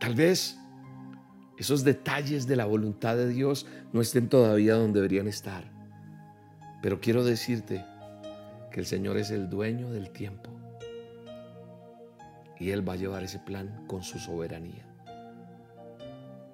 Tal 0.00 0.16
vez 0.16 0.58
esos 1.58 1.84
detalles 1.84 2.48
de 2.48 2.56
la 2.56 2.64
voluntad 2.64 3.14
de 3.14 3.28
Dios 3.28 3.66
no 3.92 4.00
estén 4.00 4.28
todavía 4.28 4.74
donde 4.74 4.98
deberían 4.98 5.28
estar. 5.28 5.62
Pero 6.82 7.00
quiero 7.00 7.22
decirte 7.22 7.84
que 8.72 8.80
el 8.80 8.86
Señor 8.86 9.16
es 9.16 9.30
el 9.30 9.48
dueño 9.48 9.88
del 9.92 10.10
tiempo. 10.10 10.50
Y 12.58 12.70
Él 12.70 12.86
va 12.86 12.94
a 12.94 12.96
llevar 12.96 13.22
ese 13.22 13.38
plan 13.38 13.84
con 13.86 14.02
su 14.02 14.18
soberanía. 14.18 14.84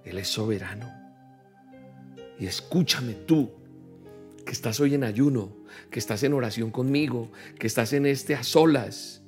Él 0.04 0.18
es 0.18 0.28
soberano. 0.28 0.92
Y 2.38 2.44
escúchame 2.44 3.14
tú, 3.14 3.63
que 4.44 4.52
estás 4.52 4.80
hoy 4.80 4.94
en 4.94 5.04
ayuno, 5.04 5.56
que 5.90 5.98
estás 5.98 6.22
en 6.22 6.34
oración 6.34 6.70
conmigo, 6.70 7.32
que 7.58 7.66
estás 7.66 7.92
en 7.92 8.06
este 8.06 8.34
a 8.34 8.42
solas. 8.42 9.22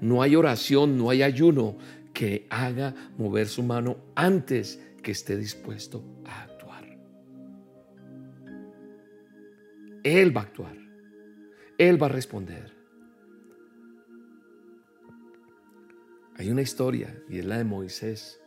No 0.00 0.22
hay 0.22 0.36
oración, 0.36 0.98
no 0.98 1.10
hay 1.10 1.22
ayuno 1.22 1.76
que 2.12 2.46
haga 2.50 2.94
mover 3.16 3.48
su 3.48 3.62
mano 3.62 3.98
antes 4.14 4.80
que 5.02 5.12
esté 5.12 5.36
dispuesto 5.36 6.02
a 6.24 6.42
actuar. 6.42 6.98
Él 10.02 10.36
va 10.36 10.42
a 10.42 10.44
actuar. 10.44 10.76
Él 11.78 12.02
va 12.02 12.06
a 12.06 12.10
responder. 12.10 12.74
Hay 16.36 16.50
una 16.50 16.62
historia 16.62 17.22
y 17.28 17.38
es 17.38 17.44
la 17.44 17.58
de 17.58 17.64
Moisés. 17.64 18.40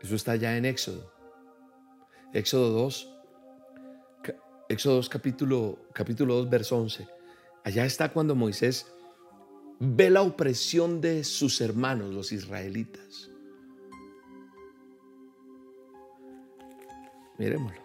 Eso 0.00 0.14
está 0.14 0.36
ya 0.36 0.56
en 0.56 0.64
Éxodo. 0.64 1.12
Éxodo 2.32 2.70
2, 2.70 3.17
Éxodo 4.68 4.96
2 4.96 5.08
capítulo, 5.08 5.78
capítulo 5.94 6.34
2, 6.34 6.50
verso 6.50 6.76
11. 6.76 7.08
Allá 7.64 7.86
está 7.86 8.10
cuando 8.12 8.34
Moisés 8.34 8.86
ve 9.80 10.10
la 10.10 10.22
opresión 10.22 11.00
de 11.00 11.24
sus 11.24 11.60
hermanos, 11.60 12.12
los 12.12 12.32
israelitas. 12.32 13.30
Miremoslo. 17.38 17.80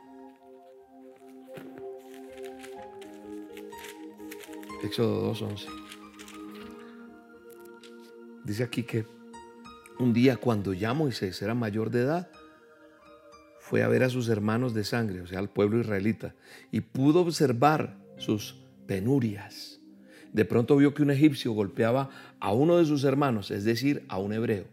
Éxodo 4.84 5.34
2.11. 5.34 5.68
Dice 8.44 8.64
aquí 8.64 8.84
que 8.84 9.06
un 10.00 10.12
día 10.12 10.36
cuando 10.36 10.74
ya 10.74 10.94
Moisés 10.94 11.42
era 11.42 11.54
mayor 11.54 11.90
de 11.90 12.02
edad, 12.02 12.30
fue 13.64 13.82
a 13.82 13.88
ver 13.88 14.04
a 14.04 14.10
sus 14.10 14.28
hermanos 14.28 14.74
de 14.74 14.84
sangre, 14.84 15.22
o 15.22 15.26
sea, 15.26 15.40
al 15.40 15.50
pueblo 15.50 15.80
israelita, 15.80 16.36
y 16.70 16.82
pudo 16.82 17.22
observar 17.22 17.96
sus 18.18 18.62
penurias. 18.88 19.80
De 20.34 20.44
pronto 20.44 20.76
vio 20.76 20.94
que 20.94 21.02
un 21.02 21.12
egipcio 21.12 21.54
golpeaba 21.54 22.10
a 22.42 22.52
uno 22.52 22.78
de 22.78 22.84
sus 22.84 23.06
hermanos, 23.06 23.52
es 23.52 23.64
decir, 23.64 24.04
a 24.10 24.18
un 24.18 24.34
hebreo. 24.34 24.66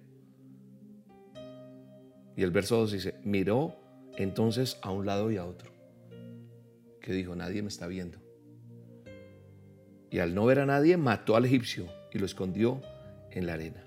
Y 2.37 2.43
el 2.43 2.51
verso 2.51 2.79
2 2.79 2.91
dice, 2.91 3.15
miró 3.23 3.77
entonces 4.17 4.77
a 4.83 4.91
un 4.91 5.07
lado 5.07 5.31
y 5.31 5.37
a 5.37 5.47
otro. 5.47 5.71
Que 7.01 7.13
dijo, 7.13 7.37
nadie 7.37 7.63
me 7.63 7.69
está 7.69 7.87
viendo. 7.87 8.19
Y 10.11 10.19
al 10.19 10.35
no 10.35 10.47
ver 10.47 10.59
a 10.59 10.67
nadie, 10.67 10.97
mató 10.97 11.37
al 11.37 11.45
egipcio 11.45 11.87
y 12.13 12.19
lo 12.19 12.27
escondió 12.27 12.83
en 13.31 13.47
la 13.47 13.53
arena. 13.53 13.85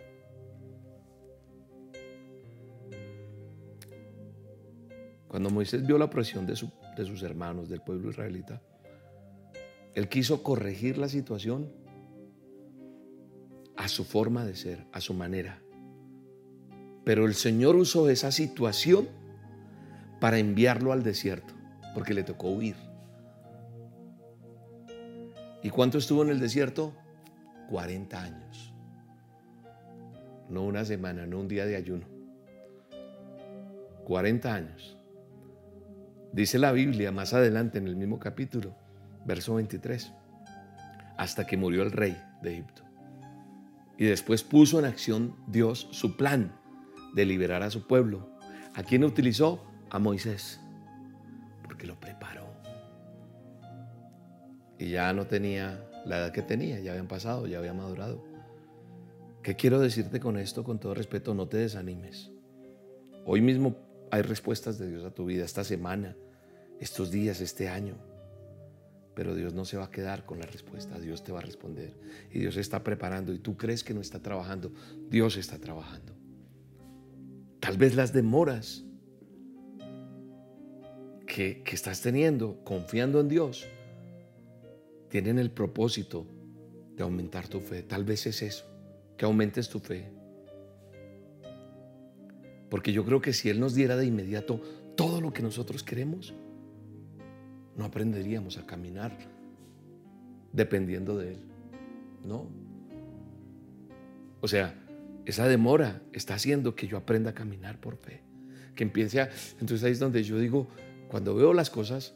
Cuando 5.33 5.49
Moisés 5.49 5.83
vio 5.83 5.97
la 5.97 6.11
presión 6.11 6.45
de, 6.45 6.53
de 6.53 7.05
sus 7.05 7.23
hermanos, 7.23 7.67
del 7.67 7.81
pueblo 7.81 8.11
israelita, 8.11 8.61
él 9.95 10.07
quiso 10.07 10.43
corregir 10.43 10.99
la 10.99 11.09
situación 11.09 11.73
a 13.75 13.87
su 13.87 14.03
forma 14.03 14.45
de 14.45 14.55
ser, 14.55 14.85
a 14.91 15.01
su 15.01 15.15
manera. 15.15 15.59
Pero 17.03 17.25
el 17.25 17.33
Señor 17.33 17.75
usó 17.77 18.11
esa 18.11 18.31
situación 18.31 19.07
para 20.21 20.37
enviarlo 20.37 20.91
al 20.91 21.01
desierto, 21.01 21.55
porque 21.95 22.13
le 22.13 22.21
tocó 22.21 22.51
huir. 22.51 22.75
¿Y 25.63 25.71
cuánto 25.71 25.97
estuvo 25.97 26.21
en 26.21 26.29
el 26.29 26.39
desierto? 26.39 26.93
40 27.71 28.21
años. 28.21 28.71
No 30.47 30.61
una 30.61 30.85
semana, 30.85 31.25
no 31.25 31.39
un 31.39 31.47
día 31.47 31.65
de 31.65 31.75
ayuno. 31.75 32.05
40 34.05 34.53
años. 34.53 34.99
Dice 36.33 36.59
la 36.59 36.71
Biblia 36.71 37.11
más 37.11 37.33
adelante 37.33 37.77
en 37.77 37.87
el 37.87 37.95
mismo 37.95 38.19
capítulo, 38.19 38.75
verso 39.25 39.55
23, 39.55 40.11
hasta 41.15 41.45
que 41.45 41.57
murió 41.57 41.83
el 41.83 41.91
rey 41.91 42.19
de 42.41 42.53
Egipto. 42.53 42.83
Y 43.97 44.05
después 44.05 44.43
puso 44.43 44.79
en 44.79 44.85
acción 44.85 45.35
Dios 45.47 45.87
su 45.91 46.17
plan 46.17 46.59
de 47.13 47.25
liberar 47.25 47.61
a 47.61 47.69
su 47.69 47.87
pueblo. 47.87 48.35
¿A 48.73 48.83
quién 48.83 49.03
utilizó? 49.03 49.63
a 49.93 49.99
Moisés, 49.99 50.59
porque 51.61 51.85
lo 51.85 51.99
preparó. 51.99 52.47
Y 54.79 54.89
ya 54.89 55.13
no 55.13 55.27
tenía 55.27 55.87
la 56.05 56.17
edad 56.17 56.31
que 56.31 56.41
tenía, 56.41 56.79
ya 56.79 56.91
habían 56.91 57.07
pasado, 57.07 57.45
ya 57.45 57.59
había 57.59 57.75
madurado. 57.75 58.25
¿Qué 59.43 59.55
quiero 59.55 59.79
decirte 59.79 60.19
con 60.19 60.39
esto? 60.39 60.63
Con 60.63 60.79
todo 60.79 60.95
respeto, 60.95 61.35
no 61.35 61.47
te 61.47 61.57
desanimes. 61.57 62.31
Hoy 63.23 63.41
mismo 63.41 63.75
hay 64.09 64.23
respuestas 64.23 64.79
de 64.79 64.89
Dios 64.89 65.05
a 65.05 65.11
tu 65.11 65.25
vida, 65.25 65.45
esta 65.45 65.63
semana, 65.63 66.17
estos 66.83 67.11
días, 67.11 67.41
este 67.41 67.69
año. 67.69 67.95
Pero 69.15 69.35
Dios 69.35 69.53
no 69.53 69.65
se 69.65 69.77
va 69.77 69.85
a 69.85 69.91
quedar 69.91 70.25
con 70.25 70.39
la 70.39 70.45
respuesta, 70.45 70.99
Dios 70.99 71.23
te 71.23 71.31
va 71.31 71.39
a 71.39 71.43
responder. 71.43 71.93
Y 72.31 72.39
Dios 72.39 72.57
está 72.57 72.83
preparando 72.83 73.33
y 73.33 73.39
tú 73.39 73.55
crees 73.57 73.83
que 73.83 73.93
no 73.93 74.01
está 74.01 74.19
trabajando, 74.19 74.71
Dios 75.09 75.37
está 75.37 75.57
trabajando. 75.59 76.13
Tal 77.59 77.77
vez 77.77 77.95
las 77.95 78.11
demoras 78.11 78.83
que, 81.25 81.63
estás 81.71 82.01
teniendo, 82.01 82.63
confiando 82.63 83.19
en 83.19 83.29
Dios, 83.29 83.65
tienen 85.09 85.39
el 85.39 85.51
propósito 85.51 86.27
de 86.95 87.03
aumentar 87.03 87.47
tu 87.47 87.59
fe. 87.59 87.83
Tal 87.83 88.03
vez 88.03 88.25
es 88.27 88.41
eso, 88.41 88.65
que 89.15 89.25
aumentes 89.25 89.69
tu 89.69 89.79
fe. 89.79 90.11
Porque 92.69 92.91
yo 92.91 93.05
creo 93.05 93.21
que 93.21 93.31
si 93.31 93.49
Él 93.49 93.59
nos 93.59 93.75
diera 93.75 93.95
de 93.95 94.05
inmediato 94.05 94.59
todo 94.95 95.21
lo 95.21 95.31
que 95.31 95.41
nosotros 95.43 95.83
queremos, 95.83 96.33
no 97.77 97.85
aprenderíamos 97.85 98.57
a 98.57 98.65
caminar 98.65 99.17
dependiendo 100.51 101.17
de 101.17 101.33
Él. 101.33 101.39
No. 102.25 102.47
O 104.41 104.47
sea, 104.47 104.75
esa 105.25 105.47
demora 105.47 106.01
está 106.11 106.35
haciendo 106.35 106.75
que 106.75 106.87
yo 106.87 106.97
aprenda 106.97 107.31
a 107.31 107.33
caminar 107.33 107.79
por 107.79 107.97
fe. 107.97 108.21
Que 108.75 108.83
empiece 108.83 109.21
a... 109.21 109.29
Entonces 109.59 109.83
ahí 109.83 109.91
es 109.91 109.99
donde 109.99 110.23
yo 110.23 110.37
digo, 110.37 110.67
cuando 111.07 111.35
veo 111.35 111.53
las 111.53 111.69
cosas 111.69 112.13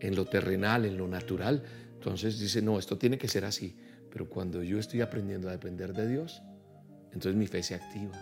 en 0.00 0.14
lo 0.14 0.24
terrenal, 0.24 0.84
en 0.84 0.96
lo 0.96 1.08
natural. 1.08 1.62
Entonces 1.94 2.38
dice, 2.38 2.62
no, 2.62 2.78
esto 2.78 2.98
tiene 2.98 3.18
que 3.18 3.28
ser 3.28 3.44
así. 3.44 3.76
Pero 4.10 4.28
cuando 4.28 4.62
yo 4.62 4.78
estoy 4.78 5.00
aprendiendo 5.00 5.48
a 5.48 5.52
depender 5.52 5.92
de 5.92 6.08
Dios, 6.08 6.42
entonces 7.12 7.34
mi 7.34 7.46
fe 7.46 7.62
se 7.62 7.74
activa. 7.74 8.16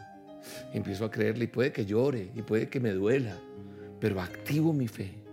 Empiezo 0.72 1.04
a 1.04 1.10
creerle 1.10 1.44
y 1.44 1.48
puede 1.48 1.72
que 1.72 1.84
llore 1.84 2.30
y 2.34 2.42
puede 2.42 2.68
que 2.68 2.80
me 2.80 2.92
duela, 2.92 3.36
pero 4.00 4.20
activo 4.20 4.72
mi 4.72 4.88
fe. 4.88 5.25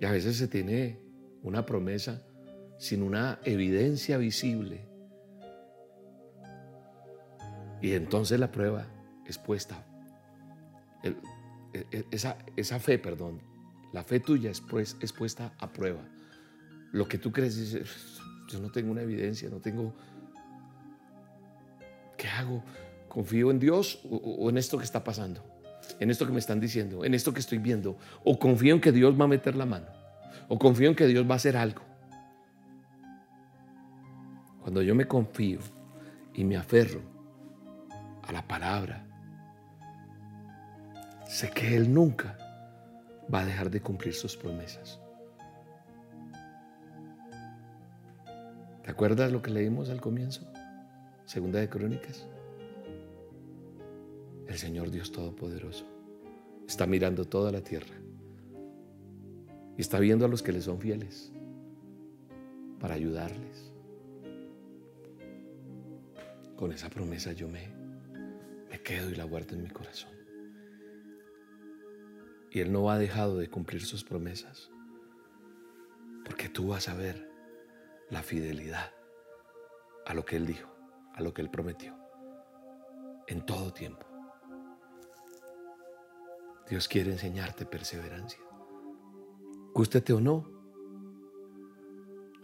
Y 0.00 0.04
a 0.04 0.12
veces 0.12 0.36
se 0.36 0.48
tiene 0.48 1.00
una 1.42 1.66
promesa 1.66 2.22
sin 2.78 3.02
una 3.02 3.40
evidencia 3.44 4.16
visible. 4.16 4.86
Y 7.80 7.92
entonces 7.92 8.38
la 8.38 8.50
prueba 8.50 8.86
es 9.26 9.38
puesta. 9.38 9.84
E, 11.02 11.14
e, 11.72 12.04
esa, 12.10 12.38
esa, 12.56 12.78
fe, 12.80 12.98
perdón, 12.98 13.40
la 13.92 14.02
fe 14.04 14.20
tuya 14.20 14.50
es, 14.50 14.60
pues, 14.60 14.96
es 15.00 15.12
puesta 15.12 15.52
a 15.58 15.72
prueba. 15.72 16.02
Lo 16.92 17.06
que 17.06 17.18
tú 17.18 17.32
crees 17.32 17.56
dices, 17.56 18.20
yo 18.48 18.60
no 18.60 18.70
tengo 18.70 18.90
una 18.90 19.02
evidencia, 19.02 19.48
no 19.48 19.60
tengo... 19.60 19.94
¿Qué 22.16 22.26
hago? 22.28 22.64
¿Confío 23.08 23.50
en 23.50 23.58
Dios 23.58 24.00
o 24.10 24.50
en 24.50 24.58
esto 24.58 24.76
que 24.76 24.84
está 24.84 25.04
pasando? 25.04 25.57
En 26.00 26.10
esto 26.10 26.26
que 26.26 26.32
me 26.32 26.38
están 26.38 26.60
diciendo, 26.60 27.04
en 27.04 27.14
esto 27.14 27.32
que 27.32 27.40
estoy 27.40 27.58
viendo. 27.58 27.98
O 28.24 28.38
confío 28.38 28.74
en 28.74 28.80
que 28.80 28.92
Dios 28.92 29.18
va 29.18 29.24
a 29.24 29.28
meter 29.28 29.56
la 29.56 29.66
mano. 29.66 29.86
O 30.48 30.58
confío 30.58 30.88
en 30.88 30.94
que 30.94 31.06
Dios 31.06 31.28
va 31.28 31.34
a 31.34 31.36
hacer 31.36 31.56
algo. 31.56 31.82
Cuando 34.62 34.82
yo 34.82 34.94
me 34.94 35.06
confío 35.06 35.60
y 36.34 36.44
me 36.44 36.56
aferro 36.56 37.00
a 38.22 38.32
la 38.32 38.46
palabra, 38.46 39.04
sé 41.26 41.50
que 41.50 41.74
Él 41.74 41.92
nunca 41.92 42.36
va 43.32 43.40
a 43.40 43.46
dejar 43.46 43.70
de 43.70 43.80
cumplir 43.80 44.14
sus 44.14 44.36
promesas. 44.36 45.00
¿Te 48.84 48.90
acuerdas 48.90 49.32
lo 49.32 49.42
que 49.42 49.50
leímos 49.50 49.90
al 49.90 50.00
comienzo? 50.00 50.46
Segunda 51.26 51.58
de 51.60 51.68
Crónicas. 51.68 52.26
El 54.48 54.56
Señor 54.56 54.90
Dios 54.90 55.12
Todopoderoso 55.12 55.84
está 56.66 56.86
mirando 56.86 57.26
toda 57.26 57.52
la 57.52 57.60
tierra 57.60 57.94
y 59.76 59.80
está 59.80 60.00
viendo 60.00 60.24
a 60.24 60.28
los 60.28 60.42
que 60.42 60.52
le 60.52 60.62
son 60.62 60.80
fieles 60.80 61.30
para 62.80 62.94
ayudarles. 62.94 63.72
Con 66.56 66.72
esa 66.72 66.88
promesa 66.88 67.32
yo 67.32 67.46
me, 67.46 67.68
me 68.70 68.80
quedo 68.82 69.10
y 69.10 69.14
la 69.14 69.24
guardo 69.24 69.54
en 69.54 69.62
mi 69.62 69.68
corazón. 69.68 70.10
Y 72.50 72.60
Él 72.60 72.72
no 72.72 72.90
ha 72.90 72.98
dejado 72.98 73.36
de 73.36 73.48
cumplir 73.48 73.84
sus 73.84 74.02
promesas. 74.02 74.70
Porque 76.24 76.48
tú 76.48 76.68
vas 76.68 76.88
a 76.88 76.94
ver 76.94 77.30
la 78.08 78.22
fidelidad 78.22 78.90
a 80.06 80.14
lo 80.14 80.24
que 80.24 80.36
Él 80.36 80.46
dijo, 80.46 80.74
a 81.14 81.20
lo 81.20 81.34
que 81.34 81.42
Él 81.42 81.50
prometió, 81.50 81.94
en 83.26 83.44
todo 83.44 83.72
tiempo. 83.72 84.07
Dios 86.68 86.88
quiere 86.88 87.12
enseñarte 87.12 87.66
perseverancia. 87.66 88.40
Gústete 89.74 90.12
o 90.12 90.20
no, 90.20 90.50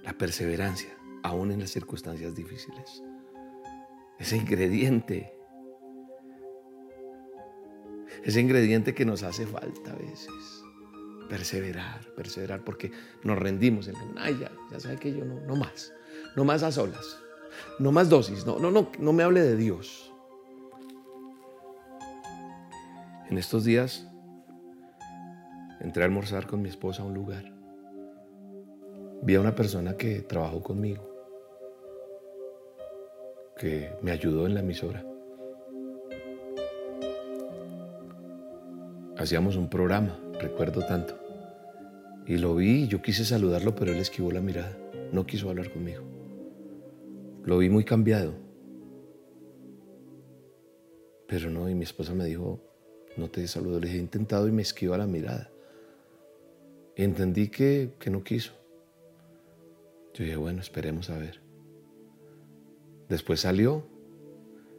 la 0.03 0.13
perseverancia, 0.13 0.97
aún 1.23 1.51
en 1.51 1.61
las 1.61 1.71
circunstancias 1.71 2.35
difíciles 2.35 3.03
ese 4.19 4.37
ingrediente, 4.37 5.33
ese 8.23 8.41
ingrediente 8.41 8.95
que 8.95 9.05
nos 9.05 9.23
hace 9.23 9.47
falta 9.47 9.93
a 9.93 9.97
veces. 9.97 10.63
Perseverar, 11.29 12.07
perseverar, 12.15 12.65
porque 12.65 12.93
nos 13.23 13.39
rendimos 13.39 13.89
en 13.89 13.97
el, 13.97 14.19
ay, 14.19 14.39
ya, 14.39 14.53
ya 14.71 14.79
sabe 14.79 14.99
que 14.99 15.13
yo 15.13 15.25
no, 15.25 15.41
no 15.41 15.57
más, 15.57 15.93
no 16.37 16.45
más 16.45 16.63
a 16.63 16.71
solas, 16.71 17.19
no 17.79 17.93
más 17.93 18.11
dosis, 18.11 18.45
no, 18.45 18.59
no, 18.59 18.71
no, 18.71 18.91
no 18.99 19.13
me 19.13 19.23
hable 19.23 19.41
de 19.41 19.57
Dios. 19.57 20.13
En 23.31 23.39
estos 23.39 23.65
días 23.65 24.07
entré 25.85 26.03
a 26.03 26.07
almorzar 26.07 26.47
con 26.47 26.63
mi 26.63 26.71
esposa 26.71 27.03
a 27.03 27.07
un 27.07 27.13
lugar. 27.13 27.45
Vi 29.23 29.35
a 29.35 29.41
una 29.41 29.55
persona 29.55 29.97
que 29.97 30.23
trabajó 30.23 30.63
conmigo 30.63 31.15
que 33.57 33.93
me 34.03 34.11
ayudó 34.11 34.47
en 34.47 34.55
la 34.55 34.61
emisora. 34.61 35.05
Hacíamos 39.19 39.57
un 39.57 39.69
programa, 39.69 40.19
recuerdo 40.41 40.85
tanto. 40.87 41.19
Y 42.27 42.39
lo 42.39 42.57
vi, 42.57 42.89
yo 42.89 43.01
quise 43.01 43.25
saludarlo, 43.25 43.75
pero 43.75 43.93
él 43.93 43.99
esquivó 43.99 44.33
la 44.33 44.41
mirada. 44.41 44.77
No 45.13 45.27
quiso 45.27 45.51
hablar 45.51 45.71
conmigo. 45.71 46.03
Lo 47.45 47.59
vi 47.59 47.69
muy 47.69 47.85
cambiado. 47.85 48.35
Pero 51.29 51.51
no, 51.51 51.69
y 51.69 51.75
mi 51.75 51.85
esposa 51.85 52.15
me 52.15 52.25
dijo, 52.25 52.61
no 53.17 53.29
te 53.29 53.47
saludo. 53.47 53.79
Le 53.79 53.87
dije, 53.87 53.99
he 53.99 54.03
intentado 54.03 54.49
y 54.49 54.53
me 54.53 54.63
esquiva 54.63 54.99
la 54.99 55.07
mirada. 55.07 55.54
Entendí 56.97 57.49
que, 57.49 57.95
que 57.99 58.11
no 58.11 58.23
quiso. 58.23 58.53
Yo 60.15 60.25
dije, 60.25 60.37
bueno, 60.37 60.61
esperemos 60.61 61.11
a 61.11 61.19
ver. 61.19 61.41
Después 63.09 63.41
salió, 63.41 63.85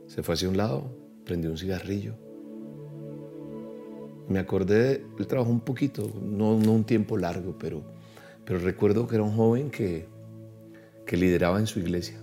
se 0.08 0.24
fue 0.24 0.36
hacia 0.36 0.48
un 0.48 0.56
lado, 0.58 0.90
prendió 1.26 1.52
un 1.52 1.58
cigarrillo. 1.58 2.16
Me 4.30 4.40
acordé, 4.40 5.06
él 5.20 5.28
trabajó 5.28 5.52
un 5.52 5.60
poquito, 5.60 6.10
no, 6.22 6.56
un 6.56 6.84
tiempo 6.86 7.18
largo, 7.18 7.58
pero, 7.60 7.84
pero 8.46 8.60
recuerdo 8.60 9.08
que 9.08 9.16
era 9.16 9.24
un 9.24 9.36
joven 9.36 9.70
que, 9.70 10.08
que 11.06 11.18
lideraba 11.18 11.60
en 11.60 11.68
su 11.68 11.80
iglesia 11.80 12.18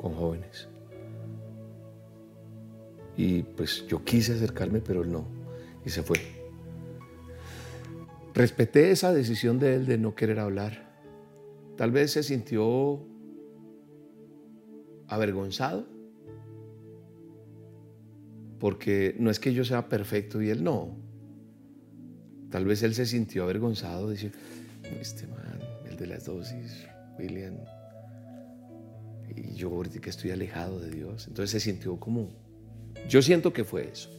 con 0.00 0.14
jóvenes. 0.14 0.68
Y 3.16 3.42
pues 3.42 3.86
yo 3.86 4.02
quise 4.02 4.34
acercarme, 4.34 4.80
pero 4.80 5.04
no, 5.04 5.26
y 5.84 5.90
se 5.90 6.02
fue. 6.02 6.39
Respeté 8.34 8.90
esa 8.90 9.12
decisión 9.12 9.58
de 9.58 9.74
él 9.74 9.86
de 9.86 9.98
no 9.98 10.14
querer 10.14 10.38
hablar. 10.38 10.88
Tal 11.76 11.90
vez 11.90 12.12
se 12.12 12.22
sintió 12.22 13.06
avergonzado, 15.08 15.86
porque 18.58 19.16
no 19.18 19.30
es 19.30 19.40
que 19.40 19.52
yo 19.52 19.64
sea 19.64 19.88
perfecto 19.88 20.40
y 20.40 20.50
él 20.50 20.62
no. 20.62 20.96
Tal 22.50 22.64
vez 22.64 22.82
él 22.82 22.94
se 22.94 23.06
sintió 23.06 23.44
avergonzado, 23.44 24.10
dice, 24.10 24.30
este 25.00 25.26
man, 25.26 25.58
el 25.88 25.96
de 25.96 26.06
las 26.06 26.26
dosis, 26.26 26.86
William, 27.18 27.56
y 29.34 29.54
yo 29.54 29.70
ahorita 29.70 30.00
que 30.00 30.10
estoy 30.10 30.30
alejado 30.30 30.80
de 30.80 30.90
Dios. 30.90 31.26
Entonces 31.28 31.50
se 31.50 31.60
sintió 31.60 31.98
como, 31.98 32.28
yo 33.08 33.22
siento 33.22 33.52
que 33.52 33.64
fue 33.64 33.88
eso. 33.88 34.10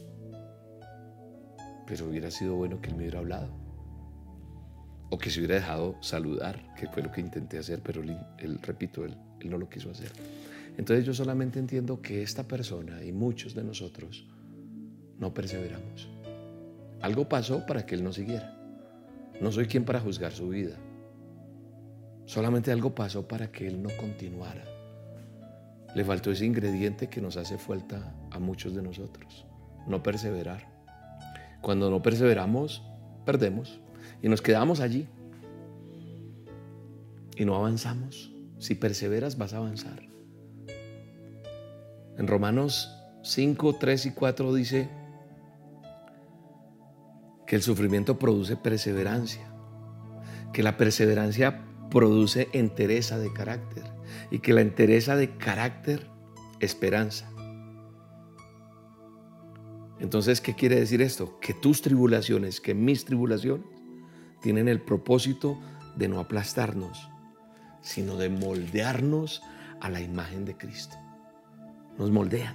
Pero 1.86 2.08
hubiera 2.08 2.30
sido 2.30 2.56
bueno 2.56 2.80
que 2.80 2.88
él 2.90 2.96
me 2.96 3.02
hubiera 3.02 3.20
hablado. 3.20 3.61
O 5.12 5.18
que 5.18 5.28
se 5.28 5.40
hubiera 5.40 5.56
dejado 5.56 5.96
saludar, 6.00 6.74
que 6.74 6.88
fue 6.88 7.02
lo 7.02 7.12
que 7.12 7.20
intenté 7.20 7.58
hacer, 7.58 7.82
pero 7.82 8.00
él, 8.00 8.58
repito, 8.62 9.04
él 9.04 9.14
no 9.44 9.58
lo 9.58 9.68
quiso 9.68 9.90
hacer. 9.90 10.10
Entonces 10.78 11.04
yo 11.04 11.12
solamente 11.12 11.58
entiendo 11.58 12.00
que 12.00 12.22
esta 12.22 12.44
persona 12.44 13.04
y 13.04 13.12
muchos 13.12 13.54
de 13.54 13.62
nosotros 13.62 14.26
no 15.18 15.34
perseveramos. 15.34 16.08
Algo 17.02 17.28
pasó 17.28 17.66
para 17.66 17.84
que 17.84 17.94
él 17.94 18.02
no 18.02 18.10
siguiera. 18.14 18.56
No 19.38 19.52
soy 19.52 19.66
quien 19.66 19.84
para 19.84 20.00
juzgar 20.00 20.32
su 20.32 20.48
vida. 20.48 20.78
Solamente 22.24 22.72
algo 22.72 22.94
pasó 22.94 23.28
para 23.28 23.52
que 23.52 23.66
él 23.66 23.82
no 23.82 23.90
continuara. 24.00 24.64
Le 25.94 26.06
faltó 26.06 26.30
ese 26.30 26.46
ingrediente 26.46 27.10
que 27.10 27.20
nos 27.20 27.36
hace 27.36 27.58
falta 27.58 28.14
a 28.30 28.38
muchos 28.38 28.74
de 28.74 28.80
nosotros. 28.80 29.44
No 29.86 30.02
perseverar. 30.02 30.72
Cuando 31.60 31.90
no 31.90 32.00
perseveramos, 32.00 32.82
perdemos 33.26 33.81
y 34.22 34.28
nos 34.28 34.40
quedamos 34.40 34.80
allí. 34.80 35.08
Y 37.36 37.44
no 37.44 37.56
avanzamos. 37.56 38.32
Si 38.58 38.76
perseveras, 38.76 39.36
vas 39.36 39.52
a 39.52 39.56
avanzar. 39.56 40.00
En 42.16 42.26
Romanos 42.28 42.96
5, 43.24 43.76
3 43.78 44.06
y 44.06 44.10
4 44.12 44.54
dice 44.54 44.88
que 47.46 47.56
el 47.56 47.62
sufrimiento 47.62 48.18
produce 48.18 48.56
perseverancia, 48.56 49.52
que 50.52 50.62
la 50.62 50.76
perseverancia 50.76 51.64
produce 51.90 52.48
entereza 52.52 53.18
de 53.18 53.32
carácter 53.32 53.84
y 54.30 54.38
que 54.38 54.52
la 54.52 54.60
entereza 54.60 55.16
de 55.16 55.36
carácter, 55.36 56.06
esperanza. 56.60 57.28
Entonces, 59.98 60.40
¿qué 60.40 60.54
quiere 60.54 60.78
decir 60.78 61.02
esto? 61.02 61.38
Que 61.40 61.54
tus 61.54 61.82
tribulaciones, 61.82 62.60
que 62.60 62.74
mis 62.74 63.04
tribulaciones, 63.04 63.66
tienen 64.42 64.68
el 64.68 64.80
propósito 64.80 65.58
de 65.96 66.08
no 66.08 66.20
aplastarnos, 66.20 67.08
sino 67.80 68.16
de 68.16 68.28
moldearnos 68.28 69.42
a 69.80 69.88
la 69.88 70.00
imagen 70.00 70.44
de 70.44 70.56
Cristo 70.56 70.96
nos 71.98 72.10
moldean. 72.10 72.54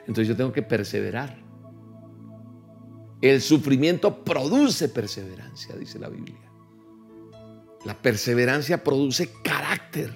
Entonces 0.00 0.28
yo 0.28 0.36
tengo 0.36 0.52
que 0.52 0.62
perseverar. 0.62 1.36
El 3.20 3.40
sufrimiento 3.40 4.24
produce 4.24 4.88
perseverancia, 4.88 5.76
dice 5.76 5.98
la 5.98 6.08
Biblia. 6.08 6.50
La 7.84 8.00
perseverancia 8.00 8.82
produce 8.82 9.30
carácter. 9.44 10.12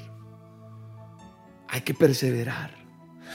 Hay 1.68 1.82
que 1.82 1.94
perseverar. 1.94 2.74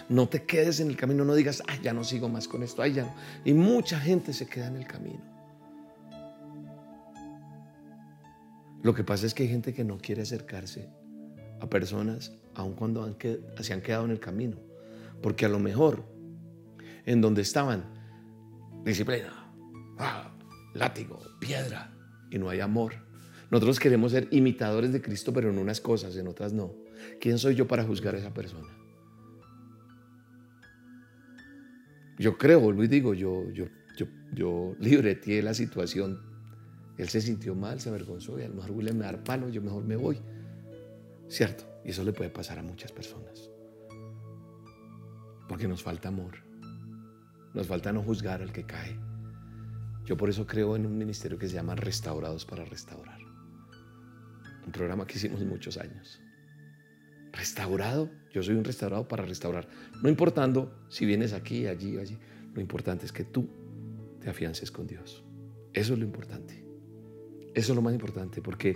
No 0.10 0.28
te 0.28 0.46
quedes 0.46 0.80
en 0.80 0.90
el 0.90 0.98
camino, 0.98 1.24
no 1.24 1.36
digas, 1.36 1.64
ay, 1.68 1.80
ya 1.84 1.94
no 1.94 2.04
sigo 2.04 2.28
más 2.28 2.48
con 2.48 2.64
esto, 2.64 2.82
ay, 2.82 2.94
ya 2.94 3.04
no. 3.04 3.16
Y 3.46 3.54
mucha 3.54 4.00
gente 4.00 4.34
se 4.34 4.48
queda 4.48 4.68
en 4.68 4.78
el 4.78 4.88
camino. 4.88 5.31
Lo 8.84 8.94
que 8.94 9.04
pasa 9.04 9.26
es 9.26 9.34
que 9.34 9.44
hay 9.44 9.50
gente 9.50 9.74
que 9.74 9.84
no 9.84 9.98
quiere 9.98 10.24
acercarse 10.24 10.90
a 11.60 11.70
personas 11.70 12.34
aun 12.56 12.74
cuando 12.74 13.16
se 13.60 13.74
han 13.74 13.82
quedado 13.82 14.06
en 14.06 14.12
el 14.12 14.20
camino. 14.20 14.58
Porque 15.22 15.46
a 15.46 15.50
lo 15.50 15.60
mejor 15.60 16.04
en 17.06 17.22
donde 17.22 17.42
estaban, 17.42 17.84
disciplina, 18.84 19.54
ah, 20.00 20.36
látigo, 20.74 21.20
piedra, 21.40 21.94
y 22.30 22.40
no 22.40 22.50
hay 22.50 22.60
amor. 22.60 22.94
Nosotros 23.52 23.80
queremos 23.80 24.14
ser 24.14 24.28
imitadores 24.32 24.94
de 24.94 25.02
Cristo, 25.02 25.34
pero 25.34 25.50
en 25.50 25.58
unas 25.58 25.82
cosas, 25.82 26.16
en 26.16 26.28
otras 26.28 26.54
no. 26.54 26.74
¿Quién 27.20 27.38
soy 27.38 27.56
yo 27.56 27.68
para 27.68 27.84
juzgar 27.84 28.16
a 28.16 28.18
esa 28.18 28.34
persona? 28.34 28.70
Yo 32.18 32.38
creo, 32.38 32.72
y 32.84 32.88
digo, 32.88 33.14
yo, 33.14 33.52
yo, 33.52 33.66
yo, 33.98 34.08
yo 34.34 34.76
la 34.80 35.54
situación. 35.54 36.31
Él 37.02 37.10
se 37.10 37.20
sintió 37.20 37.56
mal, 37.56 37.80
se 37.80 37.90
avergonzó 37.90 38.40
y 38.40 38.44
a 38.44 38.48
lo 38.48 38.54
mejor 38.54 38.72
William 38.74 38.96
me 38.96 39.06
dar 39.06 39.24
palo, 39.24 39.50
yo 39.50 39.60
mejor 39.60 39.84
me 39.84 39.96
voy. 39.96 40.22
¿Cierto? 41.28 41.64
Y 41.84 41.90
eso 41.90 42.04
le 42.04 42.14
puede 42.14 42.30
pasar 42.30 42.60
a 42.60 42.62
muchas 42.62 42.92
personas. 42.92 43.50
Porque 45.50 45.68
nos 45.68 45.82
falta 45.82 46.10
amor. 46.10 46.36
Nos 47.56 47.66
falta 47.66 47.92
no 47.92 48.04
juzgar 48.04 48.44
al 48.44 48.52
que 48.52 48.68
cae. 48.68 49.00
Yo 50.06 50.16
por 50.16 50.30
eso 50.30 50.46
creo 50.46 50.76
en 50.76 50.86
un 50.86 50.96
ministerio 50.96 51.40
que 51.40 51.48
se 51.48 51.56
llama 51.56 51.74
Restaurados 51.74 52.46
para 52.46 52.66
Restaurar. 52.66 53.20
Un 54.64 54.72
programa 54.72 55.08
que 55.08 55.18
hicimos 55.18 55.44
muchos 55.44 55.78
años. 55.78 56.22
Restaurado, 57.32 58.12
yo 58.32 58.44
soy 58.44 58.54
un 58.54 58.64
restaurado 58.64 59.08
para 59.08 59.26
restaurar. 59.26 59.68
No 60.04 60.08
importando 60.08 60.86
si 60.88 61.08
vienes 61.08 61.34
aquí, 61.34 61.66
allí, 61.66 61.98
allí. 61.98 62.20
Lo 62.54 62.62
importante 62.62 63.08
es 63.08 63.12
que 63.12 63.24
tú 63.24 63.50
te 64.20 64.30
afiances 64.30 64.70
con 64.70 64.86
Dios. 64.86 65.24
Eso 65.74 65.94
es 65.94 66.00
lo 66.00 66.06
importante. 66.06 66.62
Eso 67.54 67.72
es 67.72 67.76
lo 67.76 67.82
más 67.82 67.94
importante 67.94 68.42
porque 68.42 68.76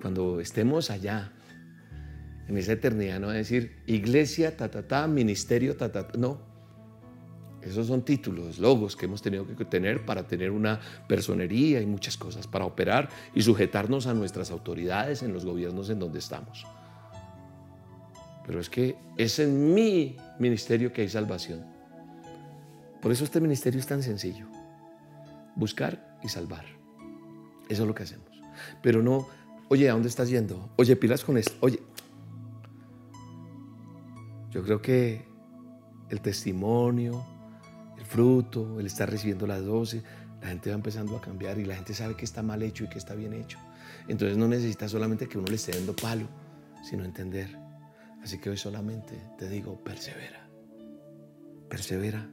cuando 0.00 0.40
estemos 0.40 0.90
allá, 0.90 1.32
en 2.48 2.58
esa 2.58 2.72
eternidad, 2.72 3.20
no 3.20 3.28
va 3.28 3.34
a 3.34 3.36
decir 3.36 3.82
iglesia, 3.86 4.56
ta, 4.56 5.06
ministerio, 5.06 5.76
ta. 5.76 6.08
No, 6.18 6.40
esos 7.62 7.86
son 7.86 8.02
títulos, 8.02 8.58
logos 8.58 8.96
que 8.96 9.06
hemos 9.06 9.22
tenido 9.22 9.46
que 9.56 9.64
tener 9.64 10.04
para 10.04 10.26
tener 10.26 10.50
una 10.50 10.80
personería 11.08 11.80
y 11.80 11.86
muchas 11.86 12.16
cosas, 12.16 12.46
para 12.46 12.64
operar 12.64 13.08
y 13.34 13.42
sujetarnos 13.42 14.06
a 14.06 14.14
nuestras 14.14 14.50
autoridades 14.50 15.22
en 15.22 15.32
los 15.32 15.44
gobiernos 15.44 15.88
en 15.88 16.00
donde 16.00 16.18
estamos. 16.18 16.66
Pero 18.44 18.60
es 18.60 18.68
que 18.68 18.96
es 19.16 19.38
en 19.38 19.72
mi 19.72 20.16
ministerio 20.40 20.92
que 20.92 21.02
hay 21.02 21.08
salvación. 21.08 21.64
Por 23.00 23.12
eso 23.12 23.24
este 23.24 23.40
ministerio 23.40 23.78
es 23.78 23.86
tan 23.86 24.02
sencillo. 24.02 24.46
Buscar 25.54 26.18
y 26.22 26.28
salvar. 26.28 26.64
Eso 27.72 27.82
es 27.82 27.88
lo 27.88 27.94
que 27.94 28.02
hacemos. 28.02 28.28
Pero 28.82 29.02
no, 29.02 29.26
oye, 29.68 29.88
¿a 29.88 29.94
dónde 29.94 30.08
estás 30.08 30.28
yendo? 30.28 30.68
Oye, 30.76 30.94
pilas 30.94 31.24
con 31.24 31.38
esto. 31.38 31.54
Oye, 31.60 31.80
yo 34.50 34.62
creo 34.62 34.82
que 34.82 35.24
el 36.10 36.20
testimonio, 36.20 37.24
fruto, 38.10 38.78
el 38.78 38.84
estar 38.84 39.10
recibiendo 39.10 39.46
las 39.46 39.64
dosis, 39.64 40.02
la 40.42 40.48
gente 40.48 40.68
va 40.68 40.76
empezando 40.76 41.16
a 41.16 41.22
cambiar 41.22 41.58
y 41.58 41.64
la 41.64 41.74
gente 41.74 41.94
sabe 41.94 42.14
que 42.14 42.26
está 42.26 42.42
mal 42.42 42.62
hecho 42.62 42.84
y 42.84 42.88
que 42.90 42.98
está 42.98 43.14
bien 43.14 43.32
hecho. 43.32 43.58
Entonces 44.06 44.36
no 44.36 44.48
necesita 44.48 44.86
solamente 44.86 45.26
que 45.26 45.38
uno 45.38 45.46
le 45.48 45.54
esté 45.54 45.72
dando 45.72 45.96
palo, 45.96 46.26
sino 46.84 47.06
entender. 47.06 47.56
Así 48.22 48.38
que 48.38 48.50
hoy 48.50 48.58
solamente 48.58 49.18
te 49.38 49.48
digo, 49.48 49.82
persevera, 49.82 50.46
persevera, 51.70 52.30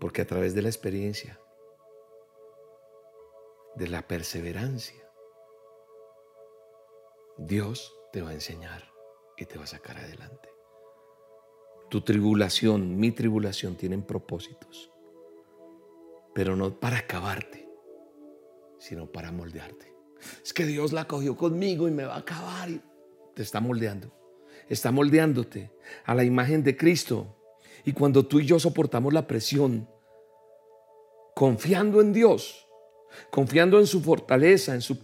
porque 0.00 0.22
a 0.22 0.26
través 0.26 0.56
de 0.56 0.62
la 0.62 0.70
experiencia, 0.70 1.38
de 3.76 3.88
la 3.88 4.06
perseverancia, 4.06 5.02
Dios 7.38 7.94
te 8.12 8.22
va 8.22 8.30
a 8.30 8.34
enseñar 8.34 8.90
y 9.36 9.44
te 9.44 9.58
va 9.58 9.64
a 9.64 9.68
sacar 9.68 9.98
adelante. 9.98 10.48
Tu 11.90 12.00
tribulación, 12.00 12.96
mi 12.96 13.12
tribulación 13.12 13.76
tienen 13.76 14.02
propósitos, 14.02 14.90
pero 16.34 16.56
no 16.56 16.80
para 16.80 16.98
acabarte, 16.98 17.68
sino 18.78 19.10
para 19.10 19.30
moldearte. 19.30 19.94
Es 20.42 20.52
que 20.52 20.64
Dios 20.64 20.92
la 20.92 21.06
cogió 21.06 21.36
conmigo 21.36 21.86
y 21.86 21.90
me 21.90 22.04
va 22.04 22.14
a 22.14 22.20
acabar 22.20 22.70
y 22.70 22.80
te 23.34 23.42
está 23.42 23.60
moldeando. 23.60 24.10
Está 24.68 24.90
moldeándote 24.90 25.70
a 26.04 26.14
la 26.14 26.24
imagen 26.24 26.64
de 26.64 26.76
Cristo. 26.76 27.36
Y 27.84 27.92
cuando 27.92 28.26
tú 28.26 28.40
y 28.40 28.46
yo 28.46 28.58
soportamos 28.58 29.12
la 29.12 29.26
presión, 29.26 29.88
confiando 31.34 32.00
en 32.00 32.12
Dios, 32.12 32.65
confiando 33.30 33.78
en 33.78 33.86
su 33.86 34.00
fortaleza, 34.00 34.74
en, 34.74 34.80
su 34.80 34.98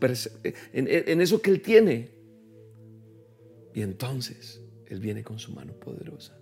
en, 0.72 1.20
eso 1.20 1.40
que 1.40 1.50
Él 1.50 1.62
tiene, 1.62 2.10
y 3.74 3.82
entonces 3.82 4.60
Él 4.86 5.00
viene 5.00 5.22
con 5.22 5.38
su 5.38 5.52
mano 5.52 5.72
poderosa 5.74 6.38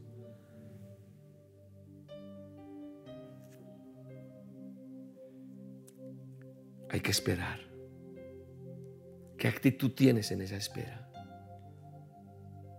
Hay 6.91 7.01
que 7.01 7.13
esperar. 7.13 7.61
¿Qué 9.39 9.47
actitud 9.47 9.93
tienes 9.93 10.33
en 10.33 10.43
esa 10.43 10.57
espera? 10.57 11.09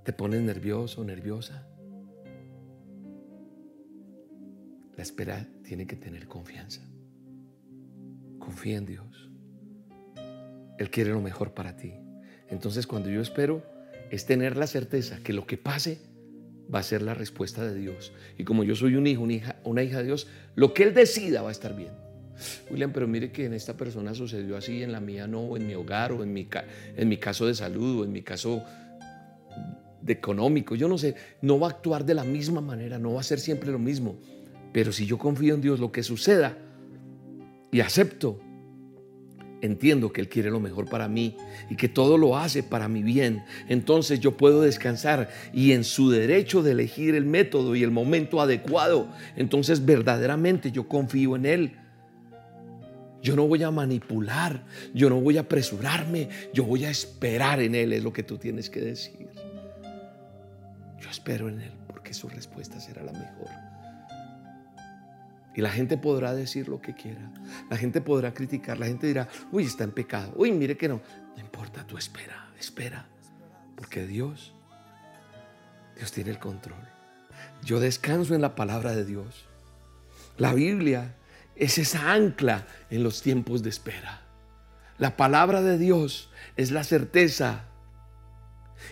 ¿Te 0.03 0.11
pones 0.11 0.41
nervioso 0.41 1.03
nerviosa? 1.03 1.65
La 4.97 5.03
espera 5.03 5.47
tiene 5.63 5.87
que 5.87 5.95
tener 5.95 6.27
confianza. 6.27 6.81
Confía 8.41 8.77
en 8.77 8.85
Dios. 8.85 9.29
Él 10.77 10.89
quiere 10.89 11.11
lo 11.11 11.21
mejor 11.21 11.53
para 11.53 11.77
ti. 11.77 11.93
Entonces 12.49 12.85
cuando 12.85 13.09
yo 13.09 13.21
espero 13.21 13.63
es 14.09 14.25
tener 14.25 14.57
la 14.57 14.67
certeza 14.67 15.19
que 15.23 15.31
lo 15.31 15.45
que 15.45 15.57
pase 15.57 15.99
va 16.73 16.79
a 16.79 16.83
ser 16.83 17.01
la 17.01 17.13
respuesta 17.13 17.63
de 17.63 17.75
Dios. 17.75 18.11
Y 18.37 18.43
como 18.43 18.63
yo 18.63 18.75
soy 18.75 18.95
un 18.95 19.07
hijo, 19.07 19.21
una 19.21 19.33
hija, 19.33 19.55
una 19.63 19.83
hija 19.83 19.99
de 19.99 20.05
Dios, 20.05 20.27
lo 20.55 20.73
que 20.73 20.83
Él 20.83 20.93
decida 20.93 21.41
va 21.41 21.49
a 21.49 21.53
estar 21.53 21.75
bien. 21.75 21.91
William, 22.69 22.91
pero 22.91 23.07
mire 23.07 23.31
que 23.31 23.45
en 23.45 23.53
esta 23.53 23.77
persona 23.77 24.13
sucedió 24.15 24.57
así, 24.57 24.81
en 24.81 24.91
la 24.91 24.99
mía 24.99 25.27
no, 25.27 25.41
o 25.41 25.57
en 25.57 25.67
mi 25.67 25.75
hogar, 25.75 26.11
o 26.11 26.23
en 26.23 26.33
mi, 26.33 26.49
en 26.97 27.07
mi 27.07 27.17
caso 27.17 27.45
de 27.45 27.53
salud, 27.53 28.01
o 28.01 28.03
en 28.03 28.11
mi 28.11 28.23
caso 28.23 28.63
de 30.01 30.13
económico, 30.13 30.75
yo 30.75 30.87
no 30.87 30.97
sé, 30.97 31.15
no 31.41 31.59
va 31.59 31.67
a 31.67 31.69
actuar 31.71 32.03
de 32.03 32.15
la 32.15 32.23
misma 32.23 32.59
manera, 32.59 32.97
no 32.97 33.13
va 33.13 33.19
a 33.19 33.23
ser 33.23 33.39
siempre 33.39 33.71
lo 33.71 33.77
mismo. 33.77 34.17
Pero 34.73 34.91
si 34.91 35.05
yo 35.05 35.17
confío 35.17 35.53
en 35.53 35.61
Dios, 35.61 35.79
lo 35.79 35.91
que 35.91 36.01
suceda 36.01 36.57
y 37.71 37.79
acepto, 37.79 38.39
entiendo 39.61 40.11
que 40.11 40.21
Él 40.21 40.29
quiere 40.29 40.49
lo 40.49 40.59
mejor 40.59 40.89
para 40.89 41.07
mí 41.07 41.37
y 41.69 41.75
que 41.75 41.87
todo 41.87 42.17
lo 42.17 42.37
hace 42.37 42.63
para 42.63 42.87
mi 42.87 43.03
bien, 43.03 43.43
entonces 43.69 44.19
yo 44.19 44.35
puedo 44.35 44.61
descansar 44.61 45.29
y 45.53 45.71
en 45.71 45.83
su 45.83 46.09
derecho 46.09 46.63
de 46.63 46.71
elegir 46.71 47.15
el 47.15 47.25
método 47.25 47.75
y 47.75 47.83
el 47.83 47.91
momento 47.91 48.41
adecuado, 48.41 49.09
entonces 49.35 49.85
verdaderamente 49.85 50.71
yo 50.71 50.87
confío 50.87 51.35
en 51.35 51.45
Él. 51.45 51.77
Yo 53.21 53.35
no 53.35 53.47
voy 53.47 53.61
a 53.61 53.69
manipular, 53.69 54.63
yo 54.95 55.07
no 55.07 55.21
voy 55.21 55.37
a 55.37 55.41
apresurarme, 55.41 56.27
yo 56.55 56.63
voy 56.63 56.85
a 56.85 56.89
esperar 56.89 57.61
en 57.61 57.75
Él, 57.75 57.93
es 57.93 58.03
lo 58.03 58.11
que 58.11 58.23
tú 58.23 58.39
tienes 58.39 58.67
que 58.67 58.81
decir. 58.81 59.27
Yo 60.99 61.09
espero 61.09 61.47
en 61.47 61.61
Él 61.61 61.71
porque 61.87 62.15
su 62.15 62.27
respuesta 62.27 62.79
será 62.79 63.03
la 63.03 63.11
mejor. 63.11 63.47
Y 65.53 65.61
la 65.61 65.69
gente 65.69 65.97
podrá 65.97 66.33
decir 66.33 66.69
lo 66.69 66.81
que 66.81 66.95
quiera, 66.95 67.29
la 67.69 67.77
gente 67.77 67.99
podrá 67.99 68.33
criticar, 68.33 68.79
la 68.79 68.85
gente 68.85 69.07
dirá, 69.07 69.27
uy, 69.51 69.63
está 69.63 69.83
en 69.83 69.91
pecado, 69.91 70.33
uy, 70.35 70.51
mire 70.51 70.77
que 70.77 70.87
no. 70.87 71.01
No 71.35 71.41
importa, 71.41 71.85
tú 71.85 71.97
espera, 71.97 72.49
espera, 72.57 73.05
porque 73.75 74.07
Dios, 74.07 74.53
Dios 75.97 76.11
tiene 76.11 76.29
el 76.29 76.39
control. 76.39 76.87
Yo 77.63 77.79
descanso 77.79 78.33
en 78.33 78.41
la 78.41 78.55
palabra 78.55 78.95
de 78.95 79.05
Dios. 79.05 79.45
La 80.37 80.53
Biblia 80.53 81.15
es 81.55 81.77
esa 81.77 82.13
ancla 82.13 82.65
en 82.89 83.03
los 83.03 83.21
tiempos 83.21 83.61
de 83.61 83.69
espera. 83.69 84.21
La 84.97 85.17
palabra 85.17 85.61
de 85.61 85.77
Dios 85.77 86.29
es 86.55 86.71
la 86.71 86.83
certeza. 86.83 87.65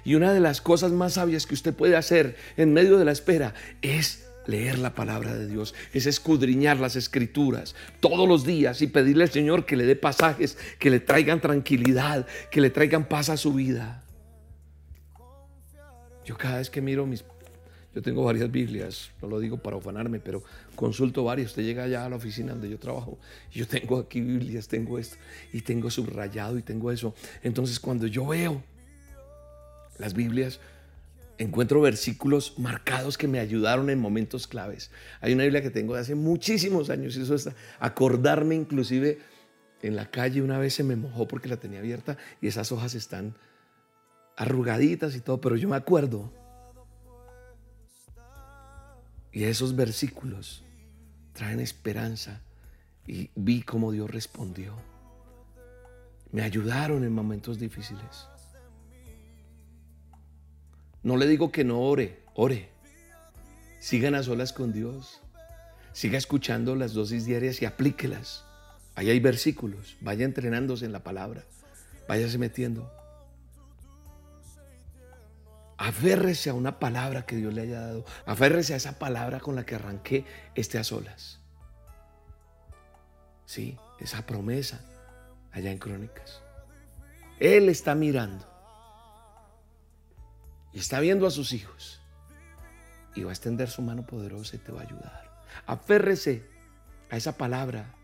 Y 0.04 0.16
una 0.16 0.34
de 0.34 0.40
las 0.40 0.62
cosas 0.62 0.92
más 0.92 1.14
sabias 1.14 1.46
que 1.46 1.54
usted 1.54 1.74
puede 1.74 1.96
hacer 1.96 2.36
en 2.58 2.74
medio 2.74 2.98
de 2.98 3.06
la 3.06 3.12
espera 3.12 3.54
es 3.82 4.29
leer 4.50 4.80
la 4.80 4.96
palabra 4.96 5.36
de 5.36 5.48
Dios, 5.48 5.76
es 5.94 6.06
escudriñar 6.06 6.80
las 6.80 6.96
escrituras 6.96 7.76
todos 8.00 8.28
los 8.28 8.46
días 8.46 8.82
y 8.82 8.88
pedirle 8.88 9.24
al 9.24 9.30
Señor 9.30 9.66
que 9.66 9.78
le 9.78 9.86
dé 9.86 9.96
pasajes 9.96 10.58
que 10.80 10.90
le 10.90 11.00
traigan 11.00 11.40
tranquilidad, 11.40 12.28
que 12.52 12.62
le 12.62 12.70
traigan 12.70 13.08
paz 13.08 13.30
a 13.30 13.38
su 13.38 13.54
vida. 13.54 14.04
Yo 16.26 16.38
cada 16.38 16.58
vez 16.58 16.70
que 16.70 16.82
miro 16.82 17.06
mis 17.06 17.24
Yo 17.96 18.04
tengo 18.04 18.24
varias 18.24 18.52
Biblias, 18.52 19.10
no 19.22 19.28
lo 19.28 19.40
digo 19.40 19.58
para 19.58 19.76
ufanarme, 19.76 20.20
pero 20.20 20.44
consulto 20.76 21.24
varias. 21.24 21.48
Usted 21.48 21.64
llega 21.64 21.84
allá 21.84 22.06
a 22.06 22.10
la 22.10 22.18
oficina 22.18 22.52
donde 22.52 22.70
yo 22.70 22.78
trabajo 22.78 23.18
yo 23.52 23.68
tengo 23.68 23.98
aquí 23.98 24.22
Biblias, 24.22 24.68
tengo 24.68 25.00
esto 25.00 25.18
y 25.54 25.62
tengo 25.62 25.90
subrayado 25.90 26.58
y 26.58 26.62
tengo 26.62 26.92
eso. 26.92 27.16
Entonces 27.42 27.80
cuando 27.80 28.06
yo 28.06 28.28
veo 28.28 28.62
las 29.98 30.14
Biblias, 30.14 30.60
encuentro 31.40 31.80
versículos 31.82 32.60
marcados 32.60 33.18
que 33.18 33.28
me 33.28 33.40
ayudaron 33.40 33.90
en 33.90 34.00
momentos 34.00 34.46
claves. 34.46 34.92
Hay 35.22 35.34
una 35.34 35.44
Biblia 35.44 35.62
que 35.62 35.72
tengo 35.72 35.96
de 35.96 36.02
hace 36.02 36.14
muchísimos 36.14 36.90
años 36.90 37.16
y 37.16 37.22
eso 37.22 37.34
es 37.34 37.50
acordarme 37.80 38.56
inclusive 38.56 39.20
en 39.82 39.96
la 39.96 40.12
calle 40.12 40.42
una 40.42 40.60
vez 40.60 40.74
se 40.74 40.84
me 40.84 40.98
mojó 40.98 41.28
porque 41.28 41.48
la 41.48 41.58
tenía 41.58 41.80
abierta 41.80 42.18
y 42.42 42.48
esas 42.48 42.72
hojas 42.74 42.94
están 42.94 43.36
arrugaditas 44.36 45.16
y 45.16 45.22
todo, 45.22 45.40
pero 45.40 45.56
yo 45.56 45.70
me 45.70 45.78
acuerdo 45.78 46.32
y 49.32 49.46
esos 49.46 49.76
versículos 49.76 50.64
traen 51.32 51.62
esperanza 51.62 52.42
y 53.08 53.30
vi 53.36 53.62
cómo 53.62 53.94
Dios 53.94 54.12
respondió. 54.12 54.76
Me 56.32 56.42
ayudaron 56.42 57.06
en 57.06 57.14
momentos 57.14 57.60
difíciles. 57.60 58.28
No 61.04 61.18
le 61.18 61.28
digo 61.28 61.52
que 61.52 61.64
no 61.64 61.80
ore, 61.82 62.20
ore. 62.34 62.70
Sigan 63.80 64.16
a 64.16 64.24
solas 64.24 64.52
con 64.52 64.74
Dios. 64.74 65.22
Siga 65.94 66.18
escuchando 66.18 66.76
las 66.76 66.94
dosis 66.94 67.26
diarias 67.26 67.62
y 67.62 67.66
aplíquelas. 67.66 68.44
Ahí 68.96 69.10
hay 69.10 69.20
versículos. 69.20 69.96
Vaya 70.02 70.26
entrenándose 70.26 70.86
en 70.86 70.92
la 70.92 71.04
palabra. 71.04 71.46
Váyase 72.08 72.38
metiendo. 72.38 72.92
Aférrese 75.78 76.50
a 76.50 76.54
una 76.54 76.80
palabra 76.80 77.26
que 77.26 77.38
Dios 77.38 77.54
le 77.54 77.62
haya 77.62 77.80
dado. 77.80 78.06
Aférrese 78.26 78.74
a 78.74 78.78
esa 78.78 79.00
palabra 79.00 79.40
con 79.40 79.56
la 79.56 79.66
que 79.66 79.76
arranqué 79.76 80.26
este 80.56 80.78
a 80.78 80.84
solas. 80.84 81.40
Sí, 83.46 83.78
esa 84.00 84.26
promesa 84.26 84.82
allá 85.52 85.72
en 85.72 85.78
Crónicas. 85.78 86.42
Él 87.40 87.70
está 87.70 87.96
mirando 87.96 88.49
y 90.74 90.80
está 90.80 91.00
viendo 91.00 91.28
a 91.28 91.32
sus 91.32 91.54
hijos 91.54 92.02
y 93.16 93.24
va 93.24 93.32
a 93.32 93.34
extender 93.34 93.70
su 93.70 93.82
mano 93.82 94.06
poderosa 94.06 94.56
y 94.56 94.60
te 94.60 94.72
va 94.72 94.82
a 94.82 94.84
ayudar. 94.84 95.44
Aférrese 95.66 96.46
a 97.10 97.18
esa 97.18 97.38
palabra 97.38 97.96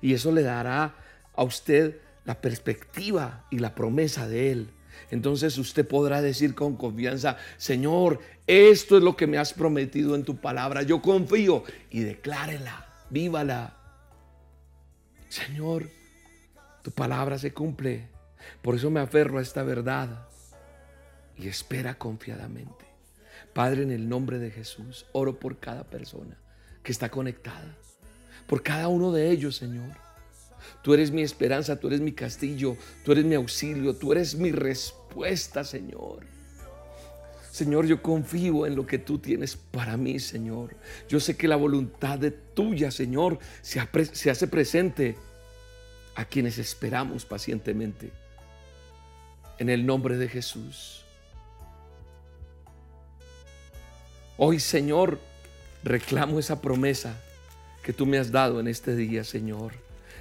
y 0.00 0.14
eso 0.14 0.32
le 0.32 0.42
dará 0.42 0.94
a 1.34 1.42
usted 1.42 2.00
la 2.24 2.40
perspectiva 2.40 3.46
y 3.50 3.58
la 3.58 3.74
promesa 3.74 4.26
de 4.26 4.52
Él 4.52 4.70
entonces 5.10 5.56
usted 5.58 5.86
podrá 5.86 6.20
decir 6.22 6.54
con 6.54 6.76
confianza, 6.76 7.36
Señor, 7.56 8.20
esto 8.46 8.96
es 8.96 9.02
lo 9.02 9.16
que 9.16 9.26
me 9.26 9.38
has 9.38 9.52
prometido 9.52 10.14
en 10.14 10.24
tu 10.24 10.36
palabra. 10.36 10.82
Yo 10.82 11.00
confío 11.00 11.64
y 11.90 12.00
declárela, 12.00 12.86
vívala. 13.10 13.76
Señor, 15.28 15.90
tu 16.82 16.90
palabra 16.90 17.38
se 17.38 17.52
cumple. 17.52 18.08
Por 18.62 18.76
eso 18.76 18.90
me 18.90 19.00
aferro 19.00 19.38
a 19.38 19.42
esta 19.42 19.62
verdad 19.62 20.28
y 21.38 21.48
espera 21.48 21.96
confiadamente. 21.96 22.84
Padre, 23.52 23.82
en 23.82 23.90
el 23.90 24.08
nombre 24.08 24.38
de 24.38 24.50
Jesús, 24.50 25.06
oro 25.12 25.38
por 25.38 25.58
cada 25.58 25.84
persona 25.84 26.36
que 26.82 26.92
está 26.92 27.10
conectada, 27.10 27.76
por 28.46 28.62
cada 28.62 28.88
uno 28.88 29.12
de 29.12 29.30
ellos, 29.30 29.56
Señor. 29.56 29.90
Tú 30.82 30.94
eres 30.94 31.10
mi 31.10 31.22
esperanza, 31.22 31.78
tú 31.78 31.88
eres 31.88 32.00
mi 32.00 32.12
castillo, 32.12 32.76
tú 33.04 33.12
eres 33.12 33.24
mi 33.24 33.34
auxilio, 33.34 33.94
tú 33.94 34.12
eres 34.12 34.34
mi 34.34 34.52
respuesta, 34.52 35.64
Señor. 35.64 36.26
Señor, 37.50 37.86
yo 37.86 38.02
confío 38.02 38.66
en 38.66 38.76
lo 38.76 38.86
que 38.86 38.98
tú 38.98 39.18
tienes 39.18 39.56
para 39.56 39.96
mí, 39.96 40.18
Señor. 40.18 40.76
Yo 41.08 41.20
sé 41.20 41.38
que 41.38 41.48
la 41.48 41.56
voluntad 41.56 42.18
de 42.18 42.30
tuya, 42.30 42.90
Señor, 42.90 43.38
se, 43.62 43.80
se 44.12 44.30
hace 44.30 44.46
presente 44.46 45.16
a 46.14 46.26
quienes 46.26 46.58
esperamos 46.58 47.24
pacientemente. 47.24 48.12
En 49.58 49.70
el 49.70 49.86
nombre 49.86 50.18
de 50.18 50.28
Jesús. 50.28 51.05
Hoy, 54.38 54.60
Señor, 54.60 55.18
reclamo 55.82 56.38
esa 56.38 56.60
promesa 56.60 57.18
que 57.82 57.94
tú 57.94 58.04
me 58.04 58.18
has 58.18 58.30
dado 58.30 58.60
en 58.60 58.68
este 58.68 58.94
día, 58.94 59.24
Señor. 59.24 59.72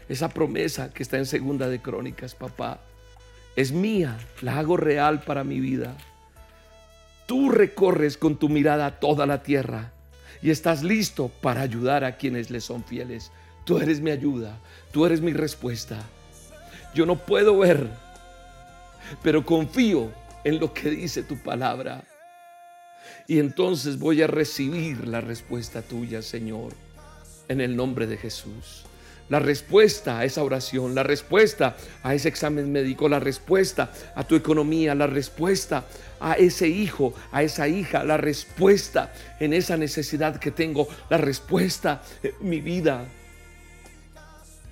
Esa 0.08 0.30
promesa 0.30 0.94
que 0.94 1.04
está 1.04 1.18
en 1.18 1.26
segunda 1.26 1.68
de 1.68 1.82
Crónicas, 1.82 2.34
papá, 2.34 2.80
es 3.58 3.74
mía, 3.74 4.18
la 4.42 4.58
hago 4.58 4.78
real 4.78 5.24
para 5.24 5.44
mi 5.44 5.60
vida. 5.60 5.98
Tú 7.28 7.50
recorres 7.50 8.18
con 8.18 8.38
tu 8.38 8.48
mirada 8.48 9.02
toda 9.02 9.26
la 9.26 9.44
tierra 9.44 9.92
y 10.42 10.50
estás 10.50 10.82
listo 10.82 11.30
para 11.42 11.60
ayudar 11.60 12.06
a 12.06 12.16
quienes 12.16 12.50
le 12.50 12.62
son 12.62 12.86
fieles. 12.86 13.34
Tú 13.66 13.80
eres 13.80 14.00
mi 14.00 14.12
ayuda, 14.12 14.60
tú 14.94 15.06
eres 15.06 15.20
mi 15.20 15.34
respuesta. 15.34 15.98
Yo 16.94 17.06
no 17.06 17.18
puedo 17.18 17.58
ver, 17.58 17.90
pero 19.22 19.46
confío 19.46 20.10
en 20.46 20.62
lo 20.62 20.74
que 20.74 20.90
dice 20.90 21.22
tu 21.22 21.38
palabra. 21.38 22.06
Y 23.28 23.40
entonces 23.40 23.98
voy 23.98 24.22
a 24.22 24.28
recibir 24.28 25.08
la 25.08 25.22
respuesta 25.22 25.82
tuya, 25.82 26.22
Señor, 26.22 26.74
en 27.48 27.60
el 27.60 27.76
nombre 27.76 28.06
de 28.06 28.18
Jesús. 28.18 28.84
La 29.30 29.40
respuesta 29.40 30.20
a 30.20 30.26
esa 30.26 30.44
oración, 30.44 30.94
la 30.94 31.02
respuesta 31.02 31.76
a 32.04 32.14
ese 32.14 32.30
examen 32.30 32.72
médico, 32.72 33.10
la 33.10 33.20
respuesta 33.20 33.92
a 34.14 34.24
tu 34.24 34.36
economía, 34.36 34.94
la 34.94 35.08
respuesta 35.08 35.86
a 36.20 36.34
ese 36.34 36.68
hijo, 36.68 37.16
a 37.32 37.42
esa 37.42 37.68
hija, 37.68 38.04
la 38.04 38.18
respuesta 38.18 39.12
en 39.40 39.54
esa 39.54 39.78
necesidad 39.78 40.38
que 40.40 40.52
tengo, 40.52 40.88
la 41.10 41.18
respuesta 41.18 42.04
en 42.22 42.48
mi 42.48 42.62
vida, 42.62 43.06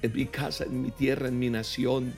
en 0.04 0.14
mi 0.14 0.28
casa, 0.28 0.66
en 0.66 0.84
mi 0.84 0.92
tierra, 0.92 1.30
en 1.30 1.40
mi 1.40 1.50
nación 1.50 2.14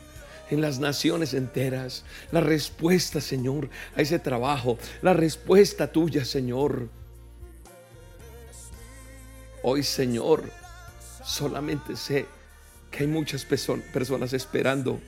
en 0.50 0.62
las 0.62 0.80
naciones 0.80 1.34
enteras. 1.34 2.04
La 2.32 2.42
respuesta, 2.42 3.22
Señor, 3.22 3.70
a 3.96 4.02
ese 4.02 4.20
trabajo. 4.20 4.78
La 5.02 5.14
respuesta 5.14 5.92
tuya, 5.92 6.26
Señor. 6.26 6.90
Hoy, 9.64 9.82
Señor, 9.84 10.44
Solamente 11.26 11.96
sé 11.96 12.28
que 12.92 13.00
hay 13.00 13.08
muchas 13.08 13.46
personas 13.46 14.32
esperando. 14.34 15.00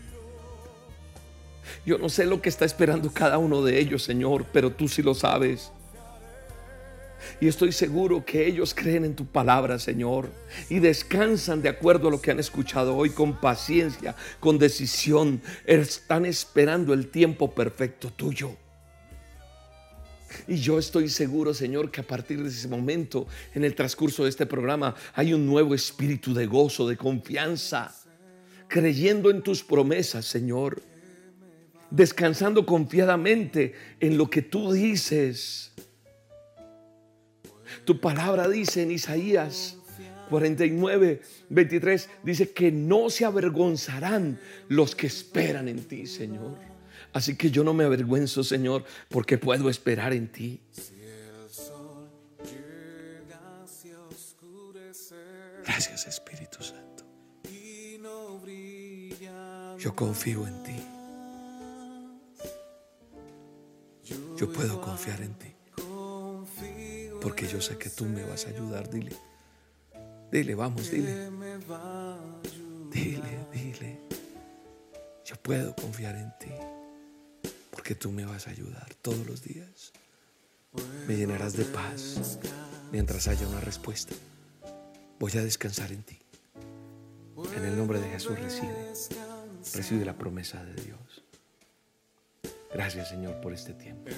Yo 1.85 1.99
no 1.99 2.09
sé 2.09 2.25
lo 2.25 2.41
que 2.41 2.49
está 2.49 2.65
esperando 2.65 3.13
cada 3.13 3.37
uno 3.37 3.61
de 3.61 3.79
ellos, 3.79 4.03
Señor, 4.03 4.45
pero 4.51 4.71
tú 4.71 4.87
sí 4.87 5.03
lo 5.03 5.13
sabes. 5.13 5.71
Y 7.39 7.47
estoy 7.47 7.71
seguro 7.71 8.25
que 8.25 8.45
ellos 8.45 8.73
creen 8.73 9.05
en 9.05 9.15
tu 9.15 9.25
palabra, 9.25 9.79
Señor, 9.79 10.29
y 10.69 10.79
descansan 10.79 11.61
de 11.61 11.69
acuerdo 11.69 12.07
a 12.07 12.11
lo 12.11 12.21
que 12.21 12.31
han 12.31 12.39
escuchado 12.39 12.95
hoy 12.95 13.09
con 13.11 13.39
paciencia, 13.39 14.15
con 14.39 14.57
decisión. 14.57 15.41
Están 15.65 16.25
esperando 16.25 16.93
el 16.93 17.09
tiempo 17.09 17.53
perfecto 17.53 18.11
tuyo. 18.11 18.55
Y 20.47 20.57
yo 20.57 20.77
estoy 20.77 21.09
seguro, 21.09 21.53
Señor, 21.53 21.91
que 21.91 22.01
a 22.01 22.07
partir 22.07 22.41
de 22.41 22.49
ese 22.49 22.67
momento, 22.67 23.27
en 23.53 23.63
el 23.63 23.75
transcurso 23.75 24.23
de 24.23 24.29
este 24.29 24.45
programa, 24.45 24.95
hay 25.13 25.33
un 25.33 25.45
nuevo 25.45 25.73
espíritu 25.73 26.33
de 26.33 26.45
gozo, 26.45 26.87
de 26.87 26.97
confianza, 26.97 27.95
creyendo 28.67 29.29
en 29.31 29.41
tus 29.41 29.63
promesas, 29.63 30.25
Señor, 30.25 30.81
descansando 31.89 32.65
confiadamente 32.65 33.73
en 33.99 34.17
lo 34.17 34.29
que 34.29 34.41
tú 34.41 34.71
dices. 34.71 35.73
Tu 37.85 37.99
palabra 37.99 38.47
dice 38.47 38.83
en 38.83 38.91
Isaías 38.91 39.77
49, 40.29 41.21
23, 41.49 42.09
dice 42.23 42.51
que 42.51 42.71
no 42.71 43.09
se 43.09 43.25
avergonzarán 43.25 44.39
los 44.67 44.95
que 44.95 45.07
esperan 45.07 45.67
en 45.67 45.83
ti, 45.83 46.05
Señor. 46.05 46.57
Así 47.13 47.35
que 47.35 47.49
yo 47.49 47.63
no 47.63 47.73
me 47.73 47.85
avergüenzo, 47.85 48.43
Señor, 48.43 48.83
porque 49.09 49.37
puedo 49.37 49.69
esperar 49.69 50.13
en 50.13 50.27
ti. 50.27 50.59
Gracias, 55.63 56.07
Espíritu 56.07 56.63
Santo. 56.63 57.05
Yo 59.79 59.95
confío 59.95 60.47
en 60.47 60.63
ti. 60.63 60.75
Yo 64.37 64.51
puedo 64.51 64.79
confiar 64.81 65.21
en 65.21 65.33
ti. 65.35 65.56
Porque 67.21 67.47
yo 67.47 67.61
sé 67.61 67.77
que 67.77 67.89
tú 67.89 68.05
me 68.05 68.23
vas 68.23 68.45
a 68.45 68.49
ayudar. 68.49 68.89
Dile. 68.89 69.15
Dile, 70.31 70.55
vamos, 70.55 70.91
dile. 70.91 71.29
Dile, 72.91 73.47
dile. 73.51 74.01
Yo 75.25 75.35
puedo 75.37 75.75
confiar 75.75 76.15
en 76.15 76.31
ti 76.39 76.53
porque 77.71 77.95
tú 77.95 78.11
me 78.11 78.25
vas 78.25 78.47
a 78.47 78.49
ayudar 78.49 78.93
todos 79.01 79.25
los 79.27 79.43
días. 79.43 79.93
Me 81.07 81.15
llenarás 81.15 81.55
de 81.55 81.63
paz 81.63 82.39
mientras 82.91 83.27
haya 83.27 83.47
una 83.47 83.61
respuesta. 83.61 84.13
Voy 85.19 85.31
a 85.37 85.43
descansar 85.43 85.91
en 85.91 86.03
ti. 86.03 86.17
En 87.55 87.63
el 87.63 87.77
nombre 87.77 87.99
de 87.99 88.09
Jesús 88.09 88.37
recibe, 88.39 88.93
recibe 89.73 90.05
la 90.05 90.17
promesa 90.17 90.63
de 90.65 90.81
Dios. 90.81 91.23
Gracias 92.73 93.09
Señor 93.09 93.39
por 93.41 93.53
este 93.53 93.73
tiempo. 93.73 94.11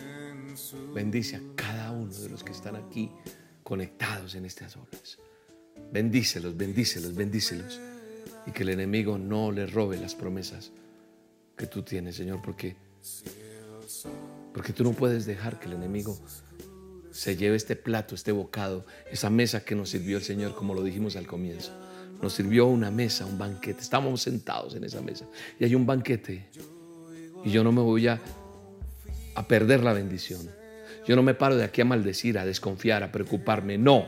Bendice 0.94 1.38
a 1.38 1.42
cada 1.56 1.92
uno 1.92 2.14
de 2.14 2.30
los 2.30 2.44
que 2.44 2.52
están 2.52 2.76
aquí 2.76 3.12
conectados 3.64 4.36
en 4.36 4.46
estas 4.46 4.76
olas. 4.76 5.20
Bendícelos, 5.92 6.58
bendícelos, 6.58 7.16
bendícelos. 7.16 7.80
Y 8.46 8.52
que 8.52 8.64
el 8.64 8.70
enemigo 8.70 9.18
no 9.18 9.52
le 9.52 9.68
robe 9.68 9.98
las 9.98 10.16
promesas 10.16 10.72
que 11.56 11.68
tú 11.68 11.84
tienes, 11.84 12.16
Señor, 12.16 12.42
porque, 12.42 12.76
porque 14.54 14.74
tú 14.74 14.84
no 14.84 14.94
puedes 14.94 15.26
dejar 15.26 15.60
que 15.60 15.68
el 15.68 15.74
enemigo 15.74 16.18
se 17.12 17.36
lleve 17.36 17.58
este 17.58 17.76
plato, 17.76 18.16
este 18.16 18.32
bocado, 18.32 18.86
esa 19.12 19.30
mesa 19.30 19.64
que 19.64 19.76
nos 19.76 19.90
sirvió 19.90 20.18
el 20.18 20.24
Señor, 20.24 20.56
como 20.56 20.74
lo 20.74 20.84
dijimos 20.84 21.16
al 21.16 21.28
comienzo. 21.28 21.72
Nos 22.22 22.34
sirvió 22.34 22.66
una 22.68 22.92
mesa, 22.92 23.26
un 23.26 23.38
banquete. 23.38 23.82
Estábamos 23.82 24.22
sentados 24.22 24.76
en 24.76 24.84
esa 24.84 25.02
mesa 25.02 25.26
y 25.60 25.66
hay 25.66 25.76
un 25.76 25.86
banquete. 25.86 26.50
Y 27.44 27.52
yo 27.52 27.64
no 27.64 27.72
me 27.72 27.82
voy 27.82 28.08
a, 28.08 28.22
perder 29.48 29.84
la 29.84 29.94
bendición. 29.94 30.50
Yo 31.08 31.16
no 31.16 31.24
me 31.24 31.34
paro 31.34 31.56
de 31.56 31.64
aquí 31.64 31.82
a 31.82 31.86
maldecir, 31.86 32.38
a 32.38 32.46
desconfiar, 32.46 33.04
a 33.04 33.12
preocuparme. 33.12 33.78
No. 33.78 34.08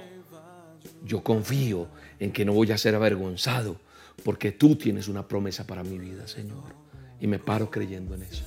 Yo 1.05 1.23
confío 1.23 1.87
en 2.19 2.31
que 2.31 2.43
no 2.43 2.53
voy 2.53 2.71
a 2.71 2.77
ser 2.77 2.95
avergonzado 2.95 3.79
porque 4.23 4.51
tú 4.51 4.75
tienes 4.75 5.07
una 5.07 5.27
promesa 5.27 5.65
para 5.65 5.83
mi 5.83 5.97
vida, 5.97 6.27
Señor. 6.27 6.75
Y 7.19 7.27
me 7.27 7.39
paro 7.39 7.71
creyendo 7.71 8.15
en 8.15 8.23
eso. 8.23 8.43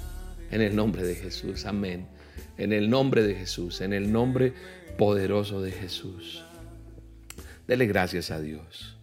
En 0.50 0.60
el 0.60 0.76
nombre 0.76 1.02
de 1.02 1.14
Jesús. 1.14 1.64
Amén. 1.64 2.06
En 2.58 2.72
el 2.72 2.90
nombre 2.90 3.22
de 3.22 3.34
Jesús. 3.34 3.80
En 3.80 3.92
el 3.92 4.12
nombre 4.12 4.52
poderoso 4.98 5.62
de 5.62 5.72
Jesús. 5.72 6.44
Dele 7.66 7.86
gracias 7.86 8.30
a 8.30 8.40
Dios. 8.40 8.96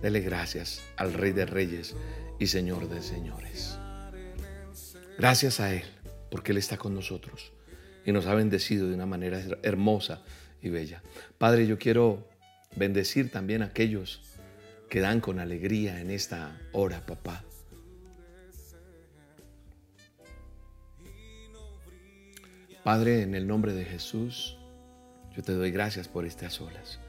Dele 0.00 0.20
gracias 0.20 0.82
al 0.96 1.12
Rey 1.12 1.32
de 1.32 1.46
Reyes 1.46 1.96
y 2.38 2.46
Señor 2.46 2.88
de 2.88 3.02
Señores. 3.02 3.77
Gracias 5.18 5.58
a 5.58 5.74
Él, 5.74 5.82
porque 6.30 6.52
Él 6.52 6.58
está 6.58 6.76
con 6.76 6.94
nosotros 6.94 7.50
y 8.06 8.12
nos 8.12 8.26
ha 8.26 8.34
bendecido 8.34 8.86
de 8.86 8.94
una 8.94 9.04
manera 9.04 9.42
hermosa 9.64 10.22
y 10.62 10.68
bella. 10.68 11.02
Padre, 11.38 11.66
yo 11.66 11.76
quiero 11.76 12.28
bendecir 12.76 13.28
también 13.28 13.62
a 13.62 13.66
aquellos 13.66 14.22
que 14.88 15.00
dan 15.00 15.20
con 15.20 15.40
alegría 15.40 16.00
en 16.00 16.12
esta 16.12 16.56
hora, 16.70 17.04
papá. 17.04 17.44
Padre, 22.84 23.22
en 23.22 23.34
el 23.34 23.48
nombre 23.48 23.72
de 23.72 23.84
Jesús, 23.84 24.56
yo 25.34 25.42
te 25.42 25.52
doy 25.52 25.72
gracias 25.72 26.06
por 26.06 26.26
estas 26.26 26.60
olas. 26.60 27.00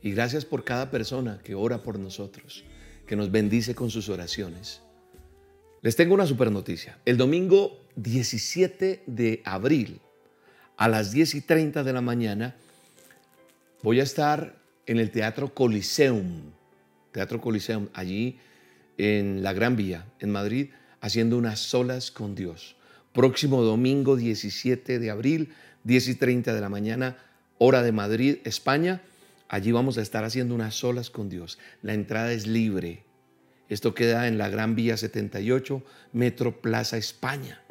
Y 0.00 0.12
gracias 0.12 0.46
por 0.46 0.64
cada 0.64 0.90
persona 0.90 1.40
que 1.44 1.54
ora 1.54 1.82
por 1.82 1.98
nosotros, 1.98 2.64
que 3.06 3.16
nos 3.16 3.30
bendice 3.30 3.74
con 3.74 3.90
sus 3.90 4.08
oraciones. 4.08 4.80
Les 5.82 5.96
tengo 5.96 6.12
una 6.12 6.26
super 6.26 6.50
noticia. 6.52 6.98
El 7.06 7.16
domingo 7.16 7.80
17 7.96 9.02
de 9.06 9.40
abril 9.44 10.00
a 10.76 10.88
las 10.88 11.10
10 11.10 11.36
y 11.36 11.40
30 11.40 11.82
de 11.84 11.92
la 11.94 12.02
mañana 12.02 12.54
voy 13.82 14.00
a 14.00 14.02
estar 14.02 14.56
en 14.84 14.98
el 14.98 15.10
Teatro 15.10 15.54
Coliseum, 15.54 16.52
Teatro 17.12 17.40
Coliseum, 17.40 17.88
allí 17.94 18.38
en 18.98 19.42
la 19.42 19.54
Gran 19.54 19.74
Vía, 19.74 20.04
en 20.18 20.30
Madrid, 20.30 20.68
haciendo 21.00 21.38
unas 21.38 21.60
solas 21.60 22.10
con 22.10 22.34
Dios. 22.34 22.76
Próximo 23.14 23.62
domingo 23.62 24.16
17 24.16 24.98
de 24.98 25.10
abril, 25.10 25.54
10 25.84 26.08
y 26.08 26.14
30 26.14 26.52
de 26.54 26.60
la 26.60 26.68
mañana, 26.68 27.16
hora 27.56 27.82
de 27.82 27.92
Madrid, 27.92 28.36
España. 28.44 29.00
Allí 29.48 29.72
vamos 29.72 29.96
a 29.96 30.02
estar 30.02 30.24
haciendo 30.24 30.54
unas 30.54 30.74
solas 30.74 31.08
con 31.08 31.30
Dios. 31.30 31.58
La 31.80 31.94
entrada 31.94 32.32
es 32.32 32.46
libre. 32.46 33.04
Esto 33.70 33.94
queda 33.94 34.28
en 34.28 34.36
la 34.36 34.50
Gran 34.50 34.74
Vía 34.74 34.98
78, 34.98 35.82
Metro 36.12 36.60
Plaza 36.60 36.98
España. 36.98 37.62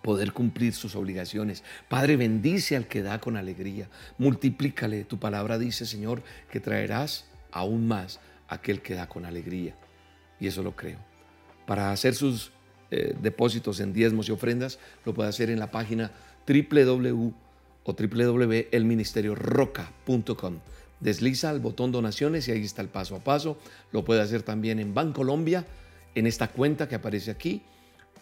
poder 0.02 0.34
cumplir 0.34 0.74
sus 0.74 0.96
obligaciones. 0.96 1.64
Padre, 1.88 2.18
bendice 2.18 2.76
al 2.76 2.88
que 2.88 3.02
da 3.02 3.20
con 3.20 3.38
alegría. 3.38 3.90
Multiplícale. 4.18 5.06
Tu 5.06 5.18
palabra 5.18 5.58
dice, 5.58 5.86
Señor, 5.86 6.24
que 6.52 6.60
traerás 6.60 7.26
aún 7.52 7.88
más 7.88 8.20
aquel 8.48 8.82
que 8.82 8.96
da 8.96 9.08
con 9.08 9.26
alegría. 9.26 9.76
Y 10.44 10.48
eso 10.48 10.62
lo 10.62 10.76
creo. 10.76 10.98
Para 11.66 11.94
hacer 11.94 12.16
sus 12.16 12.52
eh, 12.92 13.16
depósitos 13.22 13.80
en 13.80 13.94
diezmos 13.94 14.28
y 14.28 14.34
ofrendas, 14.34 14.78
lo 15.06 15.14
puede 15.14 15.30
hacer 15.30 15.50
en 15.50 15.58
la 15.58 15.72
página 15.72 16.12
www 16.46 17.34
o. 17.86 17.96
Desliza 21.00 21.50
el 21.50 21.60
botón 21.62 21.94
donaciones 21.94 22.48
y 22.50 22.52
ahí 22.52 22.62
está 22.62 22.82
el 22.82 22.90
paso 22.90 23.16
a 23.16 23.24
paso. 23.24 23.58
Lo 23.94 24.04
puede 24.04 24.20
hacer 24.20 24.44
también 24.44 24.80
en 24.80 24.94
Bancolombia, 24.94 25.66
en 26.14 26.28
esta 26.28 26.50
cuenta 26.50 26.90
que 26.90 26.96
aparece 26.96 27.32
aquí 27.32 27.62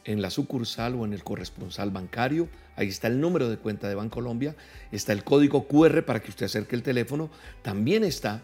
en 0.05 0.22
la 0.22 0.30
sucursal 0.30 0.93
o 0.93 1.05
en 1.05 1.13
el 1.13 1.24
corresponsal 1.24 1.89
bancario. 1.89 2.49
Ahí 2.76 2.89
está 2.89 3.07
el 3.07 3.19
número 3.19 3.49
de 3.49 3.57
cuenta 3.57 3.89
de 3.89 3.95
Bancolombia, 3.95 4.55
está 4.91 5.11
el 5.11 5.24
código 5.24 5.67
QR 5.67 6.05
para 6.05 6.19
que 6.19 6.30
usted 6.30 6.45
acerque 6.45 6.76
el 6.76 6.84
teléfono. 6.84 7.32
También 7.63 8.03
está 8.03 8.43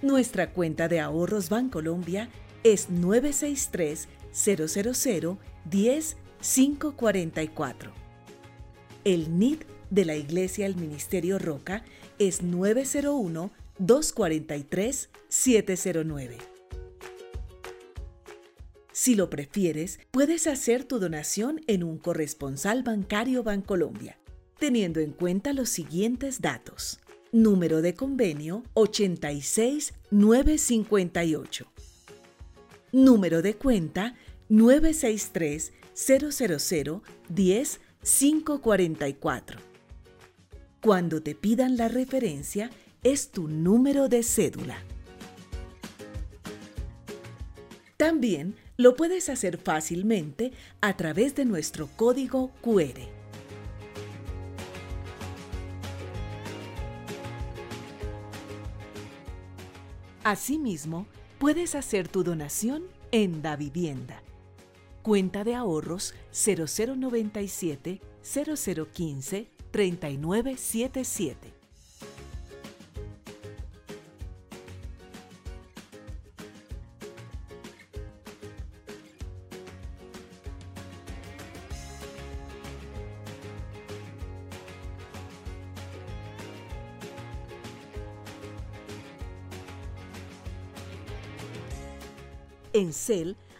Nuestra 0.00 0.50
cuenta 0.50 0.88
de 0.88 1.00
ahorros 1.00 1.50
Bancolombia 1.50 2.30
es 2.64 2.90
963 2.90 4.08
000 4.32 5.38
10544. 5.70 7.92
El 9.04 9.38
NID 9.38 9.60
de 9.90 10.04
la 10.04 10.16
Iglesia 10.16 10.66
del 10.66 10.76
Ministerio 10.76 11.38
Roca 11.38 11.84
es 12.18 12.42
901 12.42 13.52
243-709. 13.78 16.36
Si 18.92 19.14
lo 19.14 19.30
prefieres, 19.30 20.00
puedes 20.10 20.48
hacer 20.48 20.84
tu 20.84 20.98
donación 20.98 21.60
en 21.68 21.84
un 21.84 21.96
corresponsal 21.98 22.82
bancario 22.82 23.44
Bancolombia, 23.44 24.18
teniendo 24.58 24.98
en 25.00 25.12
cuenta 25.12 25.52
los 25.52 25.68
siguientes 25.68 26.40
datos. 26.40 26.98
Número 27.30 27.82
de 27.82 27.92
convenio 27.94 28.64
86958. 28.74 31.70
Número 32.98 33.42
de 33.42 33.54
cuenta 33.54 34.16
963 34.48 35.72
000 35.94 37.02
10 37.28 37.80
544. 38.02 39.60
Cuando 40.82 41.22
te 41.22 41.36
pidan 41.36 41.76
la 41.76 41.86
referencia, 41.86 42.70
es 43.04 43.30
tu 43.30 43.46
número 43.46 44.08
de 44.08 44.24
cédula. 44.24 44.82
También 47.96 48.56
lo 48.76 48.96
puedes 48.96 49.28
hacer 49.28 49.58
fácilmente 49.58 50.50
a 50.80 50.96
través 50.96 51.36
de 51.36 51.44
nuestro 51.44 51.86
código 51.94 52.50
QR. 52.60 52.98
Asimismo, 60.24 61.06
puedes 61.38 61.74
hacer 61.74 62.08
tu 62.08 62.24
donación 62.24 62.84
en 63.12 63.42
Da 63.42 63.56
Vivienda. 63.56 64.22
Cuenta 65.02 65.44
de 65.44 65.54
ahorros 65.54 66.14
0097 66.32 68.00
0015 68.22 69.48
3977. 69.70 71.57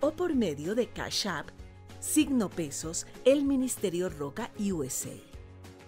o 0.00 0.12
por 0.12 0.36
medio 0.36 0.76
de 0.76 0.86
Cash 0.86 1.26
App, 1.26 1.48
signo 1.98 2.50
pesos, 2.50 3.04
el 3.24 3.44
Ministerio 3.44 4.08
Roca 4.08 4.52
USA. 4.60 5.10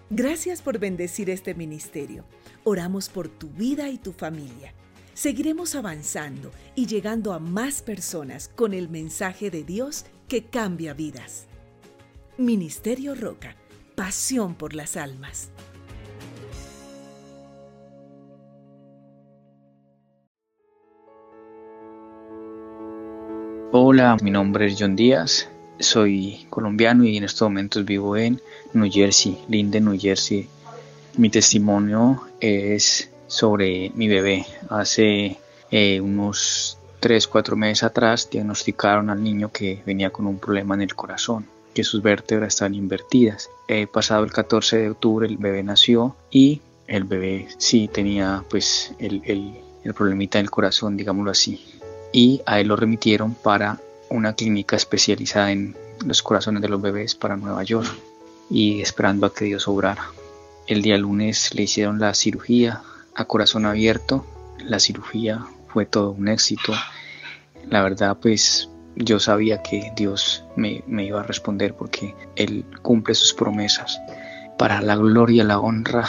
Gracias 0.09 0.61
por 0.61 0.79
bendecir 0.79 1.29
este 1.29 1.55
ministerio. 1.55 2.25
Oramos 2.65 3.07
por 3.07 3.29
tu 3.29 3.47
vida 3.51 3.89
y 3.89 3.97
tu 3.97 4.11
familia. 4.11 4.73
Seguiremos 5.13 5.75
avanzando 5.75 6.51
y 6.75 6.87
llegando 6.87 7.31
a 7.31 7.39
más 7.39 7.81
personas 7.81 8.49
con 8.49 8.73
el 8.73 8.89
mensaje 8.89 9.49
de 9.49 9.63
Dios 9.63 10.03
que 10.27 10.43
cambia 10.43 10.93
vidas. 10.93 11.47
Ministerio 12.37 13.15
Roca, 13.15 13.55
pasión 14.01 14.55
por 14.55 14.73
las 14.73 14.97
almas. 14.97 15.51
Hola, 23.71 24.17
mi 24.23 24.31
nombre 24.31 24.65
es 24.65 24.77
John 24.79 24.95
Díaz, 24.95 25.47
soy 25.79 26.47
colombiano 26.49 27.03
y 27.03 27.15
en 27.15 27.25
estos 27.25 27.47
momentos 27.47 27.85
vivo 27.85 28.17
en 28.17 28.41
New 28.73 28.91
Jersey, 28.91 29.37
Linden, 29.47 29.85
New 29.85 29.99
Jersey. 29.99 30.49
Mi 31.17 31.29
testimonio 31.29 32.23
es 32.39 33.11
sobre 33.27 33.91
mi 33.93 34.07
bebé. 34.07 34.47
Hace 34.71 35.37
eh, 35.69 36.01
unos 36.01 36.79
3, 37.01 37.27
4 37.27 37.55
meses 37.55 37.83
atrás 37.83 38.27
diagnosticaron 38.31 39.11
al 39.11 39.21
niño 39.21 39.51
que 39.51 39.83
venía 39.85 40.09
con 40.09 40.25
un 40.25 40.39
problema 40.39 40.73
en 40.73 40.81
el 40.81 40.95
corazón, 40.95 41.45
que 41.73 41.83
sus 41.83 42.01
vértebras 42.01 42.53
están 42.55 42.75
invertidas. 42.75 43.49
Eh, 43.67 43.87
pasado 43.87 44.23
el 44.23 44.31
14 44.31 44.77
de 44.77 44.89
octubre 44.89 45.27
el 45.27 45.37
bebé 45.37 45.63
nació 45.63 46.15
y 46.29 46.61
el 46.87 47.03
bebé 47.05 47.47
sí 47.57 47.89
tenía 47.91 48.43
pues 48.49 48.93
el, 48.99 49.21
el, 49.25 49.53
el 49.83 49.93
problemita 49.93 50.37
del 50.37 50.49
corazón, 50.49 50.97
digámoslo 50.97 51.31
así 51.31 51.81
y 52.11 52.41
a 52.45 52.59
él 52.59 52.67
lo 52.67 52.75
remitieron 52.75 53.33
para 53.35 53.79
una 54.09 54.33
clínica 54.33 54.75
especializada 54.75 55.51
en 55.51 55.75
los 56.05 56.21
corazones 56.21 56.61
de 56.61 56.69
los 56.69 56.81
bebés 56.81 57.15
para 57.15 57.37
Nueva 57.37 57.63
York 57.63 57.87
y 58.49 58.81
esperando 58.81 59.25
a 59.25 59.33
que 59.33 59.45
Dios 59.45 59.67
obrara. 59.67 60.07
El 60.67 60.81
día 60.81 60.97
lunes 60.97 61.53
le 61.53 61.63
hicieron 61.63 61.99
la 61.99 62.13
cirugía 62.13 62.81
a 63.15 63.25
corazón 63.25 63.65
abierto. 63.65 64.25
La 64.65 64.79
cirugía 64.79 65.45
fue 65.69 65.85
todo 65.85 66.11
un 66.11 66.27
éxito. 66.27 66.73
La 67.69 67.81
verdad 67.81 68.17
pues 68.21 68.69
yo 68.95 69.19
sabía 69.19 69.61
que 69.61 69.91
Dios 69.95 70.43
me, 70.55 70.83
me 70.87 71.05
iba 71.05 71.21
a 71.21 71.23
responder 71.23 71.73
porque 71.73 72.15
Él 72.35 72.65
cumple 72.81 73.15
sus 73.15 73.33
promesas. 73.33 73.99
Para 74.57 74.81
la 74.81 74.95
gloria 74.95 75.43
la 75.43 75.59
honra 75.59 76.07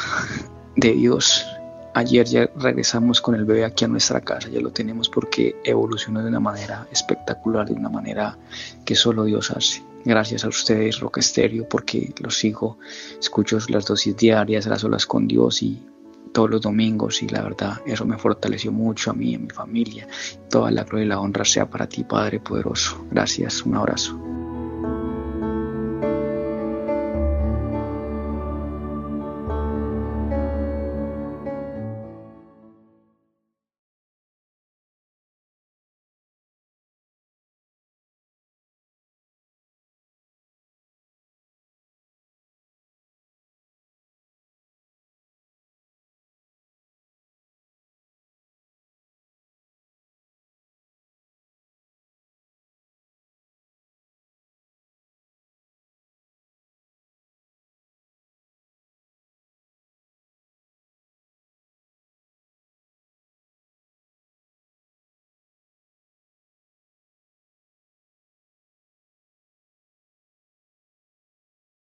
de 0.76 0.92
Dios 0.92 1.46
Ayer 1.94 2.26
ya 2.26 2.50
regresamos 2.56 3.20
con 3.20 3.34
el 3.34 3.44
bebé 3.44 3.66
aquí 3.66 3.84
a 3.84 3.88
nuestra 3.88 4.22
casa, 4.22 4.48
ya 4.48 4.60
lo 4.60 4.70
tenemos 4.70 5.10
porque 5.10 5.56
evolucionó 5.62 6.22
de 6.22 6.28
una 6.28 6.40
manera 6.40 6.86
espectacular, 6.90 7.68
de 7.68 7.74
una 7.74 7.90
manera 7.90 8.38
que 8.86 8.94
solo 8.94 9.24
Dios 9.24 9.50
hace. 9.50 9.82
Gracias 10.02 10.44
a 10.44 10.48
ustedes, 10.48 11.00
Roca 11.00 11.20
Estéreo, 11.20 11.68
porque 11.68 12.14
los 12.18 12.38
sigo, 12.38 12.78
escucho 13.20 13.58
las 13.68 13.84
dosis 13.84 14.16
diarias, 14.16 14.66
las 14.66 14.82
olas 14.84 15.04
con 15.04 15.28
Dios 15.28 15.62
y 15.62 15.82
todos 16.32 16.50
los 16.50 16.60
domingos 16.60 17.22
y 17.22 17.28
la 17.28 17.42
verdad 17.42 17.80
eso 17.86 18.04
me 18.04 18.18
fortaleció 18.18 18.72
mucho 18.72 19.10
a 19.10 19.14
mí 19.14 19.30
y 19.30 19.34
a 19.34 19.38
mi 19.38 19.50
familia. 19.50 20.08
Toda 20.48 20.70
la 20.70 20.84
gloria 20.84 21.04
y 21.04 21.08
la 21.08 21.20
honra 21.20 21.44
sea 21.44 21.68
para 21.68 21.88
ti, 21.88 22.04
Padre 22.04 22.40
poderoso. 22.40 23.06
Gracias, 23.10 23.62
un 23.62 23.76
abrazo. 23.76 24.41